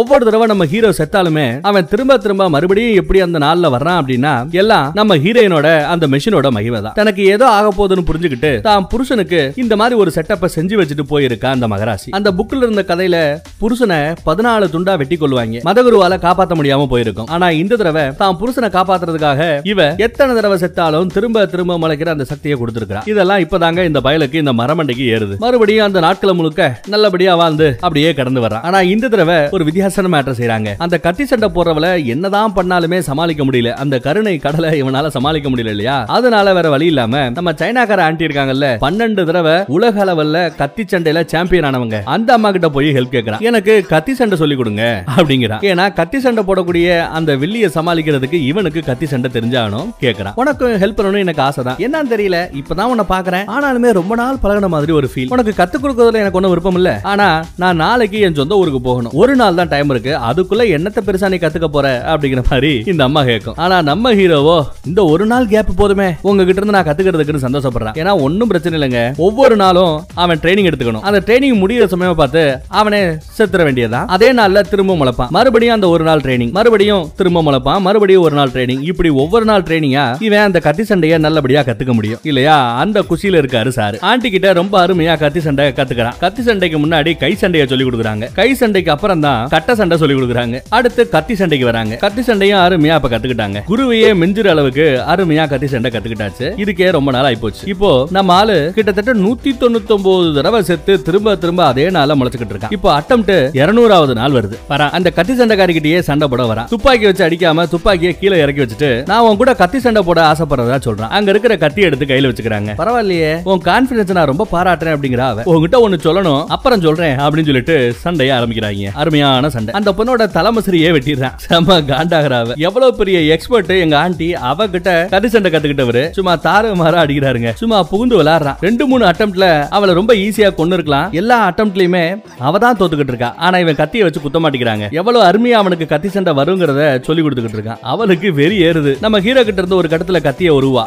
ஒவ்வொரு 0.00 0.22
தடவை 0.28 0.46
நம்ம 0.52 0.66
ஹீரோ 0.72 0.90
செத்தாலுமே 1.00 1.46
அவன் 1.70 1.88
திரும்ப 1.92 2.18
திரும்ப 2.24 2.48
மறுபடியும் 2.56 2.98
எப்படி 3.02 3.20
அந்த 3.26 3.38
நாள்ல 3.46 3.70
வர்றான் 3.76 4.00
அப்படின்னா 4.00 4.34
எல்லாம் 4.62 4.90
நம்ம 5.00 5.16
ஹீரோயினோட 5.24 5.68
அந்த 5.94 6.04
மிஷினோட 6.14 6.50
மகிமை 6.56 6.80
தான் 6.86 6.96
தனக்கு 7.00 7.22
ஏதோ 7.34 7.46
ஆக 7.56 7.66
போகுதுன்னு 7.78 8.06
புரிஞ்சுக்கிட்டு 8.10 8.52
தான் 8.68 8.86
புருஷனுக்கு 8.92 9.40
இந்த 9.64 9.76
மாதிரி 9.80 9.94
ஒரு 10.02 10.10
செட்டப்பை 10.16 10.50
செஞ்சு 10.56 10.74
வச்சுட்டு 10.80 11.04
போயிருக்கா 11.12 11.48
அந்த 11.56 11.68
மகராசி. 11.72 12.08
அந்த 12.18 12.28
புக்ல 12.38 12.62
இருந்த 12.66 12.84
கதையில 12.90 13.16
புருஷனை 13.62 14.00
பதினாலு 14.28 14.66
துண்டா 14.74 14.94
வெட்டி 15.00 15.18
கொள்வாங்க 15.20 15.62
மதகுருவால 15.68 16.18
காப்பாத்த 16.26 16.54
முடியாம 16.60 16.86
போயிருக்கும். 16.92 17.28
ஆனா 17.34 17.46
இந்த 17.62 17.76
தடவை 17.80 18.04
தான் 18.20 18.38
புருஷனை 18.40 18.70
காப்பாத்துறதுக்காக 18.76 19.40
இவ 19.72 19.88
எத்தனை 20.06 20.32
தடவை 20.38 20.56
செத்தாலும் 20.64 21.10
திரும்ப 21.16 21.44
திரும்ப 21.54 21.75
முளைக்கிற 21.82 22.10
அந்த 22.14 22.26
சக்தியை 22.32 22.56
கொடுத்திருக்கிறா. 22.60 23.02
இதெல்லாம் 23.12 23.42
இப்பதாங்க 23.44 23.84
இந்த 23.90 24.00
பயலுக்கு 24.06 24.42
இந்த 24.42 24.52
மரமண்டைக்கு 24.60 25.04
ஏறுது. 25.14 25.34
மறுபடியும் 25.44 25.86
அந்த 25.88 26.00
நாட்களை 26.06 26.34
முழுக்க 26.40 26.70
நல்லபடியா 26.94 27.34
வாழ்ந்து 27.42 27.68
அப்படியே 27.80 28.12
கடந்து 28.20 28.40
வர்றான் 28.44 28.64
ஆனா 28.68 28.80
இந்த 28.94 29.10
தடவை 29.14 29.38
ஒரு 29.56 29.64
வித்தியாசமான 29.68 30.12
மேட்டர் 30.14 30.38
செய்யறாங்க 30.40 30.70
அந்த 30.84 30.96
கத்தி 31.06 31.24
சண்டை 31.30 31.48
போறவள 31.54 31.86
என்னதான் 32.14 32.54
பண்ணாலுமே 32.58 32.98
சமாளிக்க 33.08 33.44
முடியல. 33.44 33.72
அந்த 33.82 33.98
கருணை 34.06 34.34
கடலை 34.46 34.70
இவனால 34.82 35.06
சமாளிக்க 35.16 35.50
முடியல 35.50 35.74
இல்லையா? 35.74 35.96
அதனால 36.16 36.54
வேற 36.58 36.66
வழி 36.74 36.86
இல்லாம 36.92 37.22
நம்ம 37.36 37.52
சைனாக்கார 37.60 38.00
ஆண்டி 38.08 38.26
இருக்காங்கல்ல 38.28 38.68
பன்னெண்டு 38.84 39.24
தடவை 39.30 39.56
உலக 39.76 40.04
அளவுல 40.04 40.38
கத்தி 40.60 40.84
சண்டையில 40.92 41.24
சாம்பியன் 41.32 41.68
ஆனவங்க. 41.70 41.98
அந்த 42.16 42.30
அம்மா 42.36 42.50
கிட்ட 42.56 42.68
போய் 42.76 42.88
ஹெல்ப் 42.98 43.14
கேக்குறான் 43.16 43.44
எனக்கு 43.50 43.74
கத்தி 43.92 44.14
சண்டை 44.20 44.38
சொல்லி 44.42 44.56
கொடுங்க 44.60 44.84
அப்படிங்கிறான் 45.16 45.64
ஏன்னா 45.70 45.86
கத்தி 46.00 46.20
சண்டை 46.26 46.44
போடக்கூடிய 46.48 46.98
அந்த 47.18 47.36
வில்லிய 47.42 47.68
சமாளிக்கிறதுக்கு 47.76 48.40
இவனுக்கு 48.50 48.82
கத்தி 48.90 49.06
சண்டை 49.12 49.30
தெரிஞ்சாகணும் 49.36 49.88
கேக்குறான் 50.04 50.36
உனக்கு 50.42 50.66
ஹெல்ப் 50.82 50.98
பண்ணணும் 51.00 51.24
எனக்கு 51.26 51.42
ஆசை 51.42 51.64
தான் 51.68 51.80
என்னன்னு 51.86 52.12
தெரியல. 52.14 52.38
இப்பதான் 52.60 52.90
உன்னை 52.92 53.06
பாக்குறேன் 53.12 53.46
ஆனாலுமே 53.56 53.92
ரொம்ப 54.00 54.14
நாள் 54.22 54.40
பழகுன 54.44 54.70
மாதிரி 54.74 54.94
ஒரு 55.00 55.10
ஃபீல் 55.12 55.32
உனக்கு 55.36 55.54
கத்து 55.60 55.76
கொடுக்கறதுல 55.82 56.22
எனக்கு 56.22 56.38
ஒன்றும் 56.40 56.54
விருப்பம் 56.54 56.78
இல்ல. 56.80 56.90
ஆனா 57.12 57.28
நான் 57.62 57.80
நாளைக்கு 57.84 58.18
என் 58.26 58.38
சொந்த 58.40 58.60
ஊருக்கு 58.62 58.80
போகணும். 58.88 59.14
ஒரு 59.22 59.34
நாள் 59.40 59.58
தான் 59.60 59.72
டைம் 59.74 59.90
இருக்கு. 59.94 60.12
அதுக்குள்ள 60.30 60.64
என்னத்த 60.76 61.04
பெருசா 61.06 61.30
நீ 61.34 61.38
கத்துக்க 61.44 61.68
போற? 61.76 61.86
அப்படிங்கிற 62.12 62.42
மாதிரி 62.50 62.72
இந்த 62.92 63.02
அம்மா 63.08 63.22
கேட்கும் 63.30 63.58
ஆனா 63.64 63.76
நம்ம 63.90 64.12
ஹீரோவோ 64.20 64.56
இந்த 64.90 65.00
ஒரு 65.12 65.26
நாள் 65.32 65.50
கேப் 65.54 65.72
போதுமே. 65.80 66.08
உங்ககிட்ட 66.28 66.60
இருந்து 66.60 66.76
நான் 66.76 66.88
கத்துக்கிறதுக்குன்னு 66.88 67.44
சந்தோஷப்படுறான். 67.46 67.96
ஏன்னா 68.02 68.12
ஒன்னும் 68.26 68.50
பிரச்சனை 68.52 68.74
இல்லைங்க. 68.78 69.00
ஒவ்வொரு 69.26 69.56
நாளும் 69.62 69.94
அவன் 70.24 70.40
ட்ரைனிங் 70.42 70.68
எடுத்துக்கணும். 70.70 71.04
அந்த 71.08 71.20
ட்ரைனிங் 71.26 71.58
முடியிற 71.62 71.86
சமயம் 71.94 72.20
பார்த்து 72.20 72.42
அவனே 72.80 73.00
செத்துற 73.38 73.62
வேண்டியதான் 73.68 74.08
அதே 74.16 74.30
நாள்ல 74.40 74.64
திரும்ப 74.72 74.96
முளைப்பான். 75.00 75.30
மறுபடியும் 75.36 75.76
அந்த 75.76 75.88
ஒரு 75.94 76.04
நாள் 76.08 76.22
ட்ரைனிங் 76.26 76.52
மறுபடியும் 76.58 77.04
திரும்ப 77.20 77.42
முளைப்பான். 77.46 77.80
மறுபடியும் 77.86 78.24
ஒரு 78.28 78.36
நாள் 78.40 78.52
ட்ரைனிங் 78.54 78.82
இப்படி 78.90 79.10
ஒவ்வொரு 79.22 79.46
நாள் 79.50 79.66
ட்ரைனிங்கா 79.68 80.04
இவன் 80.26 80.46
அந்த 80.48 80.58
கத்தி 80.66 80.84
சண்டையை 80.90 81.18
நல்லபடியா 81.26 81.55
கத்துக்க 81.64 81.92
முடியும். 81.92 82.20
இல்லையா? 82.22 82.56
அந்த 82.82 83.04
குஷியில 83.10 83.40
இருக்காரு 83.42 83.70
சாரு. 83.76 83.96
ஆண்டி 84.00 84.30
கிட்ட 84.30 84.52
ரொம்ப 84.52 84.74
அருமையா 84.86 85.18
கத்தி 85.18 85.40
சண்டை 85.40 85.66
கத்துக்கிறான். 85.68 86.18
கத்தி 86.20 86.42
சண்டைக்கு 86.42 86.78
முன்னாடி 86.84 87.18
கை 87.18 87.34
சண்டையை 87.34 87.68
சொல்லி 87.68 87.84
கொடுக்குறாங்க. 87.84 88.26
கை 88.32 88.48
சண்டைக்கு 88.54 88.90
அப்புறம் 88.90 89.20
தான் 89.20 89.48
கட்ட 89.48 89.74
சண்டை 89.74 89.98
சொல்லி 90.02 90.16
கொடுக்குறாங்க. 90.16 90.60
அடுத்து 90.68 91.08
கத்தி 91.08 91.34
சண்டைக்கு 91.34 91.66
வராங்க. 91.70 91.96
கத்தி 91.96 92.22
சண்டையும் 92.22 92.62
அருமையா 92.66 92.96
அப்ப 92.98 93.08
கத்துக்கிட்டாங்க. 93.08 93.62
குருவையே 93.70 94.10
மிஞ்சுற 94.22 94.46
அளவுக்கு 94.54 94.86
அருமையா 95.14 95.48
கத்தி 95.48 95.66
சண்டை 95.66 95.90
கத்துக்கிட்டாச்சு. 95.94 96.48
இதுக்கே 96.64 96.90
ரொம்ப 96.98 97.10
நாள் 97.16 97.28
ஆயிப்போச்சு. 97.30 97.64
இப்போ 97.74 97.90
நம்ம 98.10 98.34
ஆளு 98.40 98.72
கிட்டத்தட்ட 98.74 99.14
நூத்தி 99.24 99.52
தொண்ணூத்தி 99.62 99.94
ஒன்பது 99.96 100.34
தடவை 100.34 100.62
செத்து 100.62 101.02
திரும்ப 101.02 101.36
திரும்ப 101.36 101.64
அதே 101.66 101.90
நாள 101.90 102.14
முளைச்சுக்கிட்டு 102.14 102.54
இருக்கான். 102.56 102.74
இப்போ 102.78 102.90
அட்டம் 102.98 103.24
இருநூறாவது 103.60 104.14
நாள் 104.14 104.34
வருது. 104.38 104.56
வரா 104.70 104.86
அந்த 104.96 105.08
கத்தி 105.10 105.32
சண்டைக்காரிக்கிட்டயே 105.38 105.98
சண்டை 106.08 106.28
போட 106.28 106.42
வரா. 106.50 106.64
துப்பாக்கி 106.72 107.04
வச்சு 107.04 107.24
அடிக்காம 107.28 107.64
துப்பாக்கியை 107.74 108.12
கீழே 108.18 108.36
இறக்கி 108.44 108.62
வச்சுட்டு 108.62 108.90
நான் 109.06 109.24
உன் 109.28 109.36
கூட 109.36 109.54
கத்தி 109.54 109.78
சண்டை 109.78 110.02
போட 110.02 110.20
ஆசைப்படுறதா 110.32 110.78
சொல்றான். 110.86 111.12
அங்க 111.16 111.30
இருக்க 111.30 111.45
இருக்கிற 111.46 111.56
கத்தி 111.56 111.82
எடுத்து 111.82 112.04
கையில 112.04 112.30
வச்சுக்கிறாங்க. 112.30 112.70
பரவாயில்லையே. 112.78 113.40
உன் 113.42 113.60
கான்பிடன்ஸ் 113.64 114.12
நான் 114.12 114.30
ரொம்ப 114.32 114.46
பாராட்டுறேன் 114.52 114.94
அப்படிங்கிற 114.96 115.18
அவ. 115.18 115.42
உங்ககிட்ட 115.44 115.88
ஒண்ணு 115.88 115.92
சொல்லணும் 115.92 116.44
அப்புறம் 116.46 116.80
சொல்றேன் 116.80 117.16
அப்படின்னு 117.18 117.44
சொல்லிட்டு 117.44 117.94
சண்டைய 118.04 118.30
ஆரம்பிக்கிறாங்க. 118.38 118.90
அருமையான 118.92 119.50
சண்டை. 119.50 119.74
அந்த 119.74 119.90
பொண்ணோட 119.98 120.24
தலைமசிரியே 120.36 120.90
வெட்டிடுறான். 120.96 121.34
செம்ம 121.48 121.78
காண்டாகிறாவ 121.90 122.54
எவ்வளவு 122.56 122.96
பெரிய 122.96 123.20
எக்ஸ்பர்ட் 123.20 123.70
எங்க 123.70 123.98
ஆண்டி 123.98 124.34
அவ 124.34 124.66
கிட்ட 124.66 125.06
கத்தி 125.10 125.28
சண்டை 125.28 125.50
கத்துக்கிட்டவரு. 125.50 126.10
சும்மா 126.10 126.36
தாறு 126.36 126.74
மாறா 126.74 127.02
அடிக்கிறாருங்க. 127.02 127.52
சும்மா 127.52 127.82
புகுந்து 127.82 128.22
விளையாடுறான் 128.22 128.56
ரெண்டு 128.60 128.86
மூணு 128.86 129.04
அட்டம்ப்ட்ல 129.06 129.68
அவளை 129.68 129.94
ரொம்ப 129.94 130.14
ஈஸியா 130.14 130.54
கொண்டு 130.54 130.74
இருக்கலாம் 130.74 131.12
எல்லா 131.12 131.38
அட்டம்ப்ட்லயுமே 131.50 132.22
அவ 132.38 132.58
தான் 132.58 132.76
தோத்துக்கிட்டு 132.76 133.12
இருக்கா. 133.14 133.34
ஆனா 133.36 133.58
இவன் 133.58 133.74
கத்தியை 133.74 134.04
வச்சு 134.04 134.20
குத்த 134.20 134.40
மாட்டேங்கிறாங்க. 134.40 134.90
எவ்வளவு 134.90 135.24
அருமையா 135.24 135.58
அவனுக்கு 135.62 135.86
கத்தி 135.86 136.08
சண்டை 136.08 136.32
வருங்கிறத 136.34 137.02
சொல்லி 137.02 137.22
கொடுத்துக்கிட்டு 137.22 137.60
இருக்கான். 137.60 137.78
அவளுக்கு 137.80 138.34
வெறி 138.34 138.62
ஏறுது. 138.62 138.96
நம்ம 139.00 139.20
ஹீரோ 139.20 139.44
கிட்ட 139.44 139.62
இருந்து 139.62 139.76
ஒரு 139.76 139.88
கட்டத்துல 139.88 140.20
கத்திய 140.26 140.50
உருவா. 140.58 140.84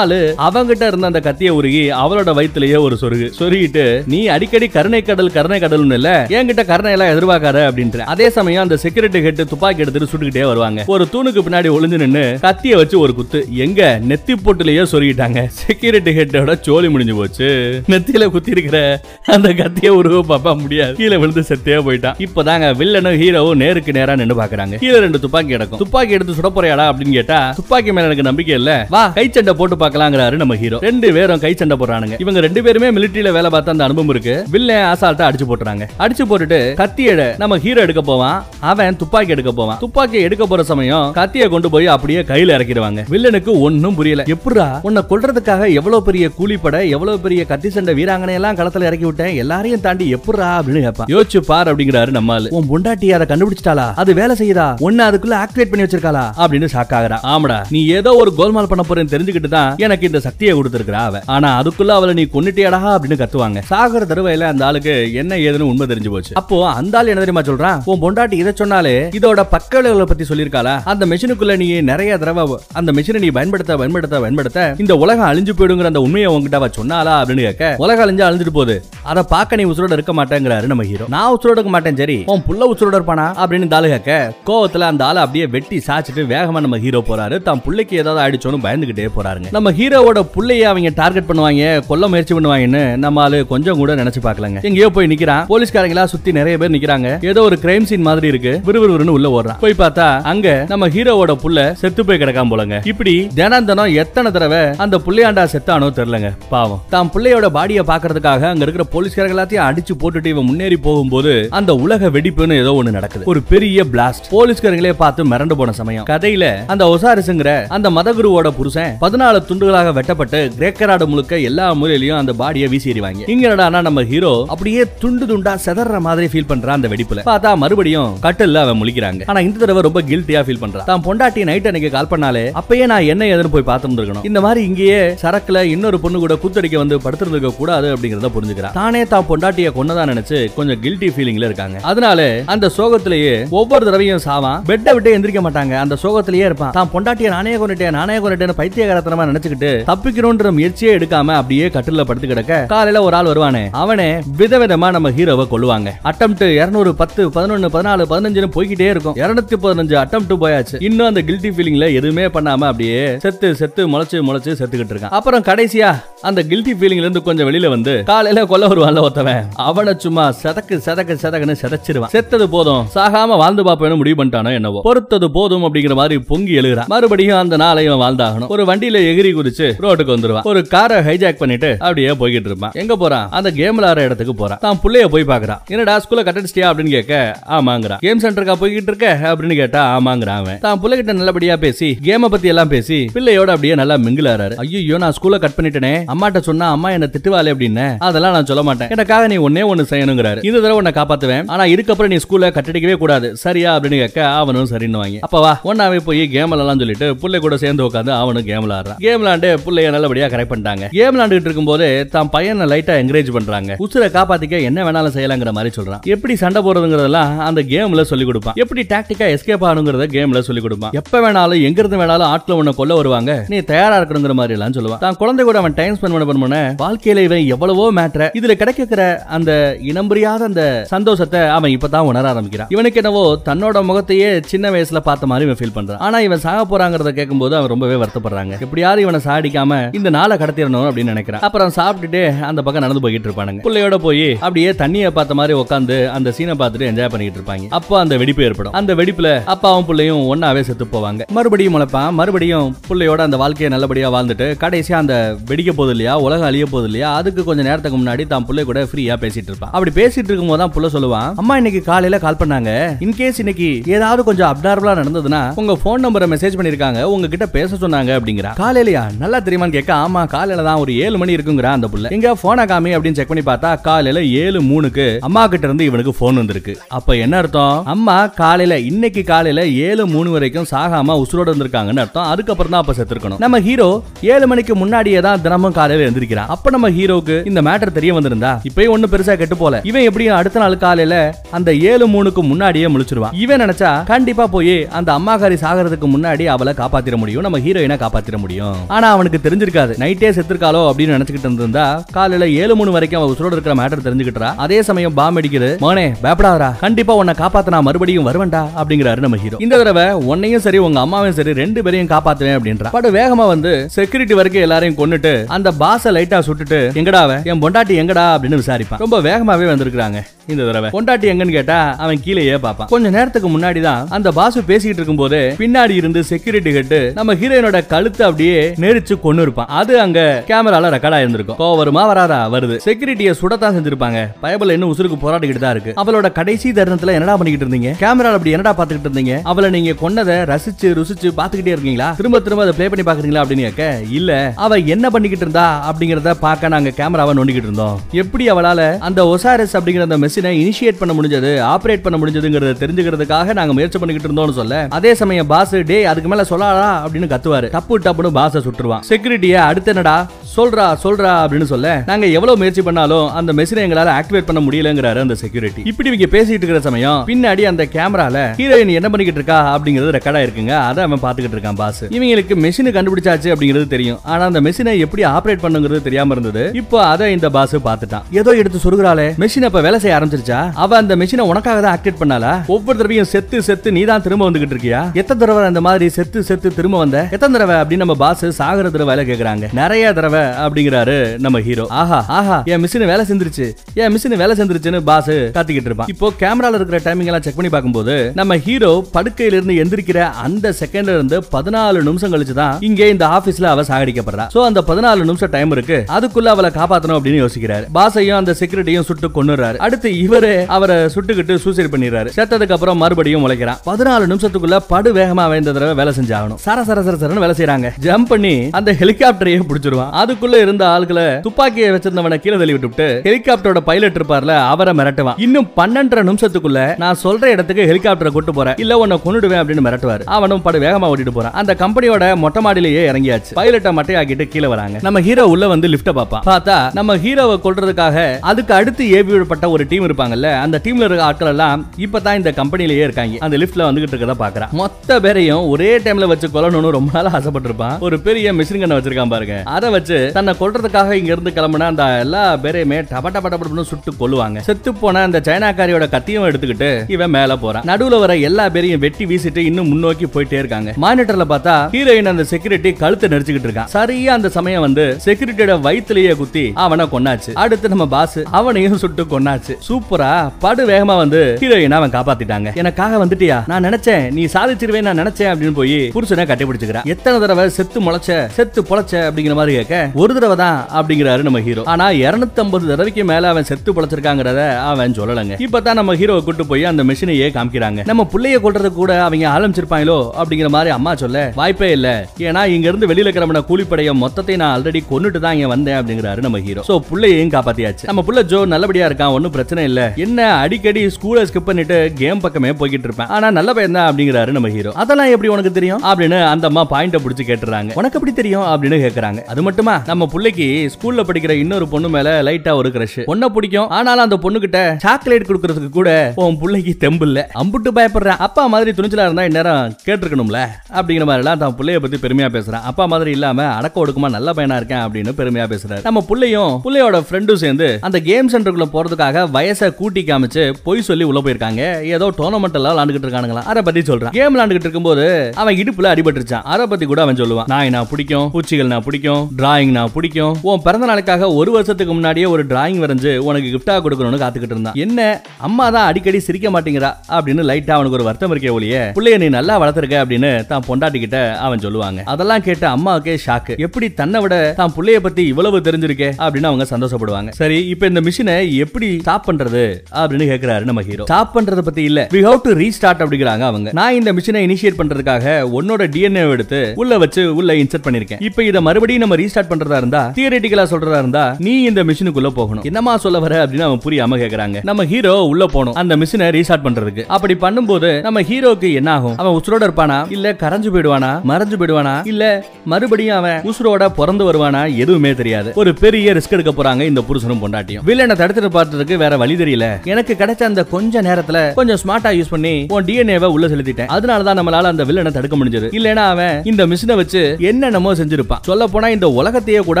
நம்மாலு 0.06 0.18
அவங்கிட்ட 0.46 0.86
இருந்த 0.86 1.06
அந்த 1.06 1.20
கத்திய 1.26 1.48
உருகி 1.48 1.82
அவளோட 2.02 2.30
வயித்துலயே 2.38 2.78
ஒரு 2.78 2.96
சொருகு. 3.00 3.26
சொருகிட்டு 3.38 4.02
நீ 4.06 4.26
அடிக்கடி 4.26 4.68
கருணை 4.68 5.02
கடல் 5.02 5.30
கருணை 5.30 5.58
கடல்னு 5.60 5.92
இல்ல 5.92 6.26
என்கிட்ட 6.28 6.64
கருணை 6.64 6.92
எல்லாம் 6.92 7.12
எதிர்பார்க்காத 7.14 7.58
அப்படின்ற. 7.68 7.98
அதே 7.98 8.30
சமயம் 8.30 8.62
அந்த 8.62 8.76
செக்யூரிட்டி 8.76 9.22
ஹெட் 9.22 9.48
துப்பாக்கி 9.48 9.80
எடுத்துட்டு 9.80 10.10
சுட்டுக்கிட்டே 10.12 10.44
வருவாங்க. 10.46 10.84
ஒரு 10.86 11.06
தூணுக்கு 11.12 11.42
பின்னாடி 11.46 11.70
ஒளிஞ்சு 11.76 11.98
நின்னு 11.98 12.38
கத்திய 12.42 12.76
வச்சு 12.76 12.98
ஒரு 12.98 13.14
குத்து. 13.14 13.46
எங்க? 13.64 14.00
நெத்தி 14.08 14.34
போட்டுலயே 14.44 14.84
சொருகிட்டாங்க. 14.92 15.46
செக்யூரிட்டி 15.46 16.16
ஹெட்டோட 16.16 16.60
சோலி 16.60 16.90
முடிஞ்சு 16.90 17.14
போச்சு. 17.14 17.80
நெத்தியில 17.88 18.30
குத்தி 18.30 18.50
இருக்கிற 18.50 19.00
அந்த 19.26 19.48
கத்திய 19.48 19.88
உருவ 19.88 20.22
பாப்பா 20.28 20.58
முடியாது. 20.60 20.94
கீழே 20.94 21.16
விழுந்து 21.16 21.44
செத்தே 21.48 21.76
போயிட்டான். 21.86 22.26
இப்பதாங்க 22.26 22.66
வில்லனும் 22.80 23.18
ஹீரோவும் 23.22 23.54
நேருக்கு 23.54 23.92
நேரா 23.92 24.16
நின்னு 24.16 24.42
பாக்குறாங்க. 24.42 24.74
கீழே 24.74 24.98
ரெண்டு 24.98 25.20
துப்பாக்கி 25.20 25.50
கிடக்கும். 25.50 25.78
துப்பாக்கி 25.78 26.12
எடுத்து 26.12 26.32
சுட 26.32 26.50
போறியாடா 26.54 26.84
அப்படின்னு 26.90 27.12
கேட்டா 27.12 27.52
துப்பாக்கி 27.56 27.92
மேல 27.92 28.04
எனக்கு 28.04 28.22
நம்பிக்கை 28.22 28.54
இல்ல. 28.54 28.86
வா 28.90 29.08
கை 29.08 29.30
சண்டை 29.30 29.54
போட்டு 29.54 29.76
பார்க்கலாங்கிறாரு 29.86 30.36
நம்ம 30.42 30.56
ஹீரோ. 30.62 30.80
ரெண்டு 30.88 31.10
பேரும் 31.18 31.42
கை 31.46 31.52
சண்டை 31.62 31.78
போடுறானுங்க. 31.80 32.20
இவங்க 32.26 32.40
ரெண்டு 32.46 32.62
பேருமே 32.68 32.90
மிலிட்டரியில 32.98 33.32
வேலை 33.38 33.50
பார்த்த 33.56 33.74
அந்த 33.76 33.84
அனுபவம் 33.88 34.12
இருக்கு. 34.14 34.36
வில்லன் 34.54 34.86
அசால்ட்டா 34.92 35.28
அடிச்சு 35.28 35.48
போட்டுறாங்க. 35.50 35.84
அடிச்சு 36.04 36.24
போட்டுட்டு 36.30 36.60
கத்திய 36.82 37.04
நம்ம 37.42 37.58
ஹீரோ 37.64 37.80
எடுக்க 37.86 38.02
போவான். 38.10 38.38
அவன் 38.70 38.96
துப்பாக்கி 39.02 39.34
எடுக்க 39.36 39.52
போவான். 39.58 39.78
துப்பாக்கி 39.84 40.18
எடுக்க 40.26 40.44
போற 40.46 40.62
சமயம் 40.70 41.06
கத்திய 41.18 41.44
கொண்டு 41.52 41.68
போய் 41.74 41.86
அப்படியே 41.94 42.20
கையில 42.30 42.54
இறக்கிடுவாங்க. 42.56 43.00
வில்லனுக்கு 43.12 43.52
ஒன்னும் 43.66 43.96
புரியல. 43.98 44.24
எப்படா 44.34 44.66
உன்னை 44.88 45.02
கொல்றதுக்காக 45.10 45.68
எவ்வளவு 45.80 46.06
பெரிய 46.08 46.30
கூலிப்படை 46.38 46.80
எவ்வளவு 46.96 47.22
பெரிய 47.26 47.44
கத்தி 47.52 47.70
சண்டை 47.76 47.94
வீராங்கனை 47.98 48.34
எல்லாம் 48.38 48.58
களத்துல 48.60 48.88
இறக்கி 48.90 49.06
விட்டேன். 49.08 49.34
எல்லாரையும் 49.42 49.84
தாண்டி 49.86 50.06
எப்படா 50.16 50.48
அப்படின்னு 50.58 50.84
கேட்பான். 50.86 51.10
யோசிச்சு 51.14 51.40
பார் 51.50 51.70
அப்படிங்கிறாரு 51.72 52.16
நம்மால் 52.18 52.48
உன் 52.58 52.70
பொண்டாட்டி 52.72 53.10
அதை 53.18 53.26
கண்டுபிடிச்சிட்டாளா? 53.32 53.86
அது 54.02 54.10
வேலை 54.20 54.36
செய்யுதா? 54.42 54.68
ஒன்னு 54.88 55.04
அதுக்குள்ள 55.08 55.36
ஆக்டிவேட் 55.44 55.72
பண்ணி 55.72 55.86
வச்சிருக்காளா? 55.86 56.24
அப்படின்னு 56.42 56.72
ஷாக் 56.74 56.94
ஆகுறா 56.98 57.18
ஆமாடா 57.32 57.58
நீ 57.74 57.82
ஏதோ 57.98 58.12
ஒரு 58.22 58.32
கோல்மால் 58.38 58.70
பண்ண 58.72 58.84
போறேன்னு 58.88 59.12
தெரிஞ்சுக்கிட்டு 59.14 59.50
தான் 59.56 59.75
எனக்கு 59.78 60.06
இந்த 60.06 60.20
சக்தியை 60.20 60.52
கொடுத்திருக்கிறா 60.58 61.00
அவ. 61.08 61.20
ஆனா 61.26 61.62
அதுக்குள்ள 61.62 61.92
அவளை 61.98 62.14
நீ 62.14 62.24
கொண்டுட்டியடா 62.34 62.80
அப்படின்னு 62.94 63.20
கத்துவாங்க. 63.22 63.62
சாகர 63.70 64.02
தருவையில 64.12 64.48
அந்த 64.52 64.64
ஆளுக்கு 64.64 65.12
என்ன 65.12 65.36
ஏதுன்னு 65.36 65.68
உண்மை 65.70 65.86
தெரிஞ்சு 65.86 66.10
போச்சு. 66.10 66.32
அப்போ 66.34 66.68
அந்த 66.68 66.98
ஆள் 66.98 67.06
என்ன 67.06 67.24
தெரியுமா 67.24 67.44
சொல்றான் 67.48 67.80
உன் 67.84 68.02
பொண்டாட்டி 68.02 68.32
இதை 68.32 68.52
சொன்னாலே 68.54 68.94
இதோட 69.18 69.42
பக்க 69.54 69.72
விளைவுகளை 69.76 70.06
பத்தி 70.06 70.24
சொல்லியிருக்காளா? 70.24 70.74
அந்த 70.84 71.06
மெஷினுக்குள்ள 71.06 71.56
நீ 71.56 71.80
நிறைய 71.80 72.18
தடவை 72.18 72.44
அந்த 72.72 72.92
மெஷினை 72.92 73.18
நீ 73.18 73.28
பயன்படுத்த 73.28 73.76
பயன்படுத்த 73.76 74.20
பயன்படுத்த 74.20 74.74
இந்த 74.78 74.96
உலகம் 74.96 75.28
அழிஞ்சு 75.30 75.52
போயிடுங்கிற 75.58 75.90
அந்த 75.92 76.00
உண்மையை 76.00 76.28
உங்ககிட்ட 76.30 76.56
அவ 76.56 76.68
சொன்னாலா 76.78 77.14
அப்படின்னு 77.20 77.46
கேட்க 77.48 77.74
உலகம் 77.84 78.04
அழிஞ்சு 78.06 78.24
அழிஞ்சிட்டு 78.28 78.56
போகுது. 78.58 78.76
அதை 79.02 79.22
பார்க்க 79.28 79.56
நீ 79.56 79.64
உசுரோட 79.64 79.92
இருக்க 79.92 80.12
மாட்டேங்கிறாரு 80.14 80.66
நம்ம 80.72 80.84
ஹீரோ 80.90 81.04
நான் 81.08 81.32
உசுரோட 81.36 81.56
இருக்க 81.58 81.72
மாட்டேன் 81.74 81.96
சரி. 81.96 82.16
உன் 82.26 82.44
புள்ள 82.48 82.62
உசுரோட 82.72 82.94
இருப்பானா? 82.98 83.26
அப்படின்னு 83.42 83.66
இந்த 83.68 83.76
ஆளு 83.76 83.88
கேட்க 83.88 84.12
கோவத்துல 84.46 84.88
அந்த 84.92 85.04
ஆளை 85.04 85.20
அப்படியே 85.22 85.46
வெட்டி 85.46 85.78
சாச்சிட்டு 85.86 86.22
வேகமா 86.34 86.60
நம்ம 86.66 86.78
ஹீரோ 86.78 87.02
போறாரு. 87.08 87.42
தான் 87.48 87.62
பிள்ளைக்கு 87.66 87.96
ஏதாவது 88.02 88.22
ஆயிடுச்சோன்னு 88.22 88.64
பயந்துகிட்டே 88.66 89.08
போறாருங்க. 89.16 89.50
நம்ம 89.50 89.65
ஹீரோவோட 89.78 90.20
புள்ளைய 90.34 90.64
அவங்க 90.70 90.90
டார்கெட் 91.00 91.28
பண்ணுவாங்க 91.28 91.64
கொல்ல 91.88 92.08
முயற்சி 92.12 92.34
பண்ணுவாங்கன்னு 92.34 92.82
நம்ம 93.04 93.22
ஆளு 93.22 93.38
கொஞ்சம் 93.52 93.78
கூட 93.80 93.94
நினைச்சு 94.00 94.20
பார்க்கலங்க. 94.26 94.60
எங்கேயோ 94.68 94.88
போய் 94.96 95.10
நிக்கிறான். 95.12 95.44
போலீஸ்காரங்களா 95.52 96.04
சுத்தி 96.12 96.32
நிறைய 96.38 96.58
பேர் 96.58 96.74
நிக்கிறாங்க. 96.76 97.10
ஏதோ 97.30 97.42
ஒரு 97.48 97.58
கிரைம் 97.64 97.88
சீன் 97.90 98.06
மாதிரி 98.08 98.26
இருக்கு. 98.32 98.52
விறுவிறுன்னு 98.66 99.14
உள்ள 99.16 99.28
ஓடுறான். 99.36 99.58
போய் 99.64 99.78
பார்த்தா 99.82 100.06
அங்க 100.32 100.64
நம்ம 100.72 100.88
ஹீரோவோட 100.96 101.34
புள்ள 101.44 101.72
செத்து 101.82 102.04
போய் 102.04 102.20
கிடக்காம 102.22 102.50
போலங்க. 102.54 102.78
இப்படி 102.92 103.14
தினம் 103.40 103.68
தினம் 103.70 103.94
எத்தனை 104.02 104.30
தடவை 104.36 104.62
அந்த 104.84 105.00
புள்ளையாண்டா 105.06 105.44
செத்தானோ 105.54 105.90
தெரியலங்க. 105.98 106.30
பாவம். 106.54 106.82
தான் 106.94 107.10
புள்ளையோட 107.14 107.48
பாடியை 107.58 107.84
பாக்குறதுக்காக 107.92 108.48
அங்க 108.52 108.64
இருக்கிற 108.66 108.86
போலீஸ்காரங்க 108.94 109.36
எல்லாத்தையும் 109.36 109.66
அடிச்சு 109.68 109.94
போட்டுட்டு 110.02 110.32
இவன் 110.34 110.48
முன்னேறி 110.50 110.76
போகும்போது 110.86 111.34
அந்த 111.58 111.74
உலக 111.84 112.10
வெடிப்புன்னு 112.16 112.60
ஏதோ 112.62 112.72
ஒண்ணு 112.80 112.96
நடக்குது. 112.98 113.24
ஒரு 113.32 113.42
பெரிய 113.52 113.84
பிளாஸ்ட் 113.92 114.28
போலீஸ்காரங்களே 114.34 114.92
பார்த்து 115.02 115.30
மிரண்டு 115.32 115.54
போன 115.60 115.72
சமயம். 115.80 116.06
கதையில 116.12 116.44
அந்த 116.74 116.84
ஒசாரிசுங்கிற 116.94 117.52
அந்த 117.76 117.90
மதகுருவோட 117.98 118.50
புருஷன் 118.58 118.94
பதினாலு 119.04 119.38
துண்டுகளாக 119.56 119.90
வெட்டப்பட்டு 119.96 120.38
கிரேக்க 120.56 120.86
நாடு 120.88 121.04
முழுக்க 121.10 121.34
எல்லா 121.48 121.66
மூலையிலயும் 121.80 122.18
அந்த 122.18 122.32
பாடியை 122.40 122.66
வீசி 122.72 122.88
எறிவாங்க. 122.92 123.22
இங்க 123.32 123.42
என்னடான்னா 123.46 123.80
நம்ம 123.86 124.00
ஹீரோ 124.10 124.32
அப்படியே 124.52 124.82
துண்டு 125.02 125.24
துண்டா 125.30 125.52
செதற 125.66 125.98
மாதிரி 126.06 126.26
ஃபீல் 126.32 126.48
பண்றான் 126.50 126.76
அந்த 126.78 126.88
வெடிப்புல. 126.92 127.22
பார்த்தா 127.28 127.50
மறுபடியும் 127.62 128.10
கட்டில்ல 128.24 128.62
அவன் 128.64 128.78
முழிக்கிறாங்க. 128.80 129.22
ஆனா 129.32 129.40
இந்த 129.46 129.60
தடவை 129.62 129.82
ரொம்ப 129.86 130.00
கில்ட்டியா 130.10 130.40
ஃபீல் 130.46 130.60
பண்றான் 130.64 130.88
தான் 130.90 131.04
பொண்டாட்டி 131.06 131.44
நைட் 131.50 131.68
அன்னைக்கு 131.70 131.90
கால் 131.94 132.10
பண்ணாலே 132.12 132.44
அப்பயே 132.60 132.88
நான் 132.92 133.08
என்ன 133.12 133.28
ஏதுன்னு 133.32 133.52
போய் 133.54 133.66
பார்த்துருக்கணும் 133.70 134.26
இந்த 134.30 134.42
மாதிரி 134.46 134.62
இங்கேயே 134.70 135.00
சரக்குல 135.22 135.62
இன்னொரு 135.74 136.00
பொண்ணு 136.04 136.20
கூட 136.24 136.36
கூத்தடிக்க 136.42 136.76
வந்து 136.82 136.98
படுத்திருந்துக்க 137.06 137.52
கூடாது 137.60 137.88
அப்படிங்கறத 137.94 138.30
புரிஞ்சுக்கிறான் 138.36 138.76
தானே 138.80 139.02
தான் 139.14 139.26
பொண்டாட்டிய 139.30 139.72
கொன்னதா 139.78 140.04
நினைச்சு 140.12 140.40
கொஞ்சம் 140.58 140.82
கில்ட்டி 140.84 141.10
ஃபீலிங்ல 141.14 141.50
இருக்காங்க. 141.50 141.76
அதனால 141.92 142.28
அந்த 142.56 142.72
சோகத்திலேயே 142.78 143.34
ஒவ்வொரு 143.62 143.84
தடவையும் 143.90 144.22
சாவான். 144.28 144.60
பெட்டை 144.72 144.92
விட்டு 144.98 145.16
எந்திரிக்க 145.16 145.42
மாட்டாங்க. 145.48 145.74
அந்த 145.86 145.98
சோகத்திலேயே 146.04 146.46
இருப்பான். 146.50 146.76
தான் 146.78 146.92
பொண்டாட்டிய 146.96 147.30
நானே 147.38 147.56
கொண்டுட்டேன் 147.62 147.98
நானே 148.00 148.18
கொண்டுட்டேன்னு 148.22 148.58
பைத்தியகாரத்தனமா 148.60 149.26
நினைச்சுக்கிட்டு 149.46 149.92
தப்பிக்கிறோன்ற 149.92 150.52
முயற்சியே 150.52 150.96
எடுக்காம 150.96 151.26
அப்படியே 151.26 151.68
கட்டில 151.68 152.04
படுத்து 152.04 152.28
கிடக்க 152.28 152.64
காலையில 152.68 153.02
ஒரு 153.02 153.16
ஆள் 153.16 153.26
வருவானே. 153.26 153.68
அவனே 153.72 154.14
விதவிதமா 154.38 154.90
நம்ம 154.90 155.10
ஹீரோவை 155.10 155.46
கொள்ளுவாங்க 155.50 155.90
அட்டம் 156.04 156.42
இருநூறு 156.42 156.94
பத்து 156.94 157.28
பதினொன்னு 157.28 157.68
பதினாலு 157.72 158.04
பதினஞ்சுன்னு 158.10 158.50
போய்கிட்டே 158.54 158.88
இருக்கும். 158.90 159.16
இருநூத்தி 159.16 159.54
பதினஞ்சு 159.62 159.94
அட்டம் 160.02 160.24
போயாச்சு. 160.40 160.82
இன்னும் 160.82 161.06
அந்த 161.06 161.22
கில்ட்டி 161.22 161.50
ஃபீலிங்ல 161.56 161.94
எதுவுமே 161.94 162.26
பண்ணாம 162.26 162.64
அப்படியே 162.64 163.18
செத்து 163.18 163.54
செத்து 163.54 163.88
முளைச்சு 163.88 164.20
முளைச்சு 164.28 164.52
செத்துக்கிட்டு 164.60 164.94
இருக்கான். 164.94 165.14
அப்புறம் 165.18 165.42
கடைசியா 165.42 166.02
அந்த 166.20 166.42
கில்ட்டி 166.42 166.74
ஃபீலிங்ல 166.80 167.04
இருந்து 167.04 167.22
கொஞ்சம் 167.22 167.48
வெளியில 167.48 167.68
வந்து 167.68 168.02
காலையில 168.04 168.46
கொல்ல 168.46 168.68
வருவான்ல 168.68 169.06
ஒருத்தவன். 169.06 169.44
அவனை 169.54 169.94
சும்மா 169.98 170.28
செதக்கு 170.42 170.76
செதக்கு 170.86 171.16
செதக்குன்னு 171.22 171.56
செதச்சிருவான். 171.62 172.06
செத்தது 172.06 172.48
போதும். 172.48 172.86
சாகாம 172.94 173.26
வாழ்ந்து 173.26 173.64
பாப்பேன்னு 173.64 173.96
முடிவு 173.96 174.24
பண்ணிட்டானோ 174.24 174.52
என்னவோ. 174.52 174.80
பொறுத்தது 174.84 175.30
போதும் 175.30 175.64
அப்படிங்கிற 175.64 175.94
மாதிரி 175.94 176.18
பொங்கி 176.18 176.52
எழுகிறான். 176.52 176.84
மறுபடியும் 176.88 177.38
அந்த 177.38 177.56
நாளை 177.56 177.84
இவன் 177.84 178.02
வாழ்ந்தாகணும். 178.04 178.48
ஒரு 178.48 178.64
வண்டியில 178.64 178.98
எகிரி 179.10 179.34
குதிச்சு 179.38 179.68
ரோட்டுக்கு 179.84 180.14
வந்துருவான். 180.14 180.46
ஒரு 180.50 180.62
காரை 180.74 180.98
ஹைஜாக் 181.08 181.40
பண்ணிட்டு 181.42 181.70
அப்படியே 181.86 182.12
போய்கிட்டு 182.22 182.50
இருப்பான். 182.50 182.74
எங்க 182.82 182.96
போறான்? 183.02 183.26
அந்த 183.38 183.48
கேம் 183.60 183.78
விளாடுற 183.78 184.06
இடத்துக்கு 184.08 184.36
போறான். 184.42 184.60
தான் 184.66 184.80
புள்ளைய 184.84 185.06
போய் 185.14 185.28
பாக்குறான் 185.32 185.60
என்னடா 185.74 185.96
ஸ்கூல்ல 186.04 186.24
கட்டடிச்சிட்டியா 186.28 186.68
அப்படின்னு 186.70 186.94
கேட்க 186.96 187.14
ஆமாங்கிறான். 187.58 188.02
கேம் 188.06 188.22
சென்டருக்கா 188.24 188.56
போய்கிட்டு 188.62 188.92
இருக்க 188.92 189.08
அப்படின்னு 189.30 189.58
கேட்டா 189.62 189.82
ஆமாங்கிறான் 189.96 190.40
அவன். 190.42 190.60
தான் 190.66 190.80
பிள்ளைகிட்ட 190.82 191.18
நல்லபடியா 191.20 191.56
பேசி 191.66 191.90
கேம 192.08 192.30
பத்தி 192.34 192.48
எல்லாம் 192.54 192.72
பேசி 192.74 192.98
பிள்ளையோட 193.16 193.50
அப்படியே 193.56 193.74
நல்லா 193.82 193.98
மிங்கிலாரு 194.06 194.48
ஐயோ 194.64 194.96
நான் 195.02 195.14
ஸ்கூல்ல 195.18 195.38
கட் 195.42 195.56
பண்ணிட்டேனே. 195.58 195.92
அம்மாட்ட 196.14 196.40
சொன்னா 196.48 196.66
அம்மா 196.76 196.88
என்ன 196.96 197.08
திட்டுவாளே 197.14 197.52
அப்படின்னு. 197.54 197.86
அதெல்லாம் 198.08 198.34
நான் 198.36 198.48
சொல்ல 198.50 198.62
மாட்டேன். 198.68 198.90
எனக்காக 198.94 199.26
நீ 199.32 199.36
ஒன்னே 199.46 199.62
ஒண்ணு 199.72 199.84
செய்யணுங்கிறாரு. 199.92 200.40
இந்த 200.48 200.58
தடவை 200.58 200.76
உன்னை 200.80 200.92
காப்பாத்துவேன். 200.98 201.46
ஆனா 201.54 201.64
இதுக்கப்புறம் 201.74 202.12
நீ 202.12 202.18
ஸ்கூல்ல 202.24 202.50
கட்டடிக்கவே 202.56 202.96
கூடாது. 203.02 203.28
சரியா 203.44 203.70
அப்படின்னு 203.76 204.00
கேட்க 204.02 204.20
அவனும் 204.40 204.70
சரின்னு 204.72 205.00
வாங்கி 205.02 205.18
அப்பவா 205.26 205.52
ஒன்னாவே 205.70 206.00
போய் 206.08 206.22
கேம் 206.34 206.54
எல்லாம் 206.56 206.82
சொல்லிட்டு 206.82 207.08
புள்ளை 207.22 207.40
கூட 207.44 207.56
சேர்ந்து 207.64 207.86
உட்காந்து 207.88 208.12
அவனும் 208.20 208.46
கேம் 208.50 208.70
ஆடுறான் 208.78 209.00
கேம் 209.06 209.25
கேம்லாண்டு 209.26 209.48
பிள்ளைய 209.64 209.88
நல்லபடியா 209.94 210.26
கரெக்ட் 210.32 210.50
பண்ணிட்டாங்க. 210.50 210.84
கேம் 210.96 211.12
விளையாண்டுட்டு 211.14 211.48
இருக்கும்போது 211.48 211.86
தான் 212.12 212.28
பையனை 212.34 212.66
லைட்டா 212.72 212.94
என்கரேஜ் 213.02 213.30
பண்றாங்க. 213.36 213.76
உசுரை 213.84 214.08
காப்பாத்திக்க 214.16 214.56
என்ன 214.68 214.78
வேணாலும் 214.86 215.14
செய்யலாங்கிற 215.16 215.50
மாதிரி 215.56 215.70
சொல்றான். 215.78 216.02
எப்படி 216.14 216.34
சண்டை 216.42 216.60
போறதுங்கிறதெல்லாம் 216.66 217.30
அந்த 217.46 217.60
கேம்ல 217.72 218.02
சொல்லி 218.10 218.24
கொடுப்பான். 218.28 218.56
எப்படி 218.64 218.82
டாக்டிக்கா 218.92 219.28
எஸ்கேப் 219.36 219.64
ஆகணுங்கிறத 219.68 220.06
கேம்ல 220.14 220.42
சொல்லி 220.48 220.62
கொடுப்பான். 220.66 220.94
எப்ப 221.00 221.22
வேணாலும் 221.24 221.64
எங்க 221.68 221.80
இருந்து 221.82 222.00
வேணாலும் 222.02 222.28
ஆட்களை 222.34 222.56
உன்னை 222.60 222.74
கொல்ல 222.80 222.98
வருவாங்க. 223.00 223.32
நீ 223.54 223.58
தயாரா 223.72 223.96
இருக்கணுங்கிற 224.00 224.36
மாதிரி 224.40 224.56
எல்லாம் 224.58 224.76
சொல்லுவான். 224.78 225.02
தான் 225.06 225.18
குழந்தை 225.22 225.44
கூட 225.48 225.58
அவன் 225.62 225.76
டைம் 225.80 225.96
ஸ்பெண்ட் 225.98 226.16
பண்ண 226.16 226.28
பண்ண 226.44 226.60
வாழ்க்கையில 226.84 227.24
இவன் 227.28 227.44
எவ்வளவோ 227.56 227.86
மேட்ர 227.98 228.30
இதுல 228.40 228.56
கிடைக்கிற 228.62 229.02
அந்த 229.38 229.50
இனம் 229.90 230.10
புரியாத 230.12 230.44
அந்த 230.50 230.62
சந்தோஷத்தை 230.94 231.42
அவன் 231.56 231.74
இப்பதான் 231.76 232.08
உணர 232.12 232.24
ஆரம்பிக்கிறான். 232.34 232.70
இவனுக்கு 232.76 233.02
என்னவோ 233.02 233.24
தன்னோட 233.50 233.84
முகத்தையே 233.90 234.30
சின்ன 234.52 234.66
வயசுல 234.76 235.02
பார்த்த 235.10 235.32
மாதிரி 235.32 235.46
இவன் 235.50 235.60
ஃபீல் 235.60 235.76
பண்றான். 235.78 236.02
ஆனா 236.06 236.16
இவன் 236.28 236.44
சாக 236.46 236.62
போறாங்கிறத 236.72 237.12
கேட்கும்போது 237.20 237.54
அவன் 237.58 237.72
ரொம்பவே 237.74 237.96
வருத்தப்படுறாங்க. 238.02 238.54
எப்படியாவது 238.66 239.02
இவன் 239.04 239.14
சாடிக்காம 239.26 239.94
இந்த 239.98 240.10
நாளை 240.10 240.36
கடத்திடணும் 240.42 240.86
அப்படின்னு 240.88 241.12
நினைக்கிறேன். 241.14 241.40
அப்புறம் 241.40 241.72
சாப்பிட்டுட்டு 241.78 242.22
அந்த 242.50 242.62
பக்கம் 242.62 242.84
நடந்து 242.86 243.02
போய்கிட்டு 243.04 243.28
இருப்பானுங்க. 243.28 243.62
பிள்ளையோட 243.66 243.96
போய் 244.06 244.28
அப்படியே 244.40 244.70
தண்ணியை 244.82 245.10
பார்த்த 245.18 245.38
மாதிரி 245.40 245.58
உட்காந்து 245.62 245.96
அந்த 246.16 246.34
சீனை 246.38 246.56
பார்த்துட்டு 246.62 246.88
என்ஜாய் 246.90 247.12
பண்ணிட்டு 247.14 247.40
இருப்பாங்க. 247.40 247.68
அப்போ 247.78 247.98
அந்த 247.98 248.16
வெடிப்பு 248.16 248.44
ஏற்படும். 248.48 248.72
அந்த 248.72 248.94
வெடிப்புல 248.94 249.28
அப்பாவும் 249.54 249.86
பிள்ளையும் 249.90 250.22
ஒன்னாவே 250.32 250.60
செத்து 250.60 250.86
போவாங்க. 250.92 251.22
மறுபடியும் 251.38 251.74
முளைப்பான். 251.76 252.10
மறுபடியும் 252.20 252.76
பிள்ளையோட 252.88 253.20
அந்த 253.28 253.36
வாழ்க்கையை 253.36 253.70
நல்லபடியா 253.74 254.10
வாழ்ந்துட்டு 254.16 254.48
கடைசியா 254.64 254.96
அந்த 255.02 255.36
வெடிக்க 255.50 255.70
போகுது 255.72 255.94
இல்லையா? 255.96 256.16
உலகம் 256.26 256.48
அழிய 256.48 256.66
போகுது 256.66 256.88
இல்லையா? 256.90 257.14
அதுக்கு 257.14 257.44
கொஞ்சம் 257.44 257.68
நேரத்துக்கு 257.68 257.98
முன்னாடி 257.98 258.26
தான் 258.26 258.46
பிள்ளை 258.48 258.64
கூட 258.64 258.82
ஃப்ரீயா 258.90 259.16
பேசிட்டு 259.24 259.50
இருப்பான். 259.52 259.72
அப்படி 259.76 259.92
பேசிட்டு 260.00 260.30
இருக்கும்போது 260.30 260.62
தான் 260.62 260.74
புள்ள 260.76 260.88
சொல்லுவான் 260.96 261.30
அம்மா 261.42 261.56
இன்னைக்கு 261.56 261.82
காலையில 261.90 262.18
கால் 262.24 262.40
பண்ணாங்க. 262.42 262.70
இன்கேஸ் 263.06 263.40
இன்னைக்கு 263.44 263.68
ஏதாவது 263.96 264.24
கொஞ்சம் 264.28 264.50
அப்டார்பலா 264.52 264.94
நடந்ததுன்னா 265.00 265.42
உங்க 265.62 265.76
போன் 265.84 266.04
நம்பரை 266.06 266.28
மெசேஜ் 266.34 266.58
பண்ணிருக்காங்க. 266.58 267.02
உங்ககிட்ட 267.14 267.46
பேச 267.56 267.76
சொன்னாங்க 267.82 268.10
அப்படிங்கிறா 268.18 268.52
அப்படியா 268.96 269.22
நல்லா 269.22 269.38
தெரியுமான்னு 269.46 269.76
கேட்க 269.76 269.92
ஆமா 270.04 270.20
காலையில 270.34 270.64
தான் 270.68 270.80
ஒரு 270.82 270.92
ஏழு 271.04 271.16
மணி 271.20 271.34
இருக்குங்கிற 271.36 271.68
அந்த 271.76 271.86
புள்ள. 271.92 272.10
எங்க 272.16 272.28
போனை 272.42 272.62
காமி 272.70 272.90
அப்படின்னு 272.96 273.18
செக் 273.18 273.30
பண்ணி 273.30 273.44
பார்த்தா 273.48 273.70
காலையில 273.86 274.20
ஏழு 274.42 274.58
மூணுக்கு 274.70 275.06
அம்மா 275.28 275.42
கிட்ட 275.52 275.64
இருந்து 275.68 275.88
இவனுக்கு 275.88 276.12
போன் 276.20 276.40
வந்திருக்கு. 276.40 276.74
அப்ப 276.98 277.16
என்ன 277.24 277.34
அர்த்தம்? 277.42 277.76
அம்மா 277.94 278.16
காலையில 278.40 278.78
இன்னைக்கு 278.90 279.22
காலையில 279.32 279.64
ஏழு 279.88 280.04
மூணு 280.14 280.30
வரைக்கும் 280.36 280.68
சாகாம 280.72 281.16
உசுரோட 281.22 281.48
இருந்திருக்காங்கன்னு 281.52 282.04
அர்த்தம். 282.04 282.28
அதுக்கப்புறம் 282.32 282.74
தான் 282.74 282.82
அப்ப 282.84 282.94
செத்துருக்கணும். 282.98 283.40
நம்ம 283.44 283.60
ஹீரோ 283.68 283.88
ஏழு 284.34 284.46
மணிக்கு 284.52 284.76
முன்னாடியே 284.82 285.22
தான் 285.28 285.42
தினமும் 285.46 285.76
காலையில 285.80 286.06
எழுந்திருக்கிறான் 286.06 286.50
அப்ப 286.56 286.74
நம்ம 286.76 286.90
ஹீரோக்கு 286.98 287.38
இந்த 287.52 287.62
மேட்டர் 287.68 287.96
தெரிய 287.98 288.12
வந்திருந்தா 288.18 288.52
இப்பயும் 288.70 288.94
ஒண்ணு 288.96 289.12
பெருசா 289.14 289.36
கெட்டு 289.42 289.58
போல. 289.62 289.82
இவன் 289.92 290.06
எப்படியும் 290.10 290.38
அடுத்த 290.38 290.62
நாள் 290.64 290.82
காலையில 290.86 291.14
அந்த 291.58 291.70
ஏழு 291.92 292.06
மூணுக்கு 292.14 292.44
முன்னாடியே 292.52 292.86
முழிச்சிருவான். 292.94 293.36
இவன் 293.44 293.62
நினைச்சா 293.64 293.92
கண்டிப்பா 294.12 294.46
போய் 294.56 294.76
அந்த 295.00 295.10
அம்மாக்காரி 295.18 295.58
சாகிறதுக்கு 295.64 296.08
முன்னாடி 296.16 296.44
அவளை 296.56 296.74
காப்பாத்திர 296.82 297.14
முடியும். 297.22 297.44
நம்ம 297.46 297.58
ஹீரோயினை 297.66 297.96
காப்பாத்திர 298.02 298.36
முடியும். 298.42 298.76
ஆனா 298.94 299.06
அவனுக்கு 299.14 299.38
தெரிஞ்சிருக்காது. 299.44 299.92
நைட்டே 300.02 300.30
செத்துருக்காளோ 300.36 300.80
அப்படின்னு 300.90 301.14
நினைச்சுக்கிட்டு 301.16 301.48
இருந்திருந்தா 301.48 301.86
காலையில 302.16 302.48
ஏழு 302.62 302.74
மூணு 302.78 302.90
வரைக்கும் 302.96 303.18
அவன் 303.20 303.32
உசுரோட 303.32 303.54
இருக்கிற 303.56 303.74
மேட்டர் 303.80 304.04
தெரிஞ்சுக்கிட்டா 304.06 304.50
அதே 304.64 304.78
சமயம் 304.88 305.16
பாம் 305.18 305.38
அடிக்குது. 305.40 305.70
மோனே 305.84 306.06
பயப்படாதரா 306.24 306.70
கண்டிப்பா 306.84 307.14
உன்னை 307.20 307.34
காப்பாத்த 307.42 307.74
நான் 307.76 307.86
மறுபடியும் 307.88 308.28
வருவேன்டா 308.28 308.62
அப்படிங்கிறாரு 308.80 309.24
நம்ம 309.24 309.40
ஹீரோ 309.44 309.60
இந்த 309.66 309.74
தடவை 309.82 310.06
உன்னையும் 310.32 310.64
சரி 310.66 310.80
உங்க 310.86 311.00
அம்மாவையும் 311.04 311.38
சரி 311.40 311.54
ரெண்டு 311.62 311.82
பேரையும் 311.86 312.12
காப்பாத்துவேன் 312.14 312.56
அப்படின்றா. 312.58 312.92
பட் 312.96 313.08
வேகமா 313.18 313.46
வந்து 313.54 313.72
செக்யூரிட்டி 313.96 314.34
வரைக்கும் 314.40 314.64
எல்லாரையும் 314.66 314.98
கொன்னுட்டு 315.00 315.34
அந்த 315.56 315.68
பாச 315.82 316.12
லைட்டா 316.16 316.40
சுட்டுட்டு 316.48 316.80
எங்கடா 317.02 317.22
என் 317.52 317.62
பொண்டாட்டி 317.64 317.94
எங்கடா? 318.02 318.26
அப்படின்னு 318.36 318.60
விசாரிப்பான் 318.62 319.02
ரொம்ப 319.04 319.18
வேகமாவே 319.28 319.66
வந்திருக்காங்க 319.72 320.18
இந்த 320.52 320.62
தடவை. 320.66 320.88
பொண்டாட்டி 320.96 321.26
எங்கன்னு 321.30 321.54
கேட்டா 321.56 321.78
அவன் 322.04 322.20
கீழேயே 322.24 322.56
பார்ப்பான். 322.64 322.88
கொஞ்ச 322.92 323.06
நேரத்துக்கு 323.16 323.48
முன்னாடி 323.54 323.80
தான் 323.86 324.02
அந்த 324.16 324.28
பாசு 324.38 324.58
பேசிக்கிட்டு 324.68 325.00
இருக்கும்போது 325.00 325.38
பின்னாடி 325.62 325.94
இருந்து 326.00 326.20
செக்யூரிட்டி 326.30 326.72
கட்டு 326.76 327.00
நம்ம 327.18 327.34
ஹீரோயினோட 327.40 327.78
கழுத்து 327.92 328.22
அப்படியே 328.28 328.58
நெரிச்சு 328.82 329.14
கொண்டு 329.20 329.42
இருப்பான் 329.42 329.68
அது 329.80 330.00
அங்க 330.00 330.20
கேமரால 330.48 330.90
ரெக்கார்டா 330.94 331.18
இருந்திருக்கும் 331.22 331.58
கோவம் 331.60 331.78
வருமா 331.80 332.02
வராதா? 332.06 332.38
வருது. 332.54 332.76
செக்யூரிட்டியை 332.86 333.32
சுடத்தான் 333.40 333.74
செஞ்சிருப்பாங்க. 333.76 334.18
பயபல 334.42 334.74
இன்னும் 334.76 334.90
உசுருக்கு 334.92 335.18
போராடிக்கிட்டு 335.22 335.62
தான் 335.64 335.74
இருக்கு. 335.76 335.92
அவளோட 336.02 336.32
கடைசி 336.32 336.70
தருணத்துல 336.70 337.14
என்னடா 337.18 337.36
பண்ணிக்கிட்டு 337.36 337.66
இருந்தீங்க? 337.66 337.92
கேமரால 338.02 338.38
அப்படி 338.38 338.54
என்னடா 338.56 338.72
பாத்துக்கிட்டு 338.78 339.08
இருந்தீங்க? 339.10 339.34
அவளை 339.52 339.70
நீங்க 339.76 339.94
கொன்னதை 340.02 340.36
ரசிச்சு 340.52 340.88
ருசிச்சு 340.98 341.30
பாத்துக்கிட்டே 341.38 341.74
இருக்கீங்களா? 341.76 342.08
திரும்ப 342.20 342.40
திரும்ப 342.40 342.62
அதை 342.66 342.74
ப்ளே 342.78 342.88
பண்ணி 342.88 343.06
பாக்குறீங்களா 343.08 343.42
அப்படின்னு 343.44 343.66
கேட்க 343.68 343.86
இல்ல 344.18 344.30
அவ 344.66 344.78
என்ன 344.94 345.10
பண்ணிக்கிட்டு 345.10 345.46
இருந்தா? 345.46 345.66
அப்படிங்கறத 345.90 346.34
பார்க்க 346.44 346.72
நாங்க 346.76 346.92
கேமராவை 347.00 347.34
நோண்டிக்கிட்டு 347.38 347.70
இருந்தோம். 347.70 347.96
எப்படி 348.22 348.50
அவளால 348.50 348.80
அந்த 349.08 349.20
ஒசாரஸ் 349.34 349.76
அப்படிங்கிற 349.78 350.06
அந்த 350.08 350.18
மெஷினை 350.24 350.52
இனிஷியேட் 350.62 351.00
பண்ண 351.02 351.14
முடிஞ்சது 351.18 351.52
ஆபரேட் 351.72 352.04
பண்ண 352.06 352.18
முடிஞ்சதுங்கிறத 352.18 352.74
தெரிஞ்சுக்கிறதுக்காக 352.82 353.54
நாங்க 353.60 353.72
முயற்சி 353.72 353.98
பண்ணிக்கிட்டு 353.98 354.30
இருந்தோம்னு 354.30 354.58
சொல்ல 354.60 354.82
அதே 354.98 355.14
சமயம் 355.22 355.46
பாஸ் 355.46 355.74
டே 355.86 356.04
அதுக்கு 356.04 356.28
மேல 356.28 356.44
சொல்லாதா 356.50 356.88
அப்படின்னு 357.04 357.32
கத்துவாரு. 357.34 357.68
தப்பு 357.70 357.98
டப்புன்னு 357.98 358.36
பாஸ 358.40 358.64
சுட்டுருவான். 358.66 359.04
செக்யூரிட்டிய 359.12 359.54
அடுத்து 359.70 359.92
என்னடா? 359.94 360.16
சொல்றா 360.56 360.84
சொல்றா 361.02 361.30
அப்படின்னு 361.40 361.66
சொல்ல 361.70 361.88
நாங்க 362.10 362.26
எவ்வளவு 362.36 362.58
முயற்சி 362.60 362.82
பண்ணாலும் 362.86 363.26
அந்த 363.38 363.50
மெஷினை 363.58 363.80
எங்களால 363.86 364.12
ஆக்டிவேட் 364.18 364.46
பண்ண 364.48 364.60
முடியலங்கிறாரு 364.66 365.18
அந்த 365.24 365.34
செக்யூரிட்டி 365.40 365.80
இப்படி 365.90 366.08
இவங்க 366.10 366.28
பேசிட்டு 366.34 366.62
இருக்கிற 366.62 366.80
சமயம் 366.86 367.18
பின்னாடி 367.30 367.62
அந்த 367.70 367.84
கேமரால 367.94 368.36
ஹீரோயின் 368.60 368.92
என்ன 368.98 369.08
பண்ணிக்கிட்டு 369.12 369.40
இருக்கா 369.40 369.58
அப்படிங்கிறது 369.72 370.14
ரெக்கார்டா 370.16 370.42
இருக்குங்க 370.46 370.72
அதை 370.88 371.00
அவன் 371.06 371.22
பாத்துக்கிட்டு 371.24 371.56
இருக்கான் 371.58 371.80
பாஸ் 371.82 372.00
இவங்களுக்கு 372.16 372.56
மெஷின் 372.64 372.90
கண்டுபிடிச்சாச்சு 372.96 373.50
அப்படிங்கிறது 373.54 373.88
தெரியும். 373.94 374.18
ஆனா 374.32 374.42
அந்த 374.50 374.62
மெஷினை 374.66 374.94
எப்படி 375.06 375.24
ஆபரேட் 375.34 375.62
பண்ணுங்கிறது 375.64 376.00
தெரியாம 376.06 376.34
இருந்தது. 376.36 376.62
இப்போ 376.82 376.98
அதை 377.12 377.28
இந்த 377.36 377.50
பாஸ் 377.56 377.76
பாத்துட்டான் 377.88 378.24
ஏதோ 378.40 378.54
எடுத்து 378.62 378.80
சொருகிறாளே. 378.86 379.28
மெஷின் 379.44 379.68
அப்ப 379.68 379.82
வேலை 379.88 380.00
செய்ய 380.04 380.16
ஆரம்பிச்சிருச்சா? 380.18 380.60
அவ 380.84 380.96
அந்த 381.02 381.16
மெஷினை 381.24 381.46
உனக்காக 381.52 381.78
தான் 381.86 381.94
ஆக்டிவேட் 381.98 382.20
பண்ணாலா 382.22 382.54
ஒவ்வொரு 382.76 382.98
தடவையும் 383.02 383.30
செத்து 383.34 383.62
செத்து 383.68 383.94
நீ 383.98 384.04
தான் 384.12 384.24
திரும்ப 384.28 384.48
வந்துகிட்டு 384.48 384.76
இருக்கியா? 384.76 385.02
எத்தனை 385.20 385.38
தடவை 385.44 385.68
அந்த 385.72 385.84
மாதிரி 385.88 386.08
செத்து 386.18 386.46
செத்து 386.50 386.74
திரும்ப 386.80 386.96
வந்த? 387.04 387.20
எத்தனை 387.36 387.52
தடவை 387.58 387.76
அப்படின்னு 387.82 388.04
நம்ம 388.06 388.18
பாஸ் 388.24 388.44
சாகரத்துல 388.60 388.94
தடவை 388.96 389.08
வேலை 389.10 389.22
கேக்குறாங்க. 389.28 389.64
நிறைய 389.78 390.04
தடவை 390.16 390.42
அப்படிங்கிறாரு 390.64 391.16
நம்ம 391.44 391.60
ஹீரோ 391.66 391.84
ஆஹா 392.00 392.18
ஆஹா 392.38 392.56
என் 392.72 392.82
மிஷின் 392.82 393.04
வேலை 393.10 393.24
செஞ்சிருச்சு. 393.30 393.66
என் 394.02 394.12
மிஷின் 394.14 394.36
வேலை 394.42 394.54
செஞ்சிருச்சுன்னு 394.58 395.00
பாஸ் 395.08 395.30
காத்திக்கிட்டு 395.56 395.88
இருப்பான். 395.90 396.10
இப்போ 396.12 396.26
கேமரால 396.42 396.78
இருக்கிற 396.78 396.98
டைமிங் 397.06 397.28
எல்லாம் 397.30 397.44
செக் 397.46 397.58
பண்ணி 397.58 397.70
பார்க்கும்போது 397.74 398.14
நம்ம 398.40 398.56
ஹீரோ 398.66 398.92
படுக்கையில 399.16 399.58
இருந்து 399.58 399.76
எந்திரிக்கிற 399.82 400.20
அந்த 400.44 400.72
செகண்ட்ல 400.80 401.16
இருந்து 401.18 401.38
பதினாலு 401.54 402.04
நிமிஷம் 402.08 402.32
கழிச்சு 402.34 402.56
தான் 402.60 402.76
இங்கே 402.88 403.08
இந்த 403.14 403.24
ஆபீஸ்ல 403.38 403.70
அவ 403.74 403.84
சாகடிக்கப்படுறா. 403.90 404.46
சோ 404.54 404.62
அந்த 404.68 404.82
பதினாலு 404.90 405.28
நிமிஷம் 405.30 405.52
டைம் 405.56 405.74
இருக்கு. 405.76 405.98
அதுக்குள்ள 406.16 406.54
அவளை 406.54 406.70
காப்பாத்தணும் 406.78 407.18
அப்படின்னு 407.18 407.42
யோசிக்கிறாரு. 407.44 407.86
பாஸையும் 407.98 408.38
அந்த 408.40 408.54
செக்யூரிட்டியும் 408.60 409.06
சுட்டு 409.10 409.30
கொண்டுறாரு 409.38 409.80
அடுத்து 409.86 410.08
இவரு 410.24 410.52
அவரை 410.76 410.98
சுட்டுக்கிட்டு 411.14 411.56
சூசைட் 411.64 411.92
பண்ணிடுறாரு. 411.94 412.28
செத்ததுக்கு 412.38 412.76
அப்புறம் 412.76 413.00
மறுபடியும் 413.04 413.46
உழைக்கிறான். 413.48 413.80
பதினாலு 413.90 414.30
நிமிஷத்துக்குள்ள 414.32 414.78
படு 414.92 415.12
வேகமா 415.20 415.46
வேந்த 415.54 415.72
தடவை 415.76 415.94
வேலை 416.00 416.14
செஞ்சாகணும். 416.20 416.60
சர 416.66 416.78
சர 416.90 416.98
சர 417.08 417.16
சரன்னு 417.22 417.44
வேலை 417.44 417.56
செய்யறாங்க 417.60 417.90
ஜம்ப் 418.06 418.30
பண்ணி 418.32 418.45
அந்த 418.78 418.90
ஹெலிகாப்டரையே 419.00 419.60
பிடிச்சிருவான்? 419.70 420.12
அதுக்குள்ள 420.22 420.56
இருந்த 420.64 420.82
ஆட்களை 420.88 421.26
துப்பாக்கியை 421.46 421.90
வச்சிருந்தவனை 421.90 422.38
கீழே 422.44 422.56
தள்ளி 422.62 422.74
விட்டுட்டு 422.76 423.06
ஹெலிகாப்டரோட 423.28 423.80
பைலட் 423.88 424.18
இருப்பார்ல 424.18 424.54
அவரை 424.72 424.94
மிரட்டுவான். 424.98 425.40
இன்னும் 425.46 425.68
பன்னெண்டரை 425.80 426.24
நிமிஷத்துக்குள்ள 426.30 426.80
நான் 427.04 427.20
சொல்ற 427.24 427.44
இடத்துக்கு 427.54 427.86
ஹெலிகாப்டரை 427.90 428.32
கூட்டு 428.36 428.52
போறேன். 428.58 428.78
இல்ல 428.84 428.98
உன்னை 429.02 429.18
கொண்டுடுவேன் 429.24 429.60
அப்படின்னு 429.62 429.84
மிரட்டுவாரு. 429.88 430.24
அவனும் 430.36 430.62
படு 430.66 430.80
வேகமா 430.84 431.08
ஓட்டிட்டு 431.12 431.34
போறான். 431.38 431.56
அந்த 431.60 431.74
கம்பெனியோட 431.82 432.24
மொட்டை 432.44 432.62
மாடியிலேயே 432.66 433.02
இறங்கியாச்சு. 433.10 433.52
பைலட்டை 433.60 433.92
மட்டையாக்கிட்டு 433.98 434.46
கீழே 434.54 434.70
வராங்க. 434.74 434.98
நம்ம 435.06 435.20
ஹீரோ 435.28 435.46
உள்ள 435.54 435.64
வந்து 435.74 435.90
லிப்ட 435.94 436.12
பாப்பான் 436.20 436.44
பார்த்தா 436.50 436.76
நம்ம 436.98 437.16
ஹீரோவை 437.24 437.56
கொல்றதுக்காக 437.64 438.16
அதுக்கு 438.50 438.72
அடுத்து 438.78 439.02
ஏவி 439.18 439.30
விடப்பட்ட 439.32 439.66
ஒரு 439.74 439.86
டீம் 439.90 440.06
இருப்பாங்கல்ல 440.08 440.48
அந்த 440.64 440.80
டீம்ல 440.84 441.08
இருக்க 441.08 441.28
ஆட்கள் 441.28 441.52
எல்லாம் 441.54 441.80
இப்பதான் 442.06 442.38
இந்த 442.40 442.50
கம்பெனிலேயே 442.60 443.04
இருக்காங்க. 443.08 443.38
அந்த 443.46 443.56
லிஃப்ட்ல 443.62 443.86
வந்துகிட்டு 443.88 444.14
இருக்கறத 444.14 444.36
பாக்குறான் 444.44 444.72
மொத்த 444.80 445.20
பேரையும் 445.24 445.64
ஒரே 445.72 445.90
டைம்ல 446.04 446.26
வச்சு 446.32 446.46
கொல்லணும்னு 446.54 446.94
ரொம்ப 446.98 447.10
நாள் 447.16 447.32
ஆசைப்பட்டிருப்பான். 447.38 447.96
ஒரு 448.06 448.16
பெரிய 448.26 448.35
பெரிய 448.36 448.50
மிஷின் 448.56 448.80
கண்ணை 448.80 448.96
வச்சிருக்கான் 448.96 449.30
பாருங்க. 449.32 449.54
அதை 449.74 449.88
வச்சு 449.94 450.16
தன்னை 450.34 450.52
கொல்றதுக்காக 450.58 451.12
இங்க 451.18 451.30
இருந்து 451.34 451.50
கிளம்புனா 451.58 451.86
அந்த 451.92 452.04
எல்லா 452.24 452.42
பேரையுமே 452.64 452.98
டப 453.12 453.30
டப 453.34 453.48
டபன்னு 453.52 453.84
சுட்டு 453.90 454.10
கொல்லுவாங்க. 454.18 454.58
செத்து 454.66 454.90
போன 455.02 455.22
அந்த 455.26 455.38
சைனாக்காரியோட 455.46 456.06
கத்தியும் 456.14 456.46
எடுத்துக்கிட்டு 456.48 456.88
இவன் 457.14 457.32
மேல 457.36 457.56
போறான். 457.62 457.84
நடுவுல 457.90 458.16
வர 458.22 458.32
எல்லா 458.48 458.64
பேரையும் 458.74 459.00
வெட்டி 459.04 459.26
வீசிட்டு 459.30 459.62
இன்னும் 459.68 459.88
முன்னோக்கி 459.92 460.26
போயிட்டே 460.34 460.58
இருக்காங்க. 460.62 460.92
மானிட்டர்ல 461.04 461.46
பார்த்தா 461.52 461.76
ஹீரோயின் 461.94 462.30
அந்த 462.32 462.44
செக்யூரிட்டி 462.52 462.92
கழுத்தை 463.02 463.30
நெரிச்சுக்கிட்டு 463.34 463.70
இருக்கான். 463.70 463.90
சரியா 463.94 464.34
அந்த 464.38 464.50
சமயம் 464.56 464.84
வந்து 464.86 465.06
செக்யூரிட்டியோட 465.26 465.76
வயிற்றுலயே 465.86 466.34
குத்தி 466.42 466.64
அவனை 466.84 467.06
கொண்டாச்சு 467.14 467.54
அடுத்து 467.64 467.92
நம்ம 467.94 468.08
பாஸ் 468.16 468.38
அவனையும் 468.60 468.98
சுட்டு 469.04 469.26
கொண்டாச்சு 469.32 469.76
சூப்பரா 469.88 470.30
படு 470.66 470.84
வேகமா 470.92 471.16
வந்து 471.22 471.42
ஹீரோயின் 471.64 471.98
அவன் 472.00 472.14
காப்பாத்திட்டாங்க. 472.18 472.76
எனக்காக 472.82 473.24
வந்துட்டியா? 473.24 473.60
நான் 473.72 473.88
நினைச்சேன். 473.88 474.28
நீ 474.38 474.44
சாதிச்சிருவேன் 474.56 475.08
நான் 475.10 475.22
நினைச்சேன் 475.24 475.52
அப்படின்னு 475.54 475.78
போய் 475.80 475.98
புருஷனை 476.18 476.46
கட்டிபிடிச்சுக்கிறான் 476.52 477.10
எத்தனை 477.16 477.36
தடவை 477.46 477.66
செத்து 477.80 477.98
முளைச்சு 478.04 478.25
செத்து 478.56 478.80
பொழைச்ச 478.90 479.14
அப்படிங்கிற 479.26 479.54
மாதிரி 479.58 479.74
கேட்க 479.78 480.20
ஒரு 480.22 480.32
தடவை 480.36 480.56
தான் 480.62 480.78
அப்படிங்கிறாரு 480.98 481.46
நம்ம 481.48 481.60
ஹீரோ. 481.66 481.82
ஆனா 481.92 482.06
250 482.20 482.90
தடவைக்கு 482.92 483.24
மேல 483.30 483.48
அவன் 483.52 483.68
செத்து 483.70 483.94
பொழைச்சிருக்காங்கிறத 483.96 484.62
அவன் 484.90 485.16
சொல்லலங்க. 485.18 485.56
இப்பதான் 485.66 485.98
நம்ம 486.00 486.14
ஹீரோவை 486.20 486.42
கூட்டு 486.46 486.66
போய் 486.70 486.84
அந்த 486.90 487.04
மிஷினையே 487.10 487.48
காமிக்கிறாங்க. 487.56 488.02
நம்ம 488.10 488.26
புள்ளைய 488.34 488.58
கொள்றது 488.66 488.90
கூட 489.00 489.12
அவங்க 489.26 489.46
ஆரம்பிச்சிருப்பாங்களோ 489.54 490.18
அப்படிங்கிற 490.40 490.70
மாதிரி 490.76 490.92
அம்மா 490.98 491.14
சொல்ல 491.22 491.44
வாய்ப்பே 491.60 491.90
இல்ல. 491.96 492.08
ஏன்னா 492.48 492.64
இங்க 492.74 492.88
இருந்து 492.90 493.10
வெளியில 493.12 493.32
கிளம்பின 493.36 493.62
கூலிப்படைய 493.70 494.14
மொத்தத்தை 494.24 494.56
நான் 494.62 494.74
ஆல்ரெடி 494.76 495.02
கொன்னுட்டு 495.12 495.40
தான் 495.44 495.56
இங்க 495.58 495.68
வந்தேன் 495.74 495.98
அப்படிங்கிறாரு 496.00 496.44
நம்ம 496.46 496.60
ஹீரோ. 496.66 496.84
சோ 496.90 496.96
புள்ளையையும் 497.10 497.52
காப்பாத்தியாச்சு. 497.56 498.08
நம்ம 498.10 498.24
புள்ள 498.28 498.42
ஜோ 498.52 498.60
நல்லபடியா 498.74 499.08
இருக்கான் 499.10 499.34
ஒன்னும் 499.36 499.54
பிரச்சனை 499.56 499.84
இல்ல. 499.90 500.00
என்ன 500.26 500.48
அடிக்கடி 500.64 501.04
ஸ்கூலை 501.16 501.44
ஸ்கிப் 501.50 501.68
பண்ணிட்டு 501.70 501.98
கேம் 502.22 502.42
பக்கமே 502.44 502.72
போய்கிட்டு 502.80 503.08
இருப்பேன். 503.08 503.30
ஆனா 503.36 503.46
நல்ல 503.58 503.72
பையன் 503.78 503.98
தான் 503.98 504.08
அப்படிங்கிறாரு 504.10 504.56
நம்ம 504.58 504.70
ஹீரோ. 504.76 504.92
அதெல்லாம் 505.04 505.32
எப்படி 505.34 505.52
உனக்கு 505.54 505.72
தெரியும்? 505.78 506.02
அப்படின்னு 506.10 506.38
அந்த 506.52 506.66
அம்மா 506.72 506.84
பாயிண்ட 506.94 507.18
புடிச்சு 507.24 507.46
கேட்டுறாங்க. 507.50 507.92
உனக்கு 508.00 508.15
எப்படி 508.18 508.32
தெரியும் 508.40 508.66
அப்படின்னு 508.72 508.98
கேக்குறாங்க. 509.04 509.40
அது 509.52 509.60
மட்டுமா? 509.66 509.94
நம்ம 510.10 510.26
பிள்ளைக்கு 510.34 510.66
ஸ்கூல்ல 510.94 511.22
படிக்கிற 511.28 511.52
இன்னொரு 511.62 511.88
பொண்ணு 511.94 512.08
மேல 512.16 512.28
லைட்டா 512.48 512.74
ஒரு 512.80 512.88
கிரஷ் 512.96 513.18
பொண்ணை 513.30 513.48
பிடிக்கும். 513.56 513.88
ஆனாலும் 513.96 514.24
அந்த 514.26 514.36
பொண்ணு 514.44 514.58
கிட்ட 514.64 514.80
சாக்லேட் 515.04 515.48
கொடுக்கறதுக்கு 515.48 515.90
கூட 515.98 516.10
உன் 516.44 516.58
பிள்ளைக்கு 516.62 516.92
தெம்பு 517.04 517.26
இல்ல. 517.28 517.40
அம்புட்டு 517.62 517.90
பயப்படுறேன் 517.98 518.42
அப்பா 518.46 518.62
மாதிரி 518.74 518.90
துணிச்சலா 518.98 519.26
இருந்தா 519.28 519.44
இந்நேரம் 519.50 519.94
கேட்டிருக்கணும்ல? 520.06 520.60
அப்படிங்கிற 520.98 521.26
மாதிரி 521.30 521.42
எல்லாம் 521.44 521.62
தான் 521.62 521.76
பிள்ளைய 521.78 522.00
பத்தி 522.04 522.20
பெருமையா 522.24 522.48
பேசுறான். 522.56 522.84
அப்பா 522.90 523.06
மாதிரி 523.12 523.30
இல்லாம 523.36 523.68
அடக்க 523.78 524.04
ஒடுக்கமா 524.04 524.30
நல்ல 524.36 524.52
பையனா 524.58 524.78
இருக்கேன் 524.80 525.04
அப்படின்னு 525.06 525.34
பெருமையா 525.40 525.66
பேசுறாரு. 525.74 526.02
நம்ம 526.08 526.24
புள்ளையும் 526.30 526.74
பிள்ளையோட 526.86 527.20
ஃப்ரெண்டும் 527.28 527.60
சேர்ந்து 527.64 527.88
அந்த 528.08 528.20
கேம் 528.30 528.50
சென்டருக்குள்ள 528.52 528.88
போறதுக்காக 528.96 529.44
வயசை 529.56 529.88
கூட்டி 530.00 530.24
காமிச்சு 530.30 530.64
பொய் 530.88 531.06
சொல்லி 531.08 531.24
உள்ள 531.30 531.42
போயிருக்காங்க. 531.46 531.82
ஏதோ 532.16 532.28
டோர்னமெண்ட் 532.38 532.78
எல்லாம் 532.80 532.94
விளாண்டுகிட்டு 532.94 533.28
இருக்கானுங்களா 533.28 533.64
அதை 533.72 533.82
பத்தி 533.88 534.00
சொல்றான். 534.10 534.34
கேம் 534.38 534.54
விளாண்டுகிட்டு 534.56 534.86
இருக்கும்போது 534.86 535.26
அவன் 535.62 535.78
இடுப்புல 535.82 536.12
அடிபட்டுருச்சான் 536.14 536.66
அதை 536.74 536.86
பத்தி 536.92 537.06
கூட 537.12 537.22
அவன் 537.26 537.40
சொல்லுவான். 537.42 537.70
நான் 537.72 537.86
நான் 537.96 538.08
பிடிக்கும் 538.12 538.48
பூச்சிகள் 538.54 538.92
நான் 538.92 539.04
பிடிக்கும் 539.08 539.42
டிராயிங் 539.60 539.92
நான் 539.96 540.12
பிடிக்கும். 540.14 540.54
உன் 540.68 540.82
பிறந்த 540.86 541.06
நாளுக்காக 541.10 541.48
ஒரு 541.58 541.70
வருஷத்துக்கு 541.76 542.12
முன்னாடியே 542.16 542.46
ஒரு 542.54 542.62
டிராயிங் 542.70 543.00
வரைஞ்சு 543.04 543.32
உனக்கு 543.48 543.68
கிஃப்டா 543.74 543.94
கொடுக்கணும்னு 544.04 544.40
காத்துக்கிட்டு 544.42 544.74
இருந்தான். 544.76 544.96
என்ன? 545.04 545.20
அம்மா 545.66 545.84
தான் 545.96 546.06
அடிக்கடி 546.10 546.38
சிரிக்க 546.46 546.70
மாட்டேங்கிறா 546.74 547.10
அப்படின்னு 547.36 547.62
லைட்டா 547.70 547.94
அவனுக்கு 547.96 548.18
ஒரு 548.18 548.26
வருத்தம் 548.28 548.52
இருக்கே 548.54 548.72
ஒழிய 548.76 548.96
பிள்ளைய 549.16 549.36
நீ 549.42 549.48
நல்லா 549.56 549.74
வளர்த்துருக்க 549.82 550.16
அப்படின்னு 550.22 550.50
தான் 550.72 550.84
பொண்டாட்டிக்கிட்ட 550.88 551.38
அவன் 551.66 551.84
சொல்லுவாங்க. 551.84 552.20
அதெல்லாம் 552.32 552.64
கேட்ட 552.66 552.84
அம்மாவுக்கே 552.96 553.36
ஷாக்கு 553.46 553.76
எப்படி 553.86 554.08
தன்னை 554.20 554.40
விட 554.44 554.54
தான் 554.80 554.94
பிள்ளைய 554.96 555.20
பத்தி 555.26 555.44
இவ்வளவு 555.52 555.80
தெரிஞ்சிருக்கே? 555.88 556.30
அப்படின்னு 556.44 556.70
அவங்க 556.70 556.86
சந்தோஷப்படுவாங்க. 556.92 557.50
சரி 557.60 557.78
இப்போ 557.94 558.06
இந்த 558.12 558.22
மிஷினை 558.28 558.56
எப்படி 558.84 559.10
ஸ்டாப் 559.24 559.46
பண்றது? 559.50 559.84
அப்படின்னு 560.20 560.50
கேட்கிறாரு 560.52 560.86
நம்ம 560.90 561.04
ஹீரோ 561.08 561.28
ஸ்டாப் 561.30 561.54
பண்றத 561.56 561.84
பத்தி 561.88 562.04
இல்ல. 562.10 562.26
வி 562.36 562.42
ஹவ் 562.48 562.60
டு 562.66 562.72
ரீஸ்டார்ட் 562.82 563.24
அப்படிங்கிறாங்க 563.24 563.66
அவங்க. 563.70 563.88
நான் 564.00 564.18
இந்த 564.20 564.32
மிஷினை 564.38 564.62
இனிஷியேட் 564.68 565.00
பண்றதுக்காக 565.02 565.56
உன்னோட 565.78 566.02
டிஎன்ஏ 566.16 566.44
எடுத்து 566.56 566.82
உள்ள 567.02 567.14
வச்சு 567.24 567.42
உள்ள 567.60 567.70
இன்சர்ட் 567.86 568.06
பண்ணிருக்கேன். 568.06 568.42
இப்போ 568.48 568.62
இத 568.64 568.80
மறுபடியும் 568.80 569.24
நம்ம 569.24 569.36
ரீஸ்டார்ட் 569.42 569.70
பண்றதா 569.72 569.96
இருந்தா 570.02 570.22
தியரிட்டிக்கலா 570.36 570.86
சொல்றதா 570.92 571.18
இருந்தா 571.22 571.44
நீ 571.58 571.82
இந்த 571.82 572.04
மிஷினுக்குள்ள 572.04 572.48
போகணும். 572.48 572.84
என்னமா 572.84 573.16
சொல்ல 573.16 573.38
வர 573.38 573.66
அப்படின்னு 573.66 573.86
அவன் 573.88 574.02
புரியாம 574.04 574.38
கேக்குறாங்க. 574.42 574.78
நம்ம 574.82 575.04
ஹீரோ 575.04 575.34
உள்ள 575.52 575.66
போகணும். 575.66 575.94
அந்த 575.94 576.16
மிஷினை 576.16 576.48
ரீஸ்டார்ட் 576.56 576.84
பண்றதுக்கு. 576.86 577.24
அப்படி 577.36 577.54
பண்ணும்போது 577.54 578.10
நம்ம 578.26 578.42
ஹீரோக்கு 578.50 578.90
என்ன 579.00 579.10
ஆகும்? 579.10 579.36
அவன் 579.36 579.56
உசுரோட 579.58 579.82
இருப்பானா? 579.88 580.18
இல்ல 580.36 580.52
கரைஞ்சு 580.52 580.90
போயிடுவானா? 580.94 581.30
மறைஞ்சு 581.50 581.76
போயிடுவானா? 581.80 582.14
இல்ல 582.26 582.44
மறுபடியும் 582.84 583.36
அவன் 583.36 583.62
உசுரோட 583.70 584.08
பிறந்து 584.18 584.44
வருவானா? 584.48 584.82
எதுவுமே 584.96 585.34
தெரியாது. 585.34 585.72
ஒரு 585.74 585.94
பெரிய 585.94 586.34
ரிஸ்க் 586.34 586.54
எடுக்க 586.58 586.72
போறாங்க 586.78 587.02
இந்த 587.10 587.20
புருஷனும் 587.28 587.62
பொண்டாட்டியும். 587.62 588.04
வில்லனை 588.10 588.36
தடுத்துட்டு 588.42 588.70
பார்த்ததுக்கு 588.78 589.16
வேற 589.16 589.36
வழி 589.36 589.54
தெரியல. 589.54 589.86
எனக்கு 590.04 590.36
கிடைச்ச 590.38 590.62
அந்த 590.70 590.84
கொஞ்ச 590.84 591.22
நேரத்துல 591.22 591.72
கொஞ்சம் 591.72 592.00
ஸ்மார்ட்டா 592.02 592.32
யூஸ் 592.38 592.52
பண்ணி 592.54 592.74
உன் 592.88 593.04
டிஎன்ஏவை 593.04 593.48
உள்ள 593.56 593.66
செலுத்திட்டேன். 593.66 594.10
அதனாலதான் 594.16 594.58
நம்மளால 594.60 594.92
அந்த 594.92 595.04
வில்லனை 595.04 595.32
தடுக்க 595.36 595.56
முடிஞ்சது. 595.56 595.88
இல்லனா 595.98 596.24
அவன் 596.34 596.60
இந்த 596.64 596.86
மிஷினை 596.86 597.16
வச்சு 597.22 597.42
என்னென்னமோ 597.76 598.12
செஞ்சிருப்பான். 598.20 598.62
சொல்ல 598.70 598.84
போனா 598.92 599.08
இந்த 599.16 599.26
உலகத்தையே 599.40 599.80
கூட 599.88 600.00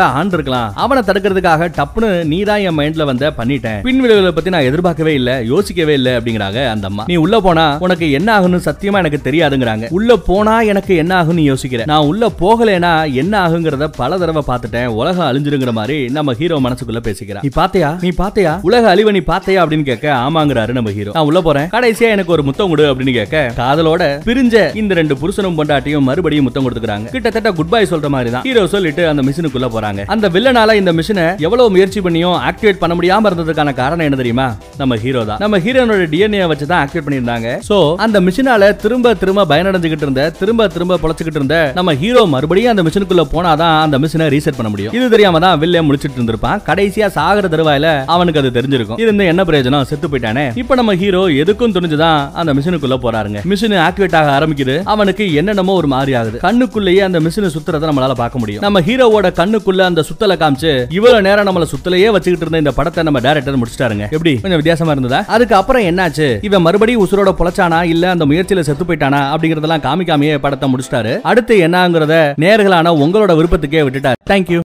ஆண்டிருக்கலாம். 0.18 0.68
அவனை 0.84 1.00
தடுக்கிறதுக்காக 1.08 1.70
டப்புன்னு 1.78 2.10
நீ 2.32 2.38
தான் 2.50 2.62
என் 2.68 2.78
மைண்ட்ல 2.78 3.04
வந்த 3.10 3.32
பண்ணிட்டேன். 3.38 3.80
பின் 3.86 4.00
விளைவுகளை 4.04 4.32
பத்தி 4.36 4.50
நான் 4.54 4.68
எதிர்பார்க்கவே 4.68 5.12
இல்ல 5.20 5.30
யோசிக்கவே 5.52 5.94
இல்ல 6.00 6.10
அப்படிங்கிறாங்க 6.18 6.60
அந்த 6.74 6.86
அம்மா. 6.90 7.04
நீ 7.10 7.16
உள்ள 7.24 7.36
போனா 7.46 7.64
உனக்கு 7.86 8.06
என்ன 8.18 8.28
ஆகும்னு 8.36 8.60
சத்தியமா 8.68 9.00
எனக்கு 9.02 9.20
தெரியாதுங்கிறாங்க. 9.28 9.90
உள்ள 9.98 10.16
போனா 10.28 10.54
எனக்கு 10.72 10.92
என்ன 11.02 11.12
ஆகும்னு 11.20 11.44
யோசிக்கிற. 11.50 11.84
நான் 11.92 12.08
உள்ள 12.10 12.30
போகலனா 12.42 12.92
என்ன 13.22 13.34
ஆகுங்கிறத 13.44 13.88
பல 14.00 14.18
தடவை 14.22 14.42
பார்த்துட்டேன். 14.50 14.88
உலகம் 15.00 15.26
அழிஞ்சிருங்கிற 15.28 15.74
மாதிரி 15.80 15.98
நம்ம 16.16 16.34
ஹீரோ 16.40 16.58
மனசுக்குள்ள 16.66 17.02
பேசிக்கிறான். 17.08 17.44
நீ 17.48 17.52
பாத்தியா? 17.60 17.90
நீ 18.04 18.12
பாத்தியா? 18.22 18.54
உலக 18.70 18.90
அழிவை 18.94 19.12
நீ 19.18 19.22
பாத்தியா 19.32 19.62
அப்படின்னு 19.64 19.88
கேட்க 19.90 20.06
ஆமாங்கிறாரு 20.24 20.78
நம்ம 20.78 20.92
ஹீரோ. 20.98 21.14
நான் 21.18 21.28
உள்ள 21.30 21.40
போறேன். 21.48 21.68
கடைசியா 21.76 22.10
எனக்கு 22.16 22.34
ஒரு 22.36 22.44
முத்தம் 22.48 22.72
கொடு 22.72 22.86
அப்படின்னு 22.92 23.16
கேட்க 23.20 23.44
காதலோட 23.60 24.02
பிரிஞ்ச 24.28 24.54
இந்த 24.82 24.94
ரெண்டு 25.00 25.16
புருஷனும் 25.22 25.58
பொண்டாட்டியும் 25.60 26.06
மறுபடியும் 26.10 26.48
முத்தம் 26.48 26.66
கொடுத்துக்கிறாங்க. 26.66 27.08
கிட்டத்தட்ட 27.14 27.52
குட் 27.58 27.65
பை 27.72 27.82
சொல்ற 27.92 28.08
மாதிரி 28.14 28.30
தான் 28.34 28.44
ஹீரோ 28.48 28.62
சொல்லிட்டு 28.74 29.02
அந்த 29.12 29.22
மிஷினுக்குள்ள 29.28 29.68
போறாங்க. 29.76 30.00
அந்த 30.14 30.26
வில்லனால 30.34 30.74
இந்த 30.80 30.92
மிஷினை 30.98 31.26
எவ்வளவு 31.46 31.72
முயற்சி 31.74 32.00
பண்ணியும் 32.06 32.36
ஆக்டிவேட் 32.50 32.80
பண்ண 32.82 32.94
முடியாம 32.98 33.30
இருந்ததுக்கான 33.30 33.74
காரணம் 33.80 34.06
என்ன 34.08 34.18
தெரியுமா? 34.22 34.48
நம்ம 34.80 34.96
ஹீரோ 35.04 35.22
தான். 35.30 35.40
நம்ம 35.44 35.58
ஹீரோனோட 35.64 36.06
டிஎன்ஏ 36.14 36.42
வச்சு 36.52 36.66
தான் 36.72 36.82
ஆக்டிவேட் 36.84 37.06
பண்ணியிருந்தாங்க. 37.06 37.48
சோ 37.68 37.78
அந்த 38.06 38.20
மிஷினால 38.26 38.70
திரும்ப 38.84 39.14
திரும்ப 39.22 39.46
பயனடைஞ்சுக்கிட்டு 39.52 40.06
இருந்த 40.08 40.24
திரும்ப 40.40 40.68
திரும்ப 40.74 40.98
பொழைச்சுக்கிட்டு 41.02 41.40
இருந்த 41.40 41.58
நம்ம 41.78 41.94
ஹீரோ 42.02 42.24
மறுபடியும் 42.34 42.72
அந்த 42.74 42.84
மிஷினுக்குள்ள 42.88 43.24
போனாதான் 43.34 43.76
அந்த 43.86 43.98
மிஷினை 44.04 44.28
ரீசெட் 44.36 44.58
பண்ண 44.58 44.70
முடியும். 44.74 44.94
இது 44.98 45.06
தெரியாம 45.14 45.40
தான் 45.46 45.58
வில்லே 45.62 45.82
முடிச்சிட்டு 45.88 46.18
இருந்திருப்பான். 46.20 46.60
கடைசியா 46.68 47.08
சாகர 47.16 47.46
தருவாயில 47.54 47.88
அவனுக்கு 48.16 48.40
அது 48.42 48.50
தெரிஞ்சிருக்கும். 48.58 49.00
இருந்து 49.04 49.26
என்ன 49.32 49.44
பிரயோஜனம்? 49.50 49.86
செத்து 49.90 50.08
போயிட்டானே. 50.12 50.44
இப்ப 50.62 50.74
நம்ம 50.80 50.94
ஹீரோ 51.02 51.22
எதுக்கும் 51.42 51.74
துணிஞ்சுதான் 51.76 52.20
அந்த 52.40 52.50
மிஷினுக்குள்ள 52.58 52.98
போறாருங்க. 53.04 53.40
மிஷின் 53.52 53.76
ஆக்டிவேட் 53.88 54.16
ஆக 54.20 54.30
ஆரம்பிக்குது. 54.38 54.76
அவனுக்கு 54.94 55.26
என்னென்னமோ 55.40 55.74
ஒரு 55.80 55.90
மாதிரி 55.94 56.14
ஆகுது. 56.20 56.38
கண்ணுக்குள்ளேயே 56.46 57.02
அந்த 57.08 57.20
மிஷின் 57.26 57.48
சுத்துறத 57.56 57.86
நம்மளால 57.90 58.12
பார்க்க 58.12 58.38
முடியும். 58.38 58.62
நம்ம 58.62 58.80
ஹீரோவோட 58.80 59.24
கண்ணுக்குள்ள 59.24 59.80
அந்த 59.80 60.04
சுத்தலை 60.10 60.36
காமிச்சு 60.36 60.92
இவ்வளவு 60.92 61.22
நேரம் 61.22 61.46
நம்மள 61.46 61.64
சுத்தலையே 61.64 62.10
வச்சுக்கிட்டு 62.10 62.40
இருந்த 62.40 62.58
இந்த 62.58 62.72
படத்தை 62.72 63.04
நம்ம 63.04 63.20
டேரக்டர் 63.20 63.62
முடிச்சிட்டாருங்க. 63.62 64.02
எப்படி? 64.02 64.32
கொஞ்சம் 64.32 64.50
வித்தியாசமா 64.50 64.90
இருந்ததா? 64.90 65.24
அதுக்கு 65.26 65.54
அப்புறம் 65.54 65.82
என்னாச்சு? 65.82 66.44
இவன் 66.44 66.62
மறுபடியும் 66.62 67.06
உசுரோட 67.06 67.34
பொழைச்சானா? 67.38 67.82
இல்ல 67.82 68.10
அந்த 68.10 68.26
முயற்சியில 68.26 68.60
செத்து 68.60 68.84
போயிட்டானா? 68.84 69.34
அப்படிங்கறதெல்லாம் 69.34 69.84
காமிக்காமையே 69.86 70.38
படத்தை 70.38 70.72
முடிச்சிட்டாரு. 70.72 71.20
அடுத்து 71.20 71.56
என்னங்கிறத 71.56 72.34
நேர்களான 72.40 72.84
உங்களோட 73.02 73.34
விருப்பத்துக்கே 73.36 73.82
விட்டுட்டாரு. 73.86 74.14
தேங்க்யூ 74.30 74.54